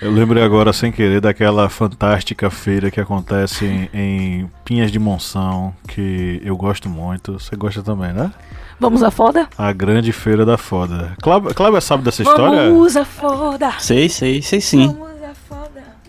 Eu 0.00 0.12
lembrei 0.12 0.42
agora, 0.42 0.74
sem 0.74 0.92
querer, 0.92 1.22
daquela 1.22 1.70
fantástica 1.70 2.50
feira 2.50 2.90
que 2.90 3.00
acontece 3.00 3.64
em, 3.64 3.88
em 3.94 4.50
Pinhas 4.62 4.92
de 4.92 4.98
Monção, 4.98 5.74
que 5.88 6.40
eu 6.44 6.54
gosto 6.54 6.88
muito. 6.88 7.38
Você 7.38 7.56
gosta 7.56 7.82
também, 7.82 8.12
né? 8.12 8.30
Vamos 8.78 9.02
a 9.02 9.10
foda? 9.10 9.48
A 9.56 9.72
grande 9.72 10.12
feira 10.12 10.44
da 10.44 10.58
foda. 10.58 11.14
Cláudia 11.22 11.54
Cláudia 11.54 11.80
sabe 11.80 12.02
dessa 12.02 12.22
história? 12.22 12.70
Vamos 12.70 12.94
a 12.94 13.06
foda! 13.06 13.72
Sei, 13.78 14.08
sei, 14.10 14.42
sei 14.42 14.60
sim. 14.60 14.88
Vamos 14.88 15.05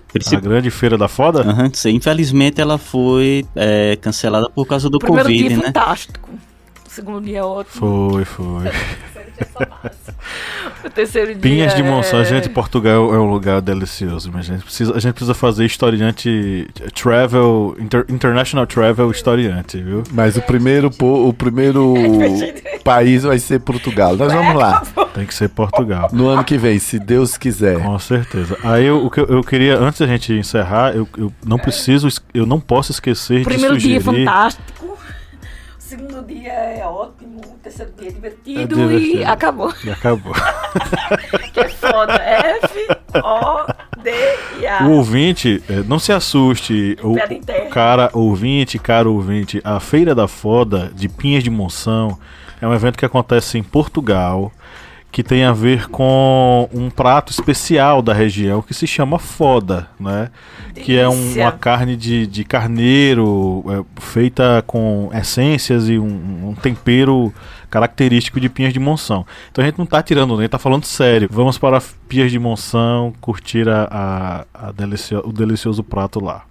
a 0.08 0.10
foda! 0.10 0.10
A 0.10 0.12
Princip... 0.12 0.42
grande 0.42 0.72
feira 0.72 0.98
da 0.98 1.08
foda? 1.08 1.42
Aham, 1.42 1.70
sei. 1.74 1.94
Infelizmente 1.94 2.62
ela 2.62 2.78
foi 2.78 3.46
é, 3.56 3.96
cancelada 3.98 4.50
por 4.50 4.66
causa 4.66 4.90
do 4.90 4.98
O 4.98 5.00
primeiro 5.00 5.30
Covid, 5.30 5.48
dia 5.48 5.58
né? 5.58 5.64
fantástico. 5.66 6.30
O 6.86 6.90
segundo 6.90 7.22
dia 7.26 7.40
é 7.40 7.44
ótimo. 7.44 7.74
Foi, 7.74 8.26
foi. 8.26 8.66
O 10.84 10.90
terceiro 10.90 11.34
dia. 11.34 11.42
Pinhas 11.42 11.76
de 11.76 11.84
Monção, 11.84 12.20
é... 12.22 12.26
gente, 12.26 12.50
Portugal 12.50 13.14
é 13.14 13.20
um 13.20 13.30
lugar 13.30 13.62
delicioso, 13.62 14.30
mas 14.34 14.50
a 14.50 14.54
gente 14.54 14.64
precisa, 14.64 14.96
a 14.96 15.00
gente 15.00 15.14
precisa 15.14 15.34
fazer 15.34 15.66
historiante 15.66 16.68
travel, 16.94 17.76
inter- 17.80 18.06
international 18.10 18.66
travel 18.68 19.10
historiante, 19.12 19.78
viu? 19.82 20.04
Mas 20.12 20.38
o 20.38 20.42
primeiro, 20.42 20.90
po- 20.92 21.28
o 21.30 21.34
primeiro 21.34 21.94
país 22.84 23.24
vai 23.24 23.40
ser 23.40 23.60
Portugal. 23.60 24.16
Nós 24.16 24.32
vamos 24.32 24.56
lá. 24.56 24.84
Tem 25.14 25.26
que 25.26 25.34
ser 25.34 25.50
Portugal. 25.50 26.10
No 26.14 26.28
ano 26.28 26.44
que 26.44 26.58
vem, 26.58 26.80
se 26.80 27.00
Deus 27.00 27.38
quiser. 27.38 27.80
Com 27.82 27.98
certeza. 28.00 28.58
Aí 28.64 28.86
eu, 28.86 29.06
o 29.06 29.10
que 29.10 29.20
eu, 29.20 29.26
eu 29.26 29.44
queria, 29.44 29.78
antes 29.78 30.00
da 30.00 30.08
gente 30.08 30.34
encerrar, 30.34 30.96
eu, 30.96 31.08
eu 31.18 31.32
não 31.46 31.58
preciso, 31.58 32.08
es- 32.08 32.22
eu 32.34 32.46
não 32.46 32.60
posso 32.60 32.92
esquecer 32.92 33.44
primeiro 33.44 33.78
de 33.78 33.88
dia 33.88 33.98
é 33.98 34.00
sugerir. 34.02 34.26
fantástico. 34.26 34.97
Segundo 35.88 36.22
dia 36.28 36.52
é 36.52 36.86
ótimo. 36.86 37.40
O 37.40 37.58
terceiro 37.64 37.94
dia 37.98 38.10
é 38.10 38.12
divertido, 38.12 38.60
É 38.62 38.66
divertido. 38.66 39.18
e 39.20 39.24
acabou. 39.26 39.74
E 39.86 39.90
acabou. 39.90 40.34
Que 41.54 41.62
é 41.62 41.70
foda. 41.70 42.14
F, 42.14 42.88
O, 43.24 44.02
D 44.04 44.12
e 44.60 44.84
o 44.84 44.92
ouvinte, 44.92 45.64
é, 45.70 45.76
não 45.88 45.98
se 45.98 46.12
assuste. 46.12 46.98
O 47.02 47.16
cara 47.72 48.10
ouvinte, 48.14 48.78
cara 48.78 49.10
ouvinte, 49.10 49.62
a 49.64 49.80
Feira 49.80 50.14
da 50.14 50.28
Foda 50.28 50.92
de 50.94 51.08
Pinhas 51.08 51.44
de 51.44 51.50
Monção 51.50 52.20
é 52.62 52.68
um 52.68 52.74
evento 52.74 52.98
que 52.98 53.06
acontece 53.06 53.58
em 53.58 53.64
Portugal 53.64 54.52
que 55.12 55.24
tem 55.24 55.44
a 55.44 55.52
ver 55.52 55.90
com 55.90 56.70
um 56.74 56.90
prato 56.90 57.32
especial 57.32 58.02
da 58.02 58.14
região 58.14 58.62
que 58.62 58.74
se 58.74 58.86
chama 58.86 59.18
foda, 59.18 59.88
né? 60.00 60.30
Delícia. 60.74 60.84
Que 60.84 60.98
é 60.98 61.10
um, 61.10 61.34
uma 61.34 61.52
carne 61.52 61.96
de, 61.96 62.28
de 62.28 62.44
carneiro 62.44 63.64
é, 63.68 64.02
feita 64.02 64.64
com 64.68 65.10
essências 65.14 65.90
e 65.90 65.98
um, 65.98 66.50
um, 66.50 66.54
tempero 66.54 67.34
característico 67.70 68.40
de 68.40 68.48
Pinhas 68.48 68.74
de 68.74 68.80
Monção. 68.80 69.26
Então 69.52 69.64
a 69.64 69.68
gente 69.68 69.78
não 69.78 69.86
está 69.86 70.04
tirando 70.04 70.38
nem, 70.38 70.48
tá 70.48 70.60
falando 70.60 70.86
sério. 70.86 71.28
Vamos 71.32 71.58
para 71.58 71.82
Pinhas 72.08 72.32
de 72.32 72.38
Monção 72.38 73.14
curtir 73.20 73.68
a, 73.68 74.46
a, 74.54 74.68
a 74.68 74.72
delicio, 74.72 75.22
o 75.26 75.34
delicioso 75.34 75.84
prato 75.84 76.24
lá. 76.24 76.44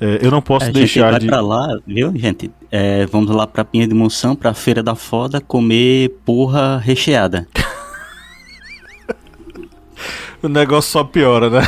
É, 0.00 0.20
eu 0.22 0.30
não 0.30 0.42
posso 0.42 0.66
a 0.66 0.70
deixar 0.70 1.12
gente 1.14 1.28
vai 1.28 1.40
de. 1.40 1.46
lá, 1.46 1.78
viu, 1.86 2.12
gente? 2.16 2.50
É, 2.70 3.06
vamos 3.06 3.30
lá 3.34 3.46
para 3.46 3.64
Pinha 3.64 3.88
de 3.88 3.94
Monção, 3.94 4.36
para 4.36 4.52
Feira 4.52 4.82
da 4.82 4.94
Foda, 4.94 5.40
comer 5.40 6.10
porra 6.24 6.78
recheada. 6.78 7.48
o 10.46 10.48
negócio 10.48 10.90
só 10.90 11.04
piora, 11.04 11.50
né? 11.50 11.62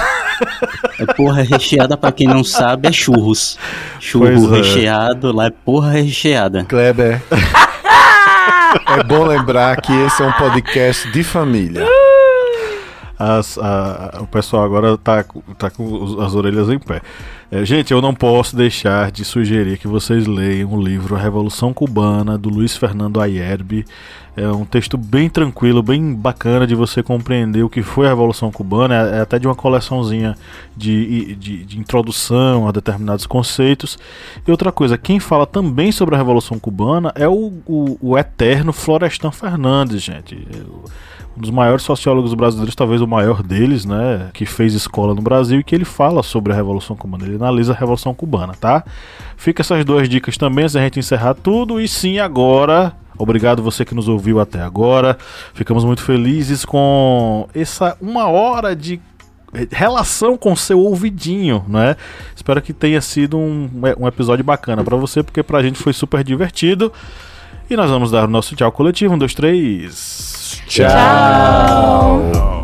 É 0.99 1.07
porra 1.15 1.43
recheada, 1.43 1.97
pra 1.97 2.11
quem 2.11 2.27
não 2.27 2.43
sabe, 2.43 2.89
é 2.89 2.93
churros. 2.93 3.59
Churro 4.01 4.55
é. 4.55 4.59
recheado, 4.59 5.33
lá 5.33 5.47
é 5.47 5.51
porra 5.51 5.93
recheada. 5.93 6.65
Kleber. 6.65 7.23
é 8.99 9.03
bom 9.05 9.25
lembrar 9.25 9.81
que 9.81 9.93
esse 9.93 10.23
é 10.23 10.27
um 10.27 10.33
podcast 10.33 11.11
de 11.11 11.23
família. 11.23 11.87
As, 13.19 13.59
a, 13.59 14.19
o 14.21 14.27
pessoal 14.27 14.65
agora 14.65 14.97
tá, 14.97 15.25
tá 15.57 15.71
com 15.71 16.21
as 16.21 16.35
orelhas 16.35 16.69
em 16.69 16.79
pé. 16.79 17.01
É, 17.51 17.65
gente, 17.65 17.93
eu 17.93 18.01
não 18.01 18.15
posso 18.15 18.55
deixar 18.55 19.11
de 19.11 19.25
sugerir 19.25 19.79
que 19.79 19.89
vocês 19.89 20.27
leiam 20.27 20.73
o 20.73 20.81
livro 20.81 21.17
A 21.17 21.19
Revolução 21.19 21.73
Cubana, 21.73 22.37
do 22.37 22.49
Luiz 22.49 22.77
Fernando 22.77 23.21
Ayerbe. 23.21 23.85
É 24.39 24.49
um 24.53 24.65
texto 24.65 24.97
bem 24.97 25.29
tranquilo, 25.29 25.83
bem 25.83 26.15
bacana 26.15 26.65
de 26.65 26.77
você 26.77 27.03
compreender 27.03 27.65
o 27.65 27.69
que 27.69 27.83
foi 27.83 28.07
a 28.07 28.11
Revolução 28.11 28.53
Cubana. 28.53 28.95
É, 28.95 29.19
é 29.19 29.21
até 29.21 29.37
de 29.37 29.49
uma 29.49 29.55
coleçãozinha 29.55 30.37
de, 30.77 31.35
de, 31.35 31.65
de, 31.65 31.79
introdução 31.79 32.69
a 32.69 32.71
determinados 32.71 33.27
conceitos. 33.27 33.99
E 34.47 34.51
outra 34.51 34.71
coisa, 34.71 34.97
quem 34.97 35.19
fala 35.19 35.45
também 35.45 35.91
sobre 35.91 36.15
a 36.15 36.19
Revolução 36.19 36.57
Cubana 36.57 37.13
é 37.17 37.27
o, 37.27 37.53
o, 37.67 37.99
o 38.01 38.17
eterno 38.17 38.73
Florestan 38.73 39.33
Fernandes, 39.33 40.03
gente. 40.03 40.47
Um 41.37 41.41
dos 41.41 41.51
maiores 41.51 41.83
sociólogos 41.83 42.33
brasileiros, 42.33 42.77
talvez 42.77 43.01
o 43.01 43.09
maior 43.09 43.43
deles, 43.43 43.85
né, 43.85 44.31
que 44.33 44.47
fez 44.47 44.73
escola 44.73 45.17
no 45.17 45.23
Brasil 45.23 45.59
e 45.59 45.65
que 45.65 45.75
ele 45.75 45.85
fala 45.85 46.23
sobre 46.23 46.53
a 46.53 46.57
Revolução 46.57 46.95
Cubana, 46.95 47.25
ele 47.25 47.37
analisa 47.37 47.73
a 47.73 47.77
Revolução 47.77 48.15
Cubana, 48.15 48.55
tá? 48.55 48.85
Fica 49.37 49.63
essas 49.63 49.85
duas 49.85 50.09
dicas 50.09 50.37
também, 50.37 50.65
antes 50.65 50.77
a 50.77 50.81
gente 50.81 50.99
encerrar 50.99 51.35
tudo, 51.35 51.81
e 51.81 51.89
sim, 51.89 52.19
agora 52.19 52.93
Obrigado 53.19 53.63
você 53.63 53.85
que 53.85 53.95
nos 53.95 54.09
ouviu 54.09 54.41
até 54.41 54.61
agora. 54.61 55.19
Ficamos 55.53 55.85
muito 55.85 56.03
felizes 56.03 56.65
com 56.65 57.49
essa 57.55 57.97
uma 58.01 58.29
hora 58.29 58.75
de 58.77 59.01
relação 59.71 60.37
com 60.37 60.55
seu 60.55 60.79
ouvidinho, 60.79 61.65
né? 61.69 61.97
Espero 62.37 62.61
que 62.61 62.73
tenha 62.73 63.01
sido 63.01 63.39
um, 63.39 63.69
um 63.99 64.07
episódio 64.07 64.45
bacana 64.45 64.85
para 64.85 64.97
você, 64.97 65.23
porque 65.23 65.43
pra 65.43 65.63
gente 65.63 65.79
foi 65.79 65.93
super 65.93 66.23
divertido. 66.23 66.93
E 67.71 67.77
nós 67.77 67.91
vamos 67.91 68.11
dar 68.11 68.25
o 68.25 68.31
nosso 68.31 68.57
tchau 68.57 68.73
coletivo. 68.73 69.15
Um, 69.15 69.19
dois, 69.19 69.35
três. 69.35 70.63
Tchau. 70.67 70.89
tchau. 70.89 72.58